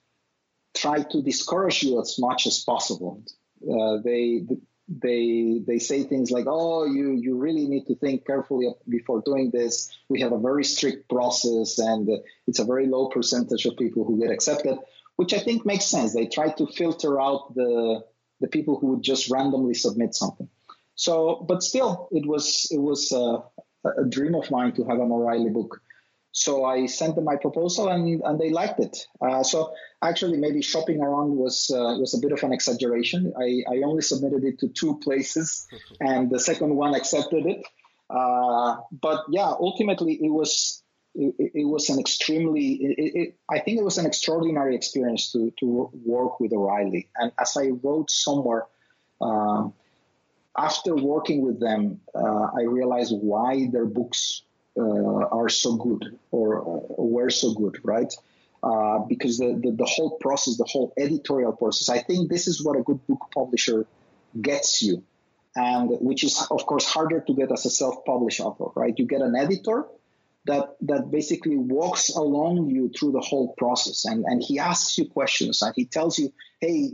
try 0.76 1.04
to 1.04 1.22
discourage 1.22 1.84
you 1.84 2.02
as 2.02 2.20
much 2.20 2.48
as 2.48 2.60
possible. 2.60 3.24
Uh, 3.64 3.98
they 4.04 4.46
they 4.88 5.62
they 5.66 5.80
say 5.80 6.04
things 6.04 6.30
like, 6.32 6.46
"Oh, 6.48 6.86
you 6.86 7.12
you 7.14 7.38
really 7.38 7.68
need 7.68 7.86
to 7.88 7.96
think 7.96 8.26
carefully 8.26 8.68
before 8.88 9.22
doing 9.22 9.50
this. 9.52 9.90
We 10.10 10.22
have 10.22 10.34
a 10.34 10.40
very 10.40 10.64
strict 10.64 11.10
process, 11.10 11.80
and 11.80 12.10
it's 12.48 12.60
a 12.60 12.66
very 12.66 12.88
low 12.88 13.08
percentage 13.08 13.66
of 13.66 13.78
people 13.78 14.04
who 14.04 14.20
get 14.20 14.32
accepted." 14.32 14.78
Which 15.16 15.34
I 15.34 15.40
think 15.40 15.66
makes 15.66 15.86
sense. 15.86 16.14
They 16.14 16.28
try 16.28 16.50
to 16.50 16.68
filter 16.68 17.22
out 17.22 17.56
the 17.56 18.04
the 18.42 18.48
people 18.48 18.80
who 18.80 18.88
would 18.88 19.04
just 19.04 19.30
randomly 19.30 19.74
submit 19.74 20.14
something. 20.14 20.50
So, 20.96 21.46
but 21.48 21.64
still, 21.64 22.08
it 22.12 22.26
was 22.26 22.68
it 22.72 22.80
was 22.80 23.12
uh, 23.12 23.42
a 23.86 24.06
dream 24.06 24.36
of 24.36 24.50
mine 24.52 24.74
to 24.74 24.84
have 24.86 25.00
an 25.00 25.12
O'Reilly 25.12 25.50
book. 25.50 25.82
So 26.32 26.66
I 26.66 26.86
sent 26.86 27.16
them 27.16 27.24
my 27.24 27.38
proposal, 27.38 27.88
and, 27.88 28.22
and 28.22 28.40
they 28.40 28.50
liked 28.50 28.82
it. 28.82 29.08
Uh, 29.22 29.42
so 29.42 29.74
actually, 30.02 30.38
maybe 30.38 30.62
shopping 30.62 31.02
around 31.02 31.38
was 31.38 31.72
uh, 31.74 31.96
was 31.98 32.14
a 32.14 32.20
bit 32.20 32.34
of 32.34 32.44
an 32.44 32.52
exaggeration. 32.52 33.34
I, 33.40 33.64
I 33.72 33.82
only 33.86 34.02
submitted 34.02 34.44
it 34.44 34.60
to 34.60 34.68
two 34.68 35.00
places, 35.00 35.66
and 36.02 36.30
the 36.30 36.40
second 36.40 36.76
one 36.76 36.94
accepted 36.94 37.46
it. 37.46 37.66
Uh, 38.10 38.78
but 38.92 39.24
yeah, 39.30 39.48
ultimately, 39.48 40.14
it 40.14 40.30
was 40.30 40.84
it, 41.16 41.52
it 41.56 41.68
was 41.68 41.90
an 41.90 42.00
extremely 42.00 42.74
it, 42.82 43.36
i 43.50 43.60
think 43.60 43.80
it 43.80 43.84
was 43.84 43.98
an 43.98 44.06
extraordinary 44.06 44.76
experience 44.76 45.32
to, 45.32 45.52
to 45.60 45.90
work 46.06 46.40
with 46.40 46.54
o'reilly. 46.54 47.10
And 47.16 47.32
as 47.40 47.58
i 47.58 47.70
wrote 47.84 48.12
somewhere 48.12 48.66
um, 49.22 49.74
after 50.58 50.96
working 50.96 51.42
with 51.42 51.60
them 51.60 52.02
uh, 52.14 52.48
i 52.58 52.64
realized 52.64 53.14
why 53.14 53.68
their 53.72 53.86
books 53.86 54.42
uh, 54.78 54.82
are 54.82 55.48
so 55.48 55.78
good 55.78 56.18
or, 56.32 56.56
or, 56.58 57.08
were 57.08 57.30
so 57.30 57.54
good 57.54 57.80
right? 57.84 58.14
Uh, 58.62 59.00
because 59.08 59.38
the, 59.38 59.60
the, 59.64 59.72
the 59.72 59.86
whole 59.86 60.18
process 60.18 60.58
the 60.58 60.68
whole 60.70 60.94
editorial 60.98 61.54
process 61.54 61.88
i 61.90 62.00
think 62.00 62.30
this 62.30 62.48
is 62.48 62.64
what 62.64 62.78
a 62.78 62.84
good 62.84 63.06
book 63.08 63.30
publisher 63.34 63.86
gets 64.42 64.82
you. 64.82 65.04
And 65.58 65.90
which 66.02 66.26
is 66.26 66.46
of 66.52 66.66
course 66.66 66.84
harder 66.84 67.22
to 67.22 67.34
get 67.34 67.50
as 67.50 67.66
a 67.66 67.70
self-published 67.70 68.42
author 68.42 68.66
right? 68.76 68.94
You 68.98 69.06
get 69.06 69.22
an 69.22 69.36
editor 69.38 69.86
that 70.46 70.76
that 70.82 71.12
basically 71.12 71.58
walks 71.58 72.10
along 72.10 72.70
you 72.70 72.90
through 72.90 73.12
the 73.12 73.22
whole 73.22 73.54
process. 73.58 74.06
And, 74.06 74.24
and 74.26 74.44
he 74.44 74.60
asks 74.60 74.98
you 74.98 75.06
questions 75.10 75.62
and 75.62 75.74
he 75.76 75.86
tells 75.86 76.20
you 76.20 76.32
hey 76.60 76.92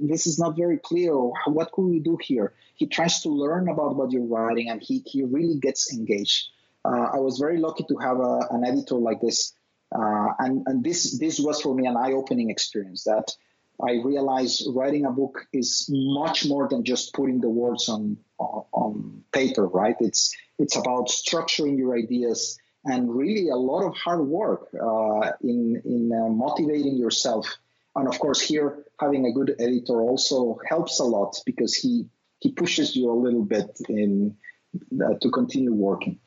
this 0.00 0.26
is 0.26 0.38
not 0.38 0.56
very 0.56 0.78
clear. 0.78 1.12
What 1.12 1.72
could 1.72 1.84
we 1.84 2.00
do 2.00 2.18
here? 2.22 2.54
He 2.74 2.86
tries 2.86 3.20
to 3.22 3.28
learn 3.28 3.68
about 3.68 3.96
what 3.96 4.12
you're 4.12 4.24
writing 4.24 4.70
and 4.70 4.80
he, 4.82 5.02
he 5.04 5.22
really 5.22 5.58
gets 5.58 5.92
engaged. 5.92 6.48
Uh, 6.84 7.08
I 7.12 7.18
was 7.18 7.38
very 7.38 7.58
lucky 7.58 7.84
to 7.88 7.96
have 7.98 8.18
a, 8.20 8.46
an 8.50 8.64
editor 8.64 8.94
like 8.94 9.20
this, 9.20 9.52
uh, 9.94 10.28
and 10.38 10.66
and 10.66 10.82
this 10.82 11.18
this 11.18 11.38
was 11.38 11.60
for 11.60 11.74
me 11.74 11.86
an 11.86 11.94
eye-opening 11.94 12.48
experience 12.48 13.04
that 13.04 13.36
I 13.82 14.00
realized 14.02 14.66
writing 14.74 15.04
a 15.04 15.10
book 15.10 15.46
is 15.52 15.90
much 15.90 16.46
more 16.46 16.68
than 16.68 16.84
just 16.84 17.12
putting 17.12 17.42
the 17.42 17.50
words 17.50 17.90
on 17.90 18.16
on 18.38 19.24
paper, 19.30 19.66
right? 19.66 19.96
It's 20.00 20.34
it's 20.58 20.76
about 20.76 21.08
structuring 21.08 21.76
your 21.76 21.94
ideas 21.98 22.58
and 22.84 23.14
really 23.14 23.48
a 23.48 23.56
lot 23.56 23.86
of 23.86 23.94
hard 23.96 24.26
work 24.26 24.68
uh, 24.74 25.32
in 25.42 25.82
in 25.84 26.12
uh, 26.12 26.28
motivating 26.28 26.96
yourself. 26.96 27.58
And 27.94 28.08
of 28.08 28.18
course, 28.18 28.40
here 28.40 28.84
having 28.98 29.26
a 29.26 29.32
good 29.32 29.56
editor 29.58 30.00
also 30.00 30.58
helps 30.68 31.00
a 31.00 31.04
lot 31.04 31.36
because 31.44 31.74
he 31.74 32.06
he 32.38 32.52
pushes 32.52 32.96
you 32.96 33.10
a 33.10 33.12
little 33.12 33.44
bit 33.44 33.78
in 33.88 34.36
uh, 34.74 35.14
to 35.20 35.30
continue 35.30 35.74
working. 35.74 36.20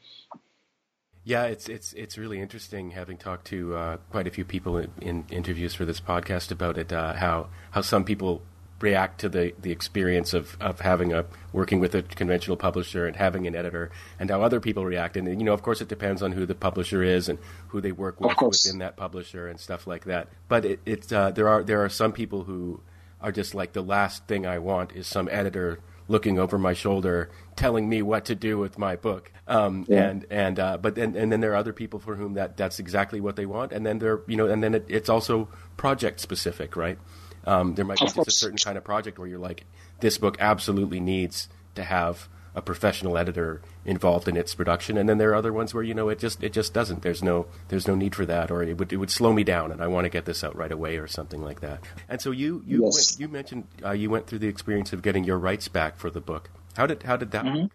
Yeah, 1.24 1.45
it's 1.45 1.70
it's 1.70 1.93
it's 1.93 2.18
really 2.18 2.41
interesting 2.41 2.91
having 2.91 3.18
talked 3.18 3.47
to 3.47 3.76
uh, 3.76 3.97
quite 4.12 4.28
a 4.28 4.32
few 4.32 4.43
people 4.43 4.78
in, 4.78 4.91
in, 5.01 5.26
interviews 5.32 5.74
for 5.74 5.86
this 5.86 6.01
podcast 6.01 6.51
about 6.51 6.78
it. 6.78 6.91
Uh, 6.91 7.14
how 7.14 7.49
how 7.72 7.82
some 7.82 8.04
people 8.04 8.41
react 8.84 9.21
to 9.21 9.29
the, 9.29 9.53
the 9.61 9.71
experience 9.71 10.34
of, 10.34 10.57
of 10.59 10.81
having 10.81 11.13
a 11.13 11.25
working 11.53 11.79
with 11.79 11.95
a 11.95 12.03
conventional 12.03 12.57
publisher 12.57 13.07
and 13.07 13.15
having 13.15 13.47
an 13.47 13.55
editor, 13.55 13.89
and 14.19 14.29
how 14.29 14.41
other 14.41 14.59
people 14.59 14.86
react. 14.86 15.15
And 15.15 15.27
you 15.27 15.45
know, 15.45 15.53
of 15.53 15.63
course, 15.63 15.79
it 15.79 15.88
depends 15.88 16.21
on 16.21 16.34
who 16.34 16.45
the 16.45 16.53
publisher 16.53 17.01
is 17.01 17.29
and 17.29 17.39
who 17.69 17.79
they 17.79 17.93
work 17.93 18.19
with 18.19 18.38
within 18.41 18.79
that 18.79 18.97
publisher 18.97 19.47
and 19.47 19.59
stuff 19.59 19.88
like 19.88 20.03
that. 20.05 20.27
But 20.49 20.65
it, 20.65 20.79
it's 20.86 21.11
uh, 21.11 21.31
there 21.31 21.47
are 21.47 21.63
there 21.63 21.84
are 21.84 21.89
some 21.89 22.11
people 22.11 22.43
who 22.43 22.81
are 23.21 23.31
just 23.31 23.55
like 23.55 23.71
the 23.71 23.81
last 23.81 24.27
thing 24.27 24.45
I 24.45 24.59
want 24.59 24.91
is 24.91 25.07
some 25.07 25.29
editor 25.31 25.79
looking 26.09 26.38
over 26.38 26.57
my 26.57 26.73
shoulder, 26.73 27.31
telling 27.55 27.88
me 27.88 28.01
what 28.01 28.25
to 28.25 28.36
do 28.36 28.57
with 28.57 28.77
my 28.77 28.97
book. 28.97 29.31
Um, 29.47 29.86
yeah. 29.88 30.09
And 30.09 30.25
and 30.29 30.59
uh, 30.59 30.77
but 30.77 30.95
then 30.95 31.15
and 31.15 31.31
then 31.31 31.39
there 31.39 31.53
are 31.53 31.55
other 31.55 31.73
people 31.73 31.99
for 31.99 32.15
whom 32.15 32.34
that 32.34 32.57
that's 32.57 32.79
exactly 32.79 33.21
what 33.21 33.38
they 33.38 33.45
want. 33.45 33.71
And 33.71 33.86
then 33.86 33.99
they're 33.99 34.21
you 34.27 34.36
know 34.36 34.47
and 34.47 34.61
then 34.61 34.75
it, 34.75 34.86
it's 34.89 35.07
also 35.07 35.47
project 35.77 36.19
specific, 36.19 36.75
right? 36.75 36.99
Um, 37.45 37.75
there 37.75 37.85
might 37.85 37.99
be 37.99 38.05
just 38.05 38.27
a 38.27 38.31
certain 38.31 38.57
kind 38.57 38.77
of 38.77 38.83
project 38.83 39.19
where 39.19 39.27
you're 39.27 39.39
like, 39.39 39.65
this 39.99 40.17
book 40.17 40.37
absolutely 40.39 40.99
needs 40.99 41.49
to 41.75 41.83
have 41.83 42.29
a 42.55 42.61
professional 42.61 43.17
editor 43.17 43.61
involved 43.83 44.27
in 44.27 44.37
its 44.37 44.53
production, 44.53 44.97
and 44.97 45.09
then 45.09 45.17
there 45.17 45.31
are 45.31 45.35
other 45.35 45.51
ones 45.51 45.73
where 45.73 45.83
you 45.83 45.93
know 45.93 46.09
it 46.09 46.19
just 46.19 46.43
it 46.43 46.53
just 46.53 46.73
doesn't. 46.73 47.01
There's 47.01 47.23
no 47.23 47.47
there's 47.69 47.87
no 47.87 47.95
need 47.95 48.15
for 48.15 48.25
that, 48.25 48.51
or 48.51 48.61
it 48.61 48.77
would 48.77 48.93
it 48.93 48.97
would 48.97 49.09
slow 49.09 49.33
me 49.33 49.43
down, 49.43 49.71
and 49.71 49.81
I 49.81 49.87
want 49.87 50.05
to 50.05 50.09
get 50.09 50.25
this 50.25 50.43
out 50.43 50.55
right 50.55 50.71
away, 50.71 50.97
or 50.97 51.07
something 51.07 51.41
like 51.41 51.61
that. 51.61 51.81
And 52.07 52.21
so 52.21 52.31
you 52.31 52.63
you 52.65 52.83
yes. 52.83 53.13
went, 53.13 53.19
you 53.19 53.27
mentioned 53.27 53.67
uh, 53.83 53.91
you 53.91 54.09
went 54.09 54.27
through 54.27 54.39
the 54.39 54.47
experience 54.47 54.93
of 54.93 55.01
getting 55.01 55.23
your 55.23 55.39
rights 55.39 55.67
back 55.67 55.97
for 55.97 56.09
the 56.09 56.21
book. 56.21 56.49
How 56.77 56.85
did 56.85 57.03
how 57.03 57.17
did 57.17 57.31
that 57.31 57.45
mm-hmm. 57.45 57.61
work? 57.63 57.71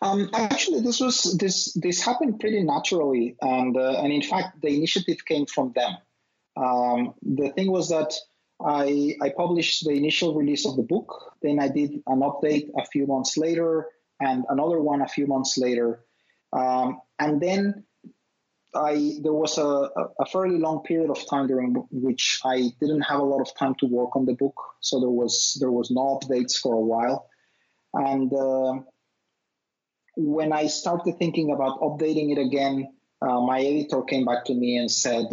Um, 0.00 0.30
actually, 0.32 0.80
this 0.80 1.00
was 1.00 1.36
this 1.38 1.72
this 1.74 2.00
happened 2.00 2.40
pretty 2.40 2.62
naturally, 2.62 3.36
and 3.40 3.76
uh, 3.76 4.00
and 4.00 4.12
in 4.12 4.22
fact, 4.22 4.60
the 4.62 4.68
initiative 4.68 5.24
came 5.24 5.46
from 5.46 5.72
them. 5.72 5.96
Um, 6.58 7.14
the 7.22 7.50
thing 7.50 7.70
was 7.70 7.88
that 7.90 8.12
I, 8.60 9.14
I 9.22 9.30
published 9.36 9.84
the 9.84 9.92
initial 9.92 10.34
release 10.34 10.66
of 10.66 10.76
the 10.76 10.82
book. 10.82 11.36
Then 11.42 11.60
I 11.60 11.68
did 11.68 12.02
an 12.06 12.20
update 12.20 12.70
a 12.76 12.84
few 12.86 13.06
months 13.06 13.36
later 13.36 13.86
and 14.20 14.44
another 14.48 14.80
one 14.80 15.00
a 15.00 15.08
few 15.08 15.26
months 15.26 15.56
later. 15.56 16.04
Um, 16.52 17.00
and 17.18 17.40
then 17.40 17.84
I 18.74 19.18
there 19.22 19.32
was 19.32 19.56
a, 19.58 19.90
a, 20.20 20.26
fairly 20.26 20.58
long 20.58 20.82
period 20.82 21.10
of 21.10 21.26
time 21.28 21.46
during 21.46 21.74
which 21.90 22.40
I 22.44 22.70
didn't 22.80 23.02
have 23.02 23.20
a 23.20 23.24
lot 23.24 23.40
of 23.40 23.56
time 23.56 23.74
to 23.76 23.86
work 23.86 24.14
on 24.16 24.26
the 24.26 24.34
book. 24.34 24.56
So 24.80 25.00
there 25.00 25.10
was 25.10 25.56
there 25.60 25.70
was 25.70 25.90
no 25.90 26.18
updates 26.18 26.58
for 26.58 26.74
a 26.74 26.80
while. 26.80 27.28
And 27.94 28.32
uh, 28.32 28.82
when 30.16 30.52
I 30.52 30.66
started 30.66 31.18
thinking 31.18 31.52
about 31.52 31.80
updating 31.80 32.32
it 32.32 32.38
again, 32.38 32.92
uh, 33.22 33.40
my 33.40 33.60
editor 33.60 34.02
came 34.02 34.24
back 34.24 34.44
to 34.46 34.54
me 34.54 34.76
and 34.76 34.90
said, 34.90 35.26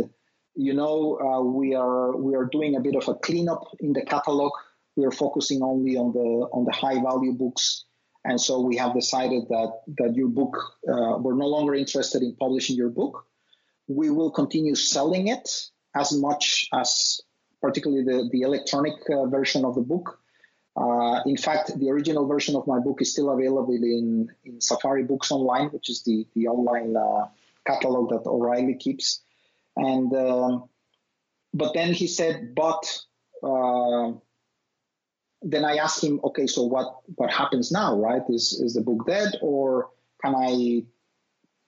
you 0.55 0.73
know, 0.73 1.19
uh, 1.19 1.41
we 1.41 1.75
are 1.75 2.15
we 2.15 2.35
are 2.35 2.45
doing 2.45 2.75
a 2.75 2.79
bit 2.79 2.95
of 2.95 3.07
a 3.07 3.15
cleanup 3.15 3.63
in 3.79 3.93
the 3.93 4.03
catalog. 4.03 4.51
We 4.95 5.05
are 5.05 5.11
focusing 5.11 5.61
only 5.61 5.97
on 5.97 6.13
the 6.13 6.47
on 6.53 6.65
the 6.65 6.71
high 6.71 7.01
value 7.01 7.33
books, 7.33 7.83
and 8.23 8.39
so 8.39 8.61
we 8.61 8.77
have 8.77 8.93
decided 8.93 9.49
that 9.49 9.81
that 9.97 10.15
your 10.15 10.29
book 10.29 10.55
uh, 10.87 11.17
we're 11.17 11.35
no 11.35 11.47
longer 11.47 11.75
interested 11.75 12.21
in 12.21 12.35
publishing 12.35 12.77
your 12.77 12.89
book. 12.89 13.25
We 13.87 14.09
will 14.09 14.31
continue 14.31 14.75
selling 14.75 15.27
it 15.27 15.69
as 15.93 16.13
much 16.17 16.69
as 16.73 17.21
particularly 17.61 18.03
the 18.03 18.29
the 18.31 18.41
electronic 18.41 18.93
uh, 19.09 19.25
version 19.25 19.65
of 19.65 19.75
the 19.75 19.81
book. 19.81 20.19
Uh, 20.77 21.21
in 21.25 21.37
fact, 21.37 21.77
the 21.79 21.89
original 21.89 22.27
version 22.27 22.55
of 22.55 22.67
my 22.67 22.79
book 22.79 23.01
is 23.01 23.11
still 23.11 23.29
available 23.29 23.73
in, 23.73 24.29
in 24.43 24.59
Safari 24.59 25.03
Books 25.03 25.31
Online, 25.31 25.69
which 25.69 25.89
is 25.89 26.03
the, 26.03 26.27
the 26.35 26.47
online 26.47 26.97
uh, 26.97 27.27
catalog 27.65 28.09
that 28.09 28.27
O'Reilly 28.29 28.75
keeps. 28.75 29.21
And 29.75 30.13
um, 30.15 30.69
but 31.53 31.73
then 31.73 31.93
he 31.93 32.07
said, 32.07 32.55
but 32.55 32.99
uh, 33.43 34.11
then 35.41 35.65
I 35.65 35.77
asked 35.77 36.03
him, 36.03 36.19
okay, 36.23 36.47
so 36.47 36.63
what 36.63 36.99
what 37.15 37.31
happens 37.31 37.71
now, 37.71 37.95
right? 37.97 38.21
Is 38.29 38.59
is 38.61 38.73
the 38.73 38.81
book 38.81 39.05
dead, 39.05 39.33
or 39.41 39.89
can 40.23 40.35
I 40.35 40.83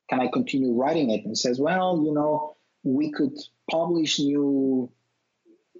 can 0.09 0.19
I 0.19 0.27
continue 0.27 0.73
writing 0.73 1.09
it? 1.09 1.25
And 1.25 1.37
says, 1.37 1.59
well, 1.59 2.01
you 2.03 2.13
know, 2.13 2.55
we 2.83 3.11
could 3.11 3.37
publish 3.69 4.19
new 4.19 4.89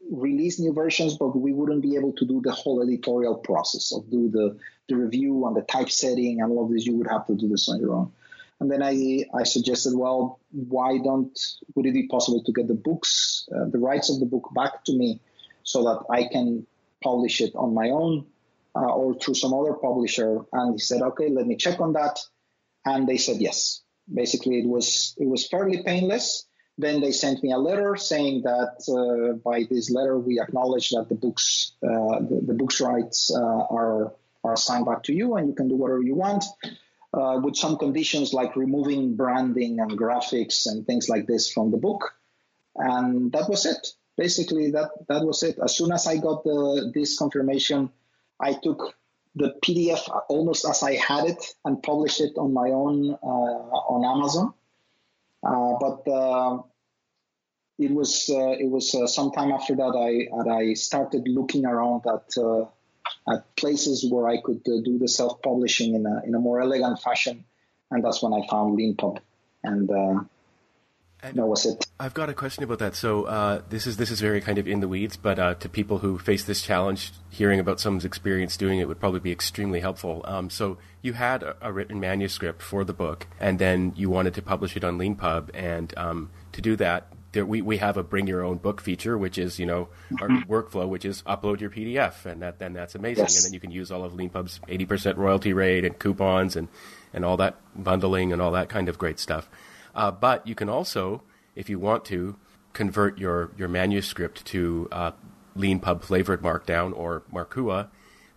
release 0.09 0.59
new 0.59 0.73
versions, 0.73 1.17
but 1.17 1.35
we 1.37 1.51
wouldn't 1.51 1.81
be 1.81 1.95
able 1.95 2.13
to 2.13 2.25
do 2.25 2.41
the 2.41 2.51
whole 2.51 2.81
editorial 2.81 3.35
process 3.35 3.93
of 3.93 4.09
do 4.09 4.29
the 4.29 4.57
the 4.89 4.95
review 4.95 5.45
and 5.47 5.55
the 5.55 5.61
typesetting 5.63 6.41
and 6.41 6.51
all 6.51 6.65
of 6.65 6.71
this. 6.71 6.85
You 6.85 6.95
would 6.95 7.07
have 7.07 7.25
to 7.27 7.35
do 7.35 7.47
this 7.47 7.67
on 7.69 7.79
your 7.79 7.93
own. 7.93 8.11
And 8.59 8.71
then 8.71 8.81
I, 8.81 9.25
I 9.35 9.43
suggested, 9.43 9.95
well, 9.95 10.39
why 10.51 10.97
don't, 10.97 11.37
would 11.75 11.85
it 11.85 11.93
be 11.93 12.07
possible 12.07 12.43
to 12.43 12.51
get 12.51 12.67
the 12.67 12.73
books, 12.73 13.47
uh, 13.55 13.65
the 13.69 13.77
rights 13.77 14.09
of 14.09 14.19
the 14.19 14.25
book 14.25 14.49
back 14.55 14.83
to 14.85 14.97
me 14.97 15.21
so 15.63 15.83
that 15.83 16.05
I 16.09 16.27
can 16.27 16.65
publish 17.03 17.41
it 17.41 17.53
on 17.55 17.75
my 17.75 17.89
own 17.89 18.25
uh, 18.75 18.79
or 18.79 19.13
through 19.19 19.35
some 19.35 19.53
other 19.53 19.73
publisher? 19.73 20.39
And 20.53 20.73
he 20.73 20.79
said, 20.79 21.01
okay, 21.01 21.29
let 21.29 21.45
me 21.45 21.55
check 21.55 21.79
on 21.79 21.93
that. 21.93 22.19
And 22.83 23.07
they 23.07 23.17
said 23.17 23.37
yes. 23.37 23.83
Basically, 24.11 24.59
it 24.59 24.67
was, 24.67 25.15
it 25.17 25.27
was 25.27 25.47
fairly 25.47 25.83
painless. 25.83 26.47
Then 26.79 27.01
they 27.01 27.11
sent 27.11 27.43
me 27.43 27.51
a 27.51 27.57
letter 27.57 27.95
saying 27.95 28.43
that 28.43 28.77
uh, 28.89 29.33
by 29.43 29.65
this 29.69 29.91
letter 29.91 30.17
we 30.17 30.39
acknowledge 30.39 30.89
that 30.91 31.09
the 31.09 31.15
books, 31.15 31.73
uh, 31.83 32.19
the, 32.21 32.41
the, 32.47 32.53
books 32.53 32.79
rights 32.79 33.31
uh, 33.35 33.39
are 33.41 34.13
are 34.43 34.53
assigned 34.53 34.85
back 34.85 35.01
to 35.03 35.13
you, 35.13 35.35
and 35.35 35.47
you 35.47 35.55
can 35.55 35.67
do 35.67 35.75
whatever 35.75 36.03
you 36.03 36.13
want 36.13 36.43
uh, 37.13 37.39
with 37.43 37.55
some 37.55 37.77
conditions 37.77 38.33
like 38.33 38.55
removing 38.55 39.15
branding 39.15 39.79
and 39.79 39.91
graphics 39.91 40.65
and 40.65 40.85
things 40.85 41.09
like 41.09 41.27
this 41.27 41.51
from 41.51 41.71
the 41.71 41.77
book. 41.77 42.13
And 42.75 43.31
that 43.31 43.49
was 43.49 43.65
it. 43.65 43.93
Basically, 44.17 44.71
that, 44.71 44.89
that 45.07 45.23
was 45.23 45.43
it. 45.43 45.57
As 45.63 45.77
soon 45.77 45.91
as 45.91 46.07
I 46.07 46.17
got 46.17 46.43
the, 46.43 46.91
this 46.93 47.17
confirmation, 47.17 47.91
I 48.39 48.53
took 48.53 48.95
the 49.35 49.55
PDF 49.63 50.01
almost 50.29 50.65
as 50.65 50.83
I 50.83 50.95
had 50.95 51.25
it 51.25 51.55
and 51.63 51.81
published 51.81 52.21
it 52.21 52.37
on 52.37 52.53
my 52.53 52.69
own 52.69 53.13
uh, 53.23 53.25
on 53.25 54.03
Amazon. 54.03 54.53
Uh, 55.43 55.73
but 55.79 56.11
uh, 56.11 56.61
it 57.77 57.91
was 57.91 58.29
uh, 58.29 58.55
it 58.59 58.69
was 58.69 58.95
uh, 58.95 59.05
sometime 59.05 59.51
after 59.51 59.75
that 59.75 59.93
I 59.95 60.35
that 60.43 60.49
I 60.49 60.73
started 60.73 61.27
looking 61.27 61.65
around 61.65 62.05
at 62.07 62.33
at 63.29 63.55
places 63.55 64.07
where 64.09 64.27
I 64.27 64.41
could 64.41 64.61
uh, 64.67 64.81
do 64.83 64.97
the 64.97 65.07
self 65.07 65.41
publishing 65.41 65.95
in 65.95 66.05
a, 66.05 66.21
in 66.25 66.35
a 66.35 66.39
more 66.39 66.61
elegant 66.61 67.01
fashion. 67.01 67.45
And 67.91 68.03
that's 68.03 68.21
when 68.21 68.33
I 68.33 68.45
found 68.47 68.77
Leanpub. 68.77 69.19
And, 69.63 69.89
uh, 69.89 70.23
and 71.23 71.35
that 71.37 71.45
was 71.45 71.65
it. 71.65 71.85
I've 71.99 72.13
got 72.13 72.29
a 72.29 72.33
question 72.33 72.63
about 72.63 72.79
that. 72.79 72.95
So 72.95 73.23
uh, 73.23 73.61
this 73.69 73.87
is 73.87 73.97
this 73.97 74.11
is 74.11 74.21
very 74.21 74.39
kind 74.39 74.59
of 74.59 74.67
in 74.67 74.81
the 74.81 74.87
weeds, 74.87 75.17
but 75.17 75.39
uh, 75.39 75.55
to 75.55 75.67
people 75.67 75.97
who 75.99 76.19
face 76.19 76.43
this 76.43 76.61
challenge, 76.61 77.11
hearing 77.29 77.59
about 77.59 77.79
someone's 77.79 78.05
experience 78.05 78.55
doing 78.55 78.79
it 78.79 78.87
would 78.87 78.99
probably 78.99 79.19
be 79.19 79.31
extremely 79.31 79.79
helpful. 79.79 80.21
Um, 80.25 80.49
so 80.49 80.77
you 81.01 81.13
had 81.13 81.41
a, 81.41 81.55
a, 81.61 81.73
written 81.73 81.99
manuscript 81.99 82.61
for 82.61 82.83
the 82.83 82.93
book, 82.93 83.25
and 83.39 83.57
then 83.57 83.93
you 83.95 84.11
wanted 84.11 84.35
to 84.35 84.43
publish 84.43 84.77
it 84.77 84.83
on 84.83 84.99
Leanpub, 84.99 85.49
and 85.55 85.91
um, 85.97 86.29
to 86.51 86.61
do 86.61 86.75
that, 86.75 87.11
there, 87.37 87.45
we, 87.45 87.61
we 87.61 87.77
have 87.77 87.97
a 87.97 88.03
bring 88.03 88.25
your 88.25 88.43
own 88.43 88.57
book 88.57 88.81
feature, 88.81 89.15
which 89.15 89.37
is, 89.37 89.59
you 89.59 89.65
know, 89.65 89.89
our 90.19 90.27
mm-hmm. 90.27 90.51
workflow, 90.51 90.87
which 90.87 91.05
is 91.05 91.21
upload 91.23 91.61
your 91.61 91.69
PDF. 91.69 92.25
And 92.25 92.41
that, 92.41 92.57
then 92.57 92.73
that's 92.73 92.95
amazing. 92.95 93.25
Yes. 93.25 93.37
And 93.37 93.45
then 93.45 93.53
you 93.53 93.59
can 93.59 93.71
use 93.71 93.91
all 93.91 94.03
of 94.03 94.13
Leanpub's 94.13 94.59
80% 94.67 95.17
royalty 95.17 95.53
rate 95.53 95.85
and 95.85 95.97
coupons 95.99 96.55
and, 96.55 96.67
and 97.13 97.23
all 97.23 97.37
that 97.37 97.57
bundling 97.75 98.33
and 98.33 98.41
all 98.41 98.51
that 98.53 98.69
kind 98.69 98.89
of 98.89 98.97
great 98.97 99.19
stuff. 99.19 99.49
Uh, 99.93 100.09
but 100.09 100.47
you 100.47 100.55
can 100.55 100.67
also, 100.67 101.21
if 101.55 101.69
you 101.69 101.77
want 101.77 102.05
to, 102.05 102.35
convert 102.73 103.17
your, 103.17 103.51
your 103.57 103.67
manuscript 103.67 104.45
to 104.45 104.87
uh, 104.91 105.11
Leanpub 105.55 106.03
flavored 106.03 106.41
markdown 106.41 106.95
or 106.95 107.23
Markua, 107.33 107.89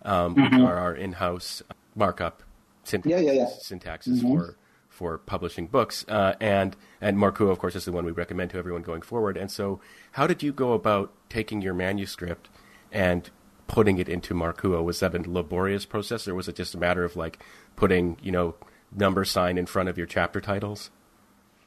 um, 0.03 0.35
mm-hmm. 0.35 0.55
which 0.55 0.63
are 0.63 0.77
our 0.77 0.95
in-house 0.95 1.61
markup 1.95 2.41
syntax, 2.83 3.09
yeah, 3.11 3.19
yeah, 3.19 3.31
yeah. 3.31 3.45
syntaxes 3.61 4.19
mm-hmm. 4.19 4.37
for 4.37 4.57
for 4.91 5.17
publishing 5.17 5.67
books. 5.67 6.05
Uh, 6.07 6.35
and 6.39 6.75
and 6.99 7.17
Markua, 7.17 7.49
of 7.49 7.57
course, 7.57 7.75
is 7.75 7.85
the 7.85 7.91
one 7.91 8.05
we 8.05 8.11
recommend 8.11 8.51
to 8.51 8.57
everyone 8.57 8.83
going 8.83 9.01
forward. 9.01 9.37
And 9.37 9.49
so, 9.49 9.79
how 10.11 10.27
did 10.27 10.43
you 10.43 10.53
go 10.53 10.73
about 10.73 11.11
taking 11.29 11.61
your 11.61 11.73
manuscript 11.73 12.49
and 12.91 13.29
putting 13.67 13.97
it 13.97 14.09
into 14.09 14.35
Markua? 14.35 14.83
Was 14.83 14.99
that 14.99 15.15
a 15.15 15.21
laborious 15.27 15.85
process, 15.85 16.27
or 16.27 16.35
was 16.35 16.47
it 16.47 16.55
just 16.55 16.75
a 16.75 16.77
matter 16.77 17.03
of 17.03 17.15
like 17.15 17.39
putting, 17.75 18.17
you 18.21 18.31
know, 18.31 18.55
number 18.91 19.25
sign 19.25 19.57
in 19.57 19.65
front 19.65 19.89
of 19.89 19.97
your 19.97 20.07
chapter 20.07 20.41
titles? 20.41 20.91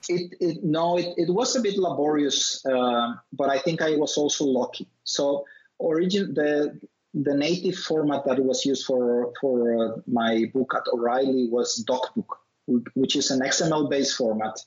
It, 0.08 0.34
it 0.38 0.62
no, 0.62 0.98
it, 0.98 1.14
it 1.16 1.32
was 1.32 1.56
a 1.56 1.60
bit 1.62 1.78
laborious, 1.78 2.64
uh, 2.66 3.14
but 3.32 3.48
I 3.48 3.58
think 3.58 3.80
I 3.80 3.96
was 3.96 4.16
also 4.18 4.44
lucky. 4.44 4.86
So 5.02 5.46
origin 5.78 6.34
the 6.34 6.78
the 7.14 7.34
native 7.34 7.76
format 7.76 8.24
that 8.26 8.38
was 8.44 8.66
used 8.66 8.84
for 8.84 9.32
for 9.40 9.54
uh, 9.74 10.00
my 10.06 10.44
book 10.52 10.74
at 10.76 10.82
O'Reilly 10.92 11.48
was 11.48 11.84
DocBook, 11.88 12.36
which 12.66 13.16
is 13.16 13.30
an 13.30 13.40
XML 13.40 13.90
based 13.90 14.16
format. 14.16 14.58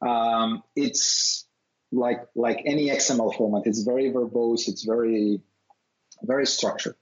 Um, 0.00 0.62
it's 0.76 1.46
like 1.90 2.26
like 2.34 2.62
any 2.64 2.88
XML 2.88 3.36
format. 3.36 3.66
It's 3.66 3.82
very 3.82 4.10
verbose. 4.10 4.68
It's 4.68 4.84
very 4.84 5.40
very 6.22 6.46
structured. 6.46 6.96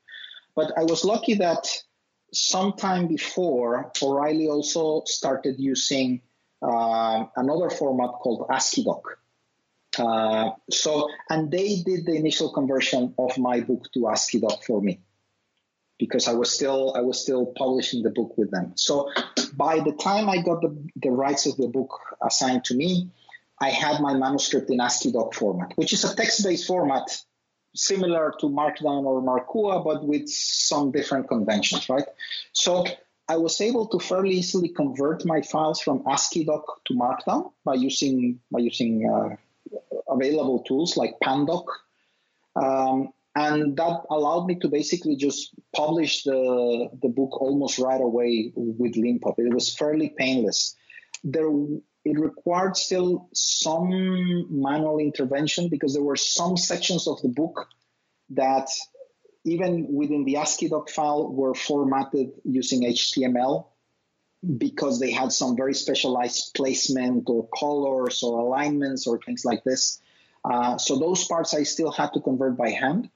But 0.55 0.73
I 0.77 0.85
was 0.85 1.05
lucky 1.05 1.35
that 1.35 1.67
sometime 2.33 3.07
before 3.07 3.93
O'Reilly 4.03 4.49
also 4.49 5.03
started 5.07 5.57
using 5.59 6.23
uh, 6.63 7.25
another 7.37 7.71
format 7.71 8.11
called 8.11 8.47
AsciiDoc. 8.49 9.03
Uh, 9.99 10.51
so, 10.71 11.09
and 11.29 11.51
they 11.51 11.83
did 11.83 12.07
the 12.07 12.15
initial 12.15 12.53
conversion 12.53 13.15
of 13.19 13.37
my 13.39 13.61
book 13.61 13.91
to 13.93 14.01
AsciiDoc 14.01 14.65
for 14.65 14.81
me 14.81 15.01
because 16.01 16.27
I 16.27 16.33
was 16.33 16.51
still 16.53 16.95
I 16.97 17.03
was 17.03 17.23
still 17.23 17.47
publishing 17.47 18.03
the 18.03 18.11
book 18.11 18.37
with 18.37 18.51
them. 18.51 18.73
So, 18.75 19.11
by 19.53 19.79
the 19.79 19.93
time 19.93 20.29
I 20.29 20.41
got 20.43 20.63
the, 20.63 20.77
the 20.97 21.11
rights 21.11 21.47
of 21.47 21.57
the 21.57 21.69
book 21.69 21.93
assigned 22.25 22.65
to 22.65 22.75
me, 22.75 23.11
I 23.61 23.69
had 23.69 24.01
my 24.01 24.15
manuscript 24.15 24.71
in 24.71 24.79
AsciiDoc 24.79 25.35
format, 25.35 25.73
which 25.77 25.93
is 25.93 26.03
a 26.05 26.17
text-based 26.17 26.67
format 26.67 27.07
similar 27.75 28.35
to 28.41 28.47
Markdown 28.47 29.05
or 29.05 29.23
Markua, 29.23 29.85
but 29.85 30.05
with 30.05 30.29
some 30.29 30.91
different 30.91 31.29
conventions, 31.29 31.89
right? 31.89 32.07
So 32.53 32.85
I 33.29 33.37
was 33.37 33.61
able 33.61 33.87
to 33.89 33.99
fairly 34.01 34.31
easily 34.31 34.71
convert 34.71 35.25
my 35.25 35.43
files 35.43 35.81
from 35.81 36.01
AsciiDoc 36.01 36.63
to 36.87 36.95
Markdown 36.95 37.53
by 37.65 37.75
using 37.75 38.41
by 38.51 38.61
using 38.61 39.09
uh, 39.09 39.37
available 40.09 40.61
tools 40.61 40.97
like 40.97 41.15
Pandoc. 41.23 41.67
Um, 42.57 43.13
and 43.35 43.77
that 43.77 44.03
allowed 44.11 44.47
me 44.47 44.57
to 44.57 44.69
basically 44.69 45.17
just 45.17 45.53
publish 45.75 46.25
the, 46.25 46.91
the 47.01 47.09
book 47.09 47.41
almost 47.41 47.79
right 47.79 48.01
away 48.01 48.53
with 48.55 48.95
LeanPub. 48.95 49.35
It 49.39 49.55
was 49.55 49.75
fairly 49.75 50.13
painless. 50.17 50.75
There, 51.23 51.49
it 52.05 52.19
required 52.19 52.77
still 52.77 53.29
some 53.33 54.47
manual 54.51 54.99
intervention 54.99 55.69
because 55.69 55.95
there 55.95 56.03
were 56.03 56.17
some 56.17 56.57
sections 56.57 57.07
of 57.07 57.23
the 57.23 57.29
book 57.29 57.69
that 58.31 58.69
even 59.45 59.87
within 59.93 60.25
the 60.25 60.35
AsciiDoc 60.35 60.91
file 60.91 61.33
were 61.33 61.55
formatted 61.55 62.33
using 62.45 62.83
HTML 62.83 63.67
because 64.59 64.99
they 64.99 65.11
had 65.11 65.33
some 65.33 65.57
very 65.57 65.75
specialized 65.75 66.53
placement 66.55 67.29
or 67.29 67.49
colors 67.49 68.23
or 68.23 68.41
alignments 68.41 69.07
or 69.07 69.19
things 69.19 69.45
like 69.45 69.63
this. 69.65 70.01
Uh, 70.45 70.79
so 70.79 70.99
those 70.99 71.25
parts 71.25 71.55
I 71.55 71.63
still 71.65 71.91
had 71.91 72.13
to 72.15 72.21
convert 72.21 72.57
by 72.57 72.71
hand, 72.71 73.11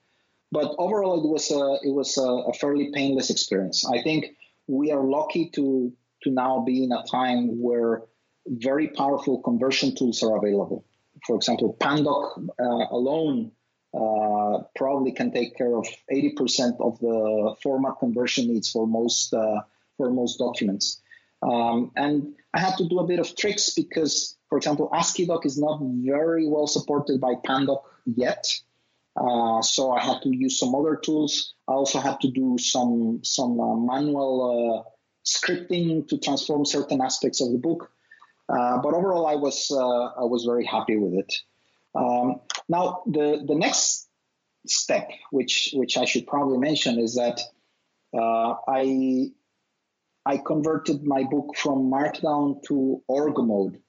but 0.54 0.74
overall 0.78 1.16
it 1.24 1.28
was 1.28 1.50
a 1.50 1.64
it 1.86 1.92
was 1.92 2.16
a, 2.16 2.30
a, 2.50 2.52
fairly 2.54 2.90
painless 2.94 3.28
experience. 3.28 3.84
I 3.84 4.00
think 4.02 4.36
we 4.68 4.92
are 4.92 5.04
lucky 5.04 5.50
to 5.56 5.92
to 6.22 6.30
now 6.30 6.64
be 6.64 6.84
in 6.84 6.92
a 6.92 7.02
time 7.10 7.60
where 7.60 8.02
very 8.46 8.88
powerful 8.88 9.42
conversion 9.42 9.96
tools 9.96 10.22
are 10.22 10.36
available. 10.36 10.84
For 11.26 11.36
example, 11.36 11.76
Pandoc 11.80 12.22
uh, 12.38 12.86
alone 12.98 13.52
uh, 13.92 14.62
probably 14.76 15.12
can 15.12 15.32
take 15.32 15.56
care 15.56 15.74
of 15.76 15.86
80% 16.10 16.80
of 16.80 16.98
the 17.00 17.54
format 17.62 17.94
conversion 17.98 18.48
needs 18.48 18.70
for 18.70 18.86
most 18.86 19.34
uh, 19.34 19.60
for 19.96 20.10
most 20.10 20.38
documents. 20.38 21.00
Um, 21.42 21.90
and 21.96 22.34
I 22.54 22.60
had 22.60 22.76
to 22.78 22.88
do 22.88 23.00
a 23.00 23.06
bit 23.06 23.18
of 23.18 23.36
tricks 23.36 23.74
because, 23.74 24.36
for 24.48 24.56
example, 24.56 24.88
AsciiDoc 24.92 25.44
is 25.44 25.58
not 25.58 25.78
very 25.82 26.46
well 26.48 26.66
supported 26.66 27.20
by 27.20 27.34
Pandoc 27.34 27.82
yet. 28.06 28.46
Uh, 29.16 29.62
so 29.62 29.92
I 29.92 30.00
had 30.00 30.22
to 30.22 30.36
use 30.36 30.58
some 30.58 30.74
other 30.74 30.96
tools. 30.96 31.54
I 31.68 31.72
also 31.72 32.00
had 32.00 32.20
to 32.20 32.30
do 32.30 32.58
some 32.58 33.20
some 33.22 33.60
uh, 33.60 33.76
manual 33.76 34.84
uh, 34.86 34.90
scripting 35.24 36.08
to 36.08 36.18
transform 36.18 36.64
certain 36.64 37.00
aspects 37.00 37.40
of 37.40 37.52
the 37.52 37.58
book. 37.58 37.90
Uh, 38.48 38.78
but 38.78 38.92
overall, 38.92 39.26
I 39.26 39.36
was 39.36 39.70
I 39.70 40.24
was 40.24 40.44
very 40.44 40.64
happy 40.64 40.96
with 40.96 41.14
it. 41.14 41.32
Um, 41.94 42.40
now, 42.68 43.02
the 43.06 43.44
the 43.46 43.54
next 43.54 44.08
step, 44.66 45.08
which 45.30 45.70
which 45.74 45.96
I 45.96 46.04
should 46.06 46.26
probably 46.26 46.58
mention, 46.58 46.98
is 46.98 47.14
that 47.14 47.40
I 48.12 49.30
I 50.26 50.38
converted 50.38 51.04
my 51.04 51.22
book 51.22 51.56
from 51.56 51.90
Markdown 51.90 52.62
to 52.64 53.02
org 53.06 53.38
mode. 53.38 53.80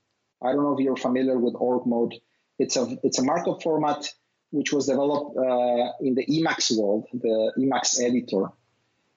I 0.42 0.52
don't 0.52 0.64
know 0.64 0.74
if 0.74 0.80
you're 0.80 0.98
familiar 0.98 1.40
with 1.40 1.56
org 1.58 1.88
mode. 1.88 2.14
It's 2.60 2.78
a 2.78 2.98
it's 3.04 3.20
a 3.20 3.24
markup 3.24 3.64
format 3.64 4.08
which 4.56 4.72
was 4.72 4.88
developed 4.88 5.36
uh, 5.38 6.06
in 6.08 6.16
the 6.16 6.26
Emacs 6.36 6.68
world, 6.78 7.04
the 7.14 7.52
Emacs 7.58 8.02
editor, 8.02 8.46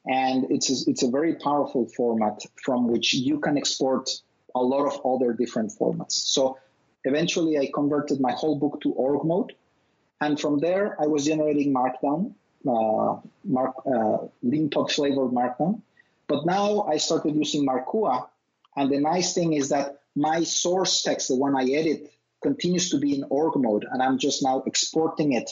and 0.04 0.50
it's 0.50 0.68
a, 0.70 0.90
it's 0.90 1.04
a 1.04 1.10
very 1.10 1.34
powerful 1.36 1.86
format 1.96 2.42
from 2.64 2.88
which 2.88 3.14
you 3.14 3.38
can 3.38 3.56
export 3.56 4.10
a 4.54 4.62
lot 4.72 4.84
of 4.90 4.94
other 5.06 5.32
different 5.32 5.70
formats. 5.78 6.16
So 6.34 6.58
eventually, 7.04 7.56
I 7.56 7.70
converted 7.72 8.18
my 8.20 8.32
whole 8.32 8.56
book 8.58 8.80
to 8.82 8.90
org 8.92 9.24
mode, 9.24 9.52
and 10.20 10.40
from 10.40 10.58
there, 10.58 11.00
I 11.00 11.06
was 11.06 11.24
generating 11.24 11.72
Markdown, 11.72 12.34
uh, 12.66 13.20
mark, 13.44 13.74
uh, 13.86 14.18
flavored 14.96 15.32
Markdown. 15.40 15.82
But 16.26 16.46
now 16.46 16.82
I 16.82 16.96
started 16.98 17.36
using 17.36 17.64
Markua, 17.64 18.26
and 18.76 18.90
the 18.90 19.00
nice 19.00 19.34
thing 19.34 19.52
is 19.52 19.68
that 19.68 20.00
my 20.16 20.42
source 20.42 21.02
text, 21.02 21.28
the 21.28 21.36
one 21.36 21.54
I 21.56 21.64
edit, 21.80 22.10
continues 22.42 22.90
to 22.90 22.98
be 22.98 23.14
in 23.14 23.24
org 23.30 23.54
mode, 23.56 23.86
and 23.90 24.02
I'm 24.02 24.18
just 24.18 24.42
now 24.42 24.62
exporting 24.66 25.32
it 25.32 25.50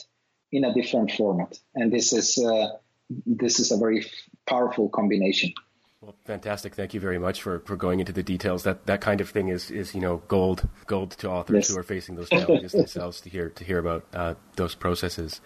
in 0.52 0.64
a 0.64 0.72
different 0.72 1.12
format. 1.12 1.58
And 1.74 1.92
this 1.92 2.12
is 2.12 2.38
uh, 2.38 2.76
this 3.26 3.60
is 3.60 3.72
a 3.72 3.76
very 3.76 4.06
powerful 4.46 4.88
combination. 4.88 5.52
Well, 6.00 6.14
fantastic! 6.24 6.74
Thank 6.74 6.94
you 6.94 7.00
very 7.00 7.18
much 7.18 7.42
for, 7.42 7.60
for 7.60 7.74
going 7.74 8.00
into 8.00 8.12
the 8.12 8.22
details. 8.22 8.62
That 8.62 8.86
that 8.86 9.00
kind 9.00 9.20
of 9.20 9.30
thing 9.30 9.48
is, 9.48 9.70
is 9.70 9.94
you 9.94 10.00
know 10.00 10.22
gold 10.28 10.68
gold 10.86 11.12
to 11.12 11.30
authors 11.30 11.54
yes. 11.54 11.68
who 11.68 11.78
are 11.78 11.82
facing 11.82 12.14
those 12.16 12.28
challenges 12.28 12.72
themselves 12.80 13.20
to 13.22 13.30
hear 13.30 13.48
to 13.50 13.64
hear 13.64 13.78
about 13.78 14.04
uh, 14.14 14.34
those 14.56 14.74
processes. 14.74 15.40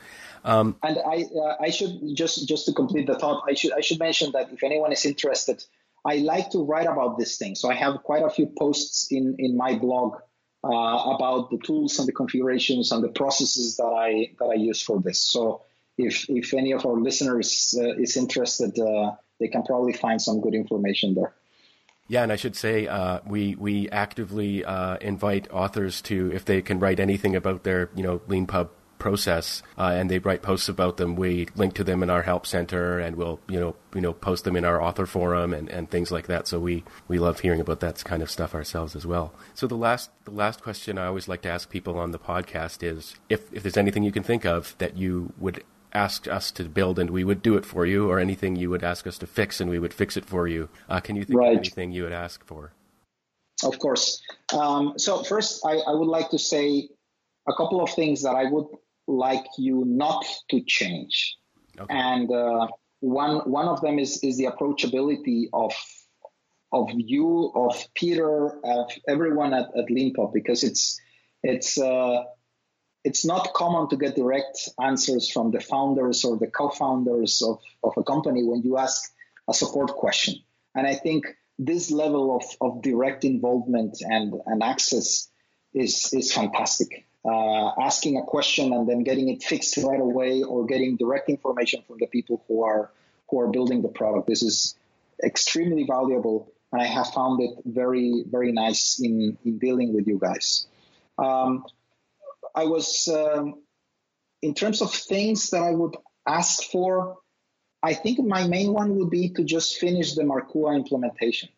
Um, 0.44 0.76
and 0.82 0.98
I 0.98 1.24
uh, 1.34 1.56
I 1.60 1.70
should 1.70 2.00
just 2.14 2.48
just 2.48 2.66
to 2.66 2.72
complete 2.72 3.06
the 3.06 3.18
thought, 3.18 3.44
I 3.48 3.54
should 3.54 3.72
I 3.72 3.80
should 3.80 4.00
mention 4.00 4.32
that 4.32 4.52
if 4.52 4.62
anyone 4.62 4.92
is 4.92 5.06
interested, 5.06 5.64
I 6.04 6.16
like 6.16 6.50
to 6.50 6.64
write 6.64 6.86
about 6.86 7.16
this 7.16 7.38
thing. 7.38 7.54
So 7.54 7.70
I 7.70 7.74
have 7.74 8.02
quite 8.02 8.22
a 8.22 8.30
few 8.30 8.46
posts 8.46 9.06
in 9.10 9.36
in 9.38 9.56
my 9.56 9.78
blog 9.78 10.16
uh, 10.62 10.68
about 11.14 11.50
the 11.50 11.58
tools 11.58 11.98
and 11.98 12.06
the 12.06 12.12
configurations 12.12 12.92
and 12.92 13.02
the 13.02 13.08
processes 13.08 13.76
that 13.76 13.84
I 13.84 14.32
that 14.38 14.46
I 14.46 14.54
use 14.54 14.82
for 14.82 15.00
this. 15.00 15.18
So 15.18 15.62
if 15.96 16.28
if 16.28 16.54
any 16.54 16.72
of 16.72 16.84
our 16.86 16.98
listeners 16.98 17.74
uh, 17.78 17.94
is 17.94 18.16
interested, 18.16 18.78
uh, 18.78 19.12
they 19.38 19.48
can 19.48 19.62
probably 19.62 19.92
find 19.92 20.20
some 20.20 20.40
good 20.40 20.54
information 20.54 21.14
there. 21.14 21.34
Yeah, 22.08 22.24
and 22.24 22.32
I 22.32 22.36
should 22.36 22.56
say 22.56 22.88
uh, 22.88 23.20
we 23.26 23.54
we 23.54 23.88
actively 23.90 24.64
uh, 24.64 24.96
invite 25.00 25.50
authors 25.52 26.02
to 26.02 26.32
if 26.34 26.44
they 26.44 26.60
can 26.60 26.80
write 26.80 26.98
anything 26.98 27.36
about 27.36 27.62
their 27.62 27.88
you 27.94 28.02
know 28.02 28.18
LeanPub 28.28 28.68
process, 29.00 29.62
uh, 29.76 29.92
and 29.94 30.08
they 30.10 30.20
write 30.20 30.42
posts 30.42 30.68
about 30.68 30.96
them. 30.96 31.16
We 31.16 31.48
link 31.56 31.74
to 31.74 31.84
them 31.84 32.02
in 32.02 32.10
our 32.10 32.22
help 32.22 32.46
center, 32.46 33.00
and 33.00 33.16
we'll 33.16 33.40
you 33.48 33.58
know 33.58 33.74
you 33.94 34.00
know 34.00 34.12
post 34.12 34.44
them 34.44 34.54
in 34.54 34.64
our 34.64 34.80
author 34.80 35.06
forum 35.06 35.52
and, 35.52 35.68
and 35.68 35.90
things 35.90 36.12
like 36.12 36.28
that. 36.28 36.46
So 36.46 36.60
we 36.60 36.84
we 37.08 37.18
love 37.18 37.40
hearing 37.40 37.60
about 37.60 37.80
that 37.80 38.04
kind 38.04 38.22
of 38.22 38.30
stuff 38.30 38.54
ourselves 38.54 38.94
as 38.94 39.04
well. 39.04 39.34
So 39.54 39.66
the 39.66 39.76
last 39.76 40.10
the 40.24 40.30
last 40.30 40.62
question 40.62 40.98
I 40.98 41.06
always 41.06 41.26
like 41.26 41.42
to 41.42 41.50
ask 41.50 41.68
people 41.68 41.98
on 41.98 42.12
the 42.12 42.18
podcast 42.18 42.84
is 42.84 43.16
if 43.28 43.52
if 43.52 43.64
there's 43.64 43.76
anything 43.76 44.04
you 44.04 44.12
can 44.12 44.22
think 44.22 44.44
of 44.44 44.76
that 44.78 44.96
you 44.96 45.32
would 45.38 45.64
ask 45.92 46.28
us 46.28 46.52
to 46.52 46.64
build 46.64 47.00
and 47.00 47.10
we 47.10 47.24
would 47.24 47.42
do 47.42 47.56
it 47.56 47.64
for 47.64 47.84
you, 47.84 48.08
or 48.08 48.20
anything 48.20 48.54
you 48.54 48.70
would 48.70 48.84
ask 48.84 49.06
us 49.06 49.18
to 49.18 49.26
fix 49.26 49.60
and 49.60 49.68
we 49.68 49.78
would 49.78 49.94
fix 49.94 50.16
it 50.16 50.24
for 50.24 50.46
you. 50.46 50.68
Uh, 50.88 51.00
can 51.00 51.16
you 51.16 51.24
think 51.24 51.38
right. 51.38 51.52
of 51.52 51.58
anything 51.58 51.90
you 51.90 52.04
would 52.04 52.12
ask 52.12 52.44
for? 52.46 52.72
Of 53.64 53.78
course. 53.78 54.22
Um, 54.52 54.94
so 54.96 55.22
first, 55.22 55.64
I, 55.66 55.78
I 55.78 55.92
would 55.92 56.08
like 56.08 56.30
to 56.30 56.38
say 56.38 56.88
a 57.48 57.52
couple 57.54 57.82
of 57.82 57.90
things 57.90 58.22
that 58.22 58.34
I 58.34 58.44
would 58.44 58.66
like 59.10 59.46
you 59.58 59.84
not 59.86 60.24
to 60.50 60.60
change. 60.62 61.36
Okay. 61.78 61.94
And 61.94 62.30
uh, 62.30 62.68
one 63.00 63.38
one 63.50 63.66
of 63.66 63.80
them 63.80 63.98
is 63.98 64.22
is 64.22 64.36
the 64.36 64.46
approachability 64.46 65.48
of 65.52 65.74
of 66.72 66.88
you, 66.94 67.50
of 67.54 67.74
Peter, 67.94 68.60
of 68.64 68.90
everyone 69.08 69.52
at, 69.54 69.66
at 69.76 69.86
LeanPub, 69.88 70.32
because 70.32 70.62
it's 70.62 71.00
it's 71.42 71.78
uh, 71.78 72.24
it's 73.04 73.24
not 73.24 73.52
common 73.54 73.88
to 73.88 73.96
get 73.96 74.14
direct 74.14 74.68
answers 74.80 75.30
from 75.30 75.50
the 75.50 75.60
founders 75.60 76.24
or 76.24 76.36
the 76.36 76.46
co-founders 76.46 77.42
of, 77.42 77.58
of 77.82 77.94
a 77.96 78.04
company 78.04 78.44
when 78.44 78.62
you 78.62 78.76
ask 78.76 79.10
a 79.48 79.54
support 79.54 79.90
question. 79.90 80.34
And 80.74 80.86
I 80.86 80.94
think 80.94 81.26
this 81.58 81.90
level 81.90 82.36
of, 82.36 82.44
of 82.60 82.82
direct 82.82 83.24
involvement 83.24 84.02
and, 84.02 84.34
and 84.46 84.62
access 84.62 85.28
is 85.72 86.12
is 86.12 86.32
fantastic 86.32 87.06
uh, 87.24 87.68
asking 87.80 88.16
a 88.16 88.22
question 88.22 88.72
and 88.72 88.88
then 88.88 89.02
getting 89.02 89.28
it 89.28 89.42
fixed 89.42 89.76
right 89.78 90.00
away 90.00 90.42
or 90.42 90.66
getting 90.66 90.96
direct 90.96 91.28
information 91.28 91.82
from 91.86 91.98
the 91.98 92.06
people 92.06 92.44
who 92.48 92.62
are 92.62 92.90
who 93.28 93.40
are 93.40 93.48
building 93.48 93.82
the 93.82 93.88
product. 93.88 94.26
This 94.26 94.42
is 94.42 94.74
extremely 95.22 95.84
valuable 95.84 96.52
and 96.72 96.80
I 96.80 96.86
have 96.86 97.08
found 97.08 97.42
it 97.42 97.50
very, 97.64 98.24
very 98.26 98.52
nice 98.52 99.00
in, 99.00 99.36
in 99.44 99.58
dealing 99.58 99.94
with 99.94 100.06
you 100.06 100.18
guys. 100.18 100.66
Um, 101.18 101.64
I 102.54 102.64
was, 102.64 103.08
um, 103.08 103.62
in 104.42 104.54
terms 104.54 104.80
of 104.80 104.92
things 104.92 105.50
that 105.50 105.62
I 105.62 105.70
would 105.72 105.96
ask 106.26 106.62
for, 106.64 107.18
I 107.82 107.94
think 107.94 108.20
my 108.20 108.46
main 108.46 108.72
one 108.72 108.96
would 108.96 109.10
be 109.10 109.30
to 109.30 109.44
just 109.44 109.78
finish 109.78 110.14
the 110.14 110.22
Markua 110.22 110.76
implementation 110.76 111.48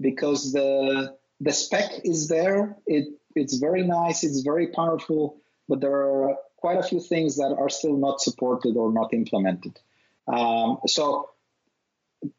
because 0.00 0.52
the 0.52 1.16
the 1.40 1.52
spec 1.52 1.90
is 2.04 2.28
there. 2.28 2.76
It 2.86 3.08
it's 3.36 3.58
very 3.58 3.82
nice. 3.82 4.24
It's 4.24 4.40
very 4.40 4.68
powerful, 4.68 5.36
but 5.68 5.80
there 5.80 5.94
are 5.94 6.36
quite 6.56 6.78
a 6.78 6.82
few 6.82 7.00
things 7.00 7.36
that 7.36 7.54
are 7.58 7.68
still 7.68 7.96
not 7.96 8.20
supported 8.20 8.76
or 8.76 8.92
not 8.92 9.12
implemented. 9.14 9.78
Um, 10.26 10.78
so 10.86 11.30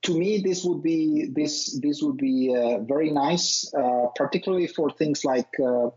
to 0.04 0.18
me, 0.18 0.39
this 0.39 0.64
would 0.64 0.84
be 0.84 1.30
this 1.34 1.80
this 1.80 2.02
would 2.02 2.18
be 2.18 2.54
uh, 2.56 2.80
very 2.80 3.12
nice, 3.12 3.72
uh, 3.74 4.08
particularly 4.16 4.68
for 4.68 4.89
things 4.89 5.24
like 5.24 5.54
uh, 5.60 5.89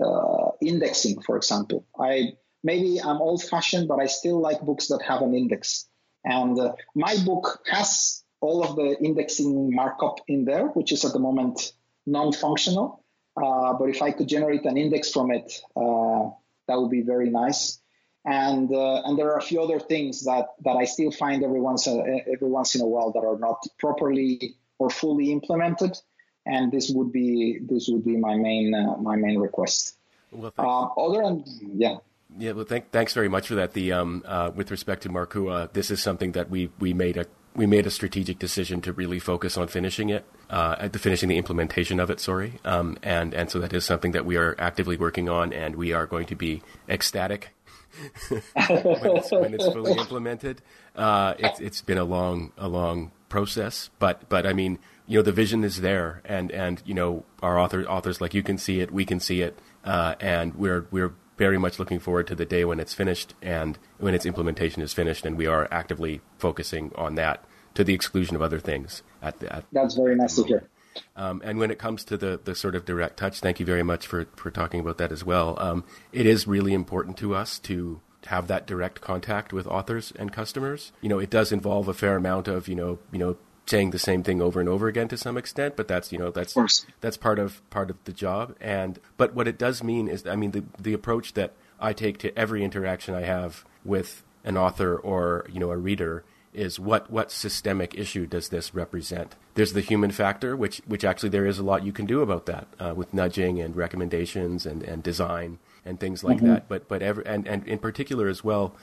uh 0.00 0.50
indexing, 0.60 1.20
for 1.22 1.36
example. 1.36 1.84
I 1.98 2.34
maybe 2.62 3.00
I'm 3.00 3.20
old-fashioned, 3.20 3.88
but 3.88 4.00
I 4.00 4.06
still 4.06 4.40
like 4.40 4.60
books 4.62 4.88
that 4.88 5.02
have 5.02 5.22
an 5.22 5.34
index. 5.34 5.86
And 6.24 6.58
uh, 6.58 6.72
my 6.94 7.16
book 7.24 7.64
has 7.70 8.22
all 8.40 8.64
of 8.64 8.76
the 8.76 8.96
indexing 9.02 9.74
markup 9.74 10.20
in 10.28 10.44
there, 10.44 10.66
which 10.68 10.92
is 10.92 11.04
at 11.04 11.12
the 11.12 11.18
moment 11.18 11.72
non-functional. 12.06 12.97
Uh, 13.42 13.72
but 13.74 13.88
if 13.88 14.02
I 14.02 14.10
could 14.10 14.28
generate 14.28 14.64
an 14.64 14.76
index 14.76 15.12
from 15.12 15.30
it, 15.30 15.52
that 15.74 16.80
would 16.80 16.90
be 16.90 17.02
very 17.02 17.30
nice 17.30 17.80
and 18.28 18.72
uh, 18.72 19.02
and 19.04 19.18
there 19.18 19.32
are 19.32 19.38
a 19.38 19.42
few 19.42 19.62
other 19.62 19.80
things 19.80 20.24
that 20.24 20.48
that 20.64 20.76
I 20.76 20.84
still 20.84 21.10
find 21.10 21.42
every 21.42 21.60
once 21.60 21.86
every 21.86 22.48
once 22.48 22.74
in 22.74 22.82
a 22.82 22.86
while 22.86 23.12
that 23.12 23.20
are 23.20 23.38
not 23.38 23.64
properly 23.78 24.56
or 24.78 24.90
fully 24.90 25.32
implemented, 25.32 25.98
and 26.44 26.70
this 26.70 26.90
would 26.90 27.12
be 27.12 27.58
this 27.60 27.88
would 27.88 28.04
be 28.04 28.16
my 28.16 28.36
main 28.36 28.74
uh, 28.74 28.96
my 28.98 29.16
main 29.16 29.38
request. 29.38 29.96
Well, 30.30 30.52
uh, 30.58 30.84
other 31.00 31.22
than 31.22 31.44
yeah. 31.74 31.96
Yeah, 32.38 32.52
well, 32.52 32.66
thank, 32.66 32.90
thanks 32.90 33.14
very 33.14 33.30
much 33.30 33.48
for 33.48 33.54
that. 33.54 33.72
The 33.72 33.92
um, 33.92 34.22
uh, 34.26 34.50
with 34.54 34.70
respect 34.70 35.04
to 35.04 35.08
Markua, 35.08 35.72
this 35.72 35.90
is 35.90 36.02
something 36.02 36.32
that 36.32 36.50
we 36.50 36.70
we 36.78 36.92
made 36.92 37.16
a 37.16 37.24
we 37.58 37.66
made 37.66 37.86
a 37.86 37.90
strategic 37.90 38.38
decision 38.38 38.80
to 38.80 38.92
really 38.92 39.18
focus 39.18 39.58
on 39.58 39.66
finishing 39.66 40.10
it, 40.10 40.24
uh, 40.48 40.86
the 40.86 40.98
finishing 40.98 41.28
the 41.28 41.36
implementation 41.36 41.98
of 41.98 42.08
it. 42.08 42.20
Sorry, 42.20 42.60
um, 42.64 42.96
and 43.02 43.34
and 43.34 43.50
so 43.50 43.58
that 43.58 43.74
is 43.74 43.84
something 43.84 44.12
that 44.12 44.24
we 44.24 44.36
are 44.36 44.54
actively 44.60 44.96
working 44.96 45.28
on, 45.28 45.52
and 45.52 45.74
we 45.74 45.92
are 45.92 46.06
going 46.06 46.26
to 46.26 46.36
be 46.36 46.62
ecstatic 46.88 47.50
when, 48.28 48.42
it's, 48.62 49.32
when, 49.32 49.54
it's, 49.54 49.66
fully 49.66 49.92
implemented. 49.98 50.62
Uh, 50.94 51.34
it's 51.38 51.58
it's 51.58 51.82
been 51.82 51.98
a 51.98 52.04
long 52.04 52.52
a 52.56 52.68
long 52.68 53.10
process, 53.28 53.90
but 53.98 54.28
but 54.28 54.46
I 54.46 54.52
mean, 54.52 54.78
you 55.08 55.18
know, 55.18 55.22
the 55.22 55.32
vision 55.32 55.64
is 55.64 55.80
there, 55.80 56.22
and 56.24 56.52
and 56.52 56.80
you 56.86 56.94
know, 56.94 57.24
our 57.42 57.58
author 57.58 57.82
authors 57.86 58.20
like 58.20 58.34
you 58.34 58.44
can 58.44 58.56
see 58.56 58.80
it, 58.80 58.92
we 58.92 59.04
can 59.04 59.18
see 59.18 59.42
it, 59.42 59.58
uh, 59.84 60.14
and 60.20 60.54
we're 60.54 60.86
we're 60.92 61.12
very 61.36 61.58
much 61.58 61.80
looking 61.80 61.98
forward 61.98 62.28
to 62.28 62.34
the 62.36 62.44
day 62.44 62.64
when 62.64 62.80
it's 62.80 62.94
finished 62.94 63.32
and 63.40 63.78
when 63.98 64.12
its 64.14 64.26
implementation 64.26 64.80
is 64.80 64.92
finished, 64.92 65.26
and 65.26 65.36
we 65.36 65.46
are 65.46 65.66
actively 65.72 66.20
focusing 66.38 66.92
on 66.94 67.16
that 67.16 67.44
to 67.78 67.84
the 67.84 67.94
exclusion 67.94 68.34
of 68.34 68.42
other 68.42 68.58
things. 68.58 69.04
At, 69.22 69.38
the, 69.38 69.54
at 69.54 69.64
That's 69.70 69.94
very 69.94 70.16
nice 70.16 70.34
to 70.34 70.42
hear. 70.42 70.68
Um, 71.14 71.40
and 71.44 71.60
when 71.60 71.70
it 71.70 71.78
comes 71.78 72.02
to 72.06 72.16
the, 72.16 72.40
the 72.42 72.56
sort 72.56 72.74
of 72.74 72.84
direct 72.84 73.18
touch, 73.18 73.38
thank 73.38 73.60
you 73.60 73.66
very 73.66 73.84
much 73.84 74.04
for, 74.04 74.26
for 74.34 74.50
talking 74.50 74.80
about 74.80 74.98
that 74.98 75.12
as 75.12 75.24
well. 75.24 75.56
Um, 75.60 75.84
it 76.10 76.26
is 76.26 76.48
really 76.48 76.74
important 76.74 77.16
to 77.18 77.36
us 77.36 77.60
to 77.60 78.00
have 78.26 78.48
that 78.48 78.66
direct 78.66 79.00
contact 79.00 79.52
with 79.52 79.68
authors 79.68 80.12
and 80.18 80.32
customers. 80.32 80.90
You 81.00 81.08
know, 81.08 81.20
it 81.20 81.30
does 81.30 81.52
involve 81.52 81.86
a 81.86 81.94
fair 81.94 82.16
amount 82.16 82.48
of, 82.48 82.66
you 82.66 82.74
know, 82.74 82.98
you 83.12 83.18
know, 83.20 83.36
saying 83.66 83.92
the 83.92 83.98
same 84.00 84.24
thing 84.24 84.42
over 84.42 84.58
and 84.58 84.68
over 84.68 84.88
again 84.88 85.06
to 85.06 85.16
some 85.16 85.36
extent, 85.36 85.76
but 85.76 85.86
that's, 85.86 86.10
you 86.10 86.18
know, 86.18 86.32
that's 86.32 86.84
that's 87.00 87.16
part 87.16 87.38
of 87.38 87.62
part 87.70 87.90
of 87.90 87.96
the 88.06 88.12
job. 88.12 88.56
And 88.60 88.98
but 89.16 89.34
what 89.36 89.46
it 89.46 89.56
does 89.56 89.84
mean 89.84 90.08
is 90.08 90.26
I 90.26 90.34
mean 90.34 90.50
the 90.50 90.64
the 90.80 90.94
approach 90.94 91.34
that 91.34 91.52
I 91.78 91.92
take 91.92 92.18
to 92.18 92.36
every 92.36 92.64
interaction 92.64 93.14
I 93.14 93.20
have 93.22 93.64
with 93.84 94.24
an 94.42 94.56
author 94.56 94.96
or, 94.96 95.46
you 95.52 95.60
know, 95.60 95.70
a 95.70 95.76
reader 95.76 96.24
is 96.58 96.80
what 96.80 97.10
what 97.10 97.30
systemic 97.30 97.94
issue 97.94 98.26
does 98.26 98.48
this 98.48 98.74
represent? 98.74 99.36
There's 99.54 99.72
the 99.72 99.80
human 99.80 100.10
factor, 100.10 100.56
which 100.56 100.78
which 100.86 101.04
actually 101.04 101.28
there 101.28 101.46
is 101.46 101.58
a 101.58 101.62
lot 101.62 101.84
you 101.84 101.92
can 101.92 102.04
do 102.04 102.20
about 102.20 102.46
that 102.46 102.66
uh, 102.80 102.94
with 102.96 103.14
nudging 103.14 103.60
and 103.60 103.76
recommendations 103.76 104.66
and, 104.66 104.82
and 104.82 105.02
design 105.02 105.58
and 105.84 106.00
things 106.00 106.24
like 106.24 106.38
mm-hmm. 106.38 106.48
that. 106.48 106.68
But 106.68 106.88
but 106.88 107.00
every, 107.00 107.24
and 107.26 107.46
and 107.46 107.66
in 107.66 107.78
particular 107.78 108.28
as 108.28 108.42
well, 108.42 108.74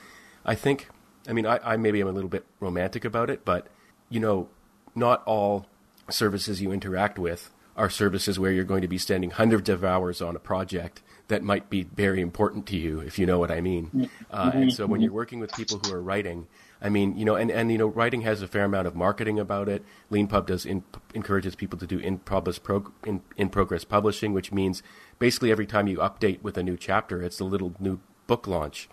I 0.46 0.56
think 0.56 0.88
I 1.28 1.34
mean 1.34 1.46
I, 1.46 1.60
I 1.64 1.78
maybe 1.78 2.00
am 2.02 2.08
a 2.08 2.12
little 2.12 2.30
bit 2.30 2.46
romantic 2.60 3.04
about 3.04 3.30
it, 3.30 3.44
but 3.44 3.68
you 4.10 4.20
know, 4.20 4.48
not 4.96 5.22
all 5.26 5.68
services 6.10 6.62
you 6.62 6.72
interact 6.72 7.20
with 7.20 7.52
are 7.76 7.90
services 7.90 8.40
where 8.40 8.52
you're 8.52 8.64
going 8.64 8.82
to 8.82 8.88
be 8.88 8.98
spending 8.98 9.32
hundreds 9.32 9.68
of 9.68 9.84
hours 9.84 10.22
on 10.22 10.36
a 10.36 10.40
project 10.40 11.02
that 11.28 11.44
might 11.44 11.70
be 11.70 11.84
very 11.84 12.22
important 12.22 12.66
to 12.68 12.78
you, 12.78 13.02
if 13.02 13.20
you 13.20 13.26
know 13.26 13.40
what 13.40 13.52
I 13.52 13.60
mean. 13.60 13.88
Mm-hmm. 13.88 14.06
Uh, 14.32 14.52
and 14.54 14.72
so 14.74 14.86
when 14.86 15.00
mm-hmm. 15.00 15.06
you're 15.06 15.14
working 15.14 15.40
with 15.40 15.52
people 15.54 15.82
who 15.84 15.92
are 15.94 16.02
writing, 16.02 16.48
I 16.86 16.90
mean, 16.90 17.18
you 17.18 17.26
know, 17.26 17.36
and, 17.36 17.50
and 17.50 17.72
you 17.72 17.80
know, 17.80 17.88
writing 17.88 18.22
has 18.22 18.44
a 18.44 18.48
fair 18.48 18.64
amount 18.64 18.86
of 18.86 18.96
marketing 18.96 19.40
about 19.40 19.68
it. 19.68 19.84
LeanPub 20.12 20.46
does 20.46 20.68
in, 20.68 20.84
encourages 21.16 21.56
people 21.56 21.80
to 21.80 21.88
do 21.88 21.98
in 21.98 22.20
progress, 22.20 22.60
prog, 22.60 22.92
in, 23.04 23.24
in 23.36 23.50
progress 23.50 23.84
publishing, 23.84 24.34
which 24.34 24.52
means 24.52 24.84
basically 25.18 25.52
every 25.52 25.66
time 25.66 25.88
you 25.88 25.98
update 25.98 26.44
with 26.44 26.60
a 26.60 26.64
new 26.64 26.78
chapter, 26.78 27.24
it's 27.24 27.40
a 27.40 27.44
little 27.44 27.74
new 27.80 28.00
book 28.28 28.46
launch. 28.46 28.88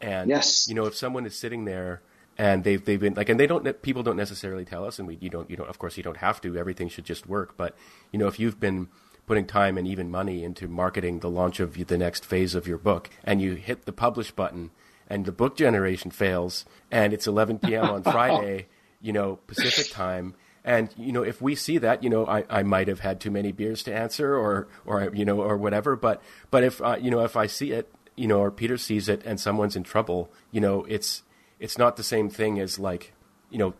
And 0.00 0.30
yes. 0.30 0.66
you 0.68 0.74
know, 0.74 0.86
if 0.86 0.96
someone 0.96 1.26
is 1.26 1.36
sitting 1.36 1.66
there 1.66 2.00
and 2.38 2.64
they've 2.64 2.82
they've 2.82 2.98
been 2.98 3.12
like, 3.12 3.28
and 3.28 3.38
they 3.38 3.46
don't 3.46 3.82
people 3.82 4.02
don't 4.02 4.16
necessarily 4.16 4.64
tell 4.64 4.86
us, 4.86 4.98
and 4.98 5.06
we 5.06 5.18
you 5.20 5.28
don't 5.28 5.50
you 5.50 5.56
don't 5.58 5.68
of 5.68 5.78
course 5.78 5.98
you 5.98 6.02
don't 6.02 6.16
have 6.16 6.40
to. 6.40 6.56
Everything 6.56 6.88
should 6.88 7.04
just 7.04 7.26
work. 7.26 7.58
But 7.58 7.76
you 8.10 8.18
know, 8.18 8.26
if 8.26 8.40
you've 8.40 8.58
been 8.58 8.88
putting 9.26 9.46
time 9.46 9.76
and 9.76 9.86
even 9.86 10.10
money 10.10 10.44
into 10.44 10.66
marketing 10.66 11.20
the 11.20 11.30
launch 11.30 11.60
of 11.60 11.86
the 11.88 11.98
next 11.98 12.24
phase 12.24 12.54
of 12.54 12.66
your 12.66 12.78
book, 12.78 13.10
and 13.22 13.42
you 13.42 13.52
hit 13.52 13.84
the 13.84 13.92
publish 13.92 14.30
button 14.30 14.70
and 15.08 15.24
the 15.24 15.32
book 15.32 15.56
generation 15.56 16.10
fails 16.10 16.64
and 16.90 17.12
it's 17.12 17.26
11 17.26 17.58
p.m. 17.58 17.84
on 17.84 18.02
Friday, 18.04 18.66
you 19.00 19.12
know, 19.12 19.36
Pacific 19.46 19.90
time. 19.90 20.34
And, 20.64 20.88
you 20.96 21.12
know, 21.12 21.22
if 21.22 21.42
we 21.42 21.54
see 21.54 21.76
that, 21.78 22.02
you 22.02 22.08
know, 22.08 22.26
I, 22.26 22.44
I 22.48 22.62
might 22.62 22.88
have 22.88 23.00
had 23.00 23.20
too 23.20 23.30
many 23.30 23.52
beers 23.52 23.82
to 23.82 23.94
answer 23.94 24.34
or, 24.34 24.66
or, 24.86 25.10
you 25.14 25.26
know, 25.26 25.42
or 25.42 25.58
whatever. 25.58 25.94
But, 25.94 26.22
but 26.50 26.64
if, 26.64 26.80
uh, 26.80 26.96
you 26.98 27.10
know, 27.10 27.20
if 27.20 27.36
I 27.36 27.46
see 27.46 27.72
it, 27.72 27.92
you 28.16 28.26
know, 28.26 28.40
or 28.40 28.50
Peter 28.50 28.78
sees 28.78 29.08
it 29.08 29.22
and 29.26 29.38
someone's 29.38 29.76
in 29.76 29.82
trouble, 29.82 30.32
you 30.50 30.60
know, 30.62 30.84
it's, 30.84 31.22
it's 31.60 31.76
not 31.76 31.96
the 31.96 32.02
same 32.02 32.30
thing 32.30 32.58
as 32.60 32.78
like, 32.78 33.12
you 33.50 33.58
know, 33.58 33.74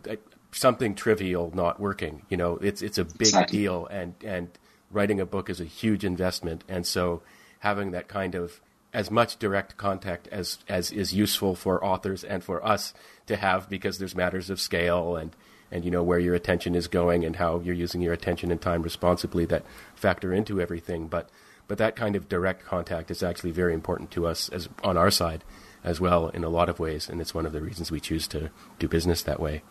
something 0.53 0.95
trivial 0.95 1.51
not 1.55 1.81
working. 1.81 2.27
You 2.29 2.37
know, 2.37 2.57
it's, 2.59 2.83
it's 2.83 2.99
a 2.99 3.05
big 3.05 3.29
exactly. 3.29 3.59
deal 3.61 3.87
and, 3.87 4.15
and 4.23 4.51
writing 4.91 5.21
a 5.21 5.27
book 5.27 5.49
is 5.49 5.61
a 5.61 5.65
huge 5.65 6.05
investment. 6.05 6.65
And 6.69 6.87
so 6.87 7.23
having 7.61 7.93
that 7.93 8.09
kind 8.09 8.35
of, 8.35 8.61
as 8.95 9.11
much 9.11 9.39
direct 9.39 9.77
contact 9.77 10.29
as 10.29 10.59
as 10.69 10.93
is 10.93 11.13
useful 11.13 11.55
for 11.55 11.85
authors 11.85 12.23
and 12.23 12.43
for 12.45 12.65
us 12.65 12.95
to 13.27 13.37
have 13.37 13.69
because 13.69 13.99
there's 13.99 14.15
matters 14.15 14.49
of 14.49 14.61
scale 14.61 15.17
and 15.17 15.35
and 15.71 15.85
you 15.85 15.91
know 15.91 16.03
where 16.03 16.21
your 16.21 16.35
attention 16.35 16.77
is 16.77 16.87
going 16.87 17.25
and 17.25 17.37
how 17.37 17.61
you're 17.61 17.75
using 17.75 18.01
your 18.01 18.13
attention 18.13 18.53
and 18.53 18.61
time 18.61 18.83
responsibly 18.83 19.45
that 19.45 19.65
factor 19.97 20.33
into 20.33 20.61
everything. 20.61 21.09
But 21.09 21.29
but 21.67 21.79
that 21.79 21.97
kind 21.97 22.15
of 22.15 22.29
direct 22.29 22.65
contact 22.65 23.11
is 23.11 23.23
actually 23.23 23.51
very 23.51 23.75
important 23.75 24.13
to 24.13 24.27
us 24.27 24.49
as 24.51 24.69
on 24.85 24.97
our 24.97 25.11
side 25.11 25.43
as 25.83 26.01
well 26.01 26.29
in 26.29 26.45
a 26.45 26.49
lot 26.49 26.69
of 26.69 26.79
ways 26.79 27.09
and 27.09 27.21
it's 27.21 27.35
one 27.35 27.45
of 27.45 27.53
the 27.53 27.61
reasons 27.61 27.91
we 27.91 28.01
choose 28.01 28.29
to 28.29 28.51
do 28.79 28.89
business 28.89 29.23
that 29.23 29.41
way. 29.41 29.63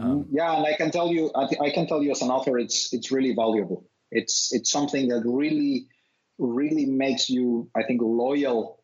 Um, 0.00 0.26
yeah 0.30 0.56
and 0.56 0.66
i 0.66 0.74
can 0.74 0.90
tell 0.90 1.08
you 1.08 1.30
I, 1.34 1.46
th- 1.46 1.60
I 1.60 1.68
can 1.68 1.86
tell 1.86 2.02
you 2.02 2.10
as 2.10 2.22
an 2.22 2.30
author 2.30 2.58
it's 2.58 2.92
it's 2.92 3.12
really 3.12 3.34
valuable. 3.34 3.84
It's 4.10 4.52
it's 4.52 4.70
something 4.70 5.08
that 5.08 5.22
really 5.26 5.88
really 6.38 6.86
makes 6.86 7.30
you, 7.30 7.70
I 7.74 7.82
think, 7.82 8.00
loyal 8.02 8.80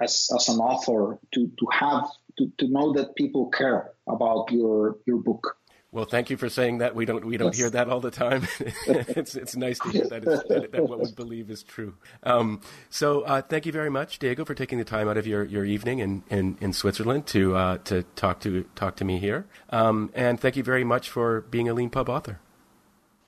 as, 0.00 0.30
as 0.34 0.48
an 0.48 0.58
author 0.58 1.18
to, 1.34 1.46
to 1.46 1.66
have 1.72 2.08
to, 2.38 2.50
to 2.58 2.68
know 2.68 2.92
that 2.94 3.14
people 3.16 3.48
care 3.50 3.92
about 4.08 4.50
your 4.50 4.96
your 5.06 5.18
book. 5.18 5.56
Well, 5.92 6.04
thank 6.04 6.30
you 6.30 6.36
for 6.36 6.48
saying 6.48 6.78
that. 6.78 6.94
We 6.94 7.04
don't 7.04 7.24
we 7.24 7.36
don't 7.36 7.48
yes. 7.48 7.58
hear 7.58 7.70
that 7.70 7.88
all 7.88 8.00
the 8.00 8.12
time. 8.12 8.46
it's 8.86 9.34
it's 9.34 9.56
nice 9.56 9.80
to 9.80 9.88
hear 9.90 10.06
that, 10.06 10.24
that, 10.24 10.68
that 10.70 10.88
what 10.88 11.00
we 11.00 11.10
believe 11.10 11.50
is 11.50 11.64
true. 11.64 11.96
Um, 12.22 12.60
so 12.90 13.22
uh, 13.22 13.42
thank 13.42 13.66
you 13.66 13.72
very 13.72 13.90
much, 13.90 14.20
Diego, 14.20 14.44
for 14.44 14.54
taking 14.54 14.78
the 14.78 14.84
time 14.84 15.08
out 15.08 15.16
of 15.16 15.26
your, 15.26 15.44
your 15.44 15.64
evening 15.64 15.98
in, 15.98 16.22
in, 16.30 16.56
in 16.60 16.72
Switzerland 16.72 17.26
to 17.28 17.56
uh, 17.56 17.78
to 17.78 18.04
talk 18.14 18.38
to 18.40 18.64
talk 18.76 18.94
to 18.96 19.04
me 19.04 19.18
here. 19.18 19.46
Um, 19.70 20.12
and 20.14 20.38
thank 20.38 20.56
you 20.56 20.62
very 20.62 20.84
much 20.84 21.10
for 21.10 21.40
being 21.40 21.68
a 21.68 21.74
Leanpub 21.74 22.08
author 22.08 22.38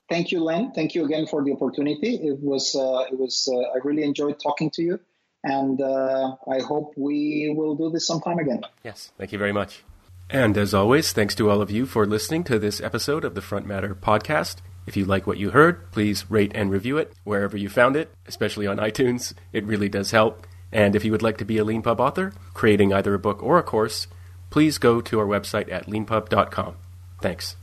thank 0.09 0.31
you, 0.31 0.43
Len. 0.43 0.71
Thank 0.73 0.95
you 0.95 1.05
again 1.05 1.27
for 1.27 1.43
the 1.43 1.53
opportunity. 1.53 2.15
It 2.15 2.39
was 2.39 2.75
uh, 2.75 3.05
it 3.11 3.17
was 3.17 3.49
uh, 3.51 3.57
I 3.57 3.77
really 3.83 4.03
enjoyed 4.03 4.39
talking 4.39 4.69
to 4.71 4.81
you, 4.81 4.99
and 5.43 5.81
uh, 5.81 6.35
I 6.49 6.59
hope 6.61 6.93
we 6.97 7.53
will 7.55 7.75
do 7.75 7.89
this 7.89 8.07
sometime 8.07 8.39
again. 8.39 8.61
Yes, 8.83 9.11
thank 9.17 9.31
you 9.31 9.39
very 9.39 9.53
much. 9.53 9.83
And 10.29 10.57
as 10.57 10.73
always, 10.73 11.11
thanks 11.11 11.35
to 11.35 11.49
all 11.49 11.61
of 11.61 11.69
you 11.69 11.85
for 11.85 12.05
listening 12.05 12.43
to 12.45 12.57
this 12.57 12.81
episode 12.81 13.23
of 13.25 13.35
the 13.35 13.41
Front 13.41 13.65
Matter 13.65 13.93
podcast. 13.93 14.57
If 14.85 14.97
you 14.97 15.05
like 15.05 15.27
what 15.27 15.37
you 15.37 15.51
heard, 15.51 15.91
please 15.91 16.29
rate 16.29 16.51
and 16.55 16.71
review 16.71 16.97
it 16.97 17.13
wherever 17.23 17.55
you 17.55 17.69
found 17.69 17.95
it, 17.95 18.13
especially 18.27 18.67
on 18.67 18.77
iTunes. 18.77 19.33
It 19.51 19.65
really 19.65 19.89
does 19.89 20.11
help. 20.11 20.45
And 20.71 20.95
if 20.95 21.05
you 21.05 21.11
would 21.11 21.21
like 21.21 21.37
to 21.37 21.45
be 21.45 21.57
a 21.57 21.63
LeanPub 21.63 21.99
author, 21.99 22.33
creating 22.53 22.91
either 22.91 23.13
a 23.13 23.19
book 23.19 23.43
or 23.43 23.59
a 23.59 23.63
course, 23.63 24.07
please 24.49 24.77
go 24.77 25.01
to 25.01 25.19
our 25.19 25.27
website 25.27 25.71
at 25.71 25.85
leanpub.com. 25.85 26.75
Thanks. 27.21 27.55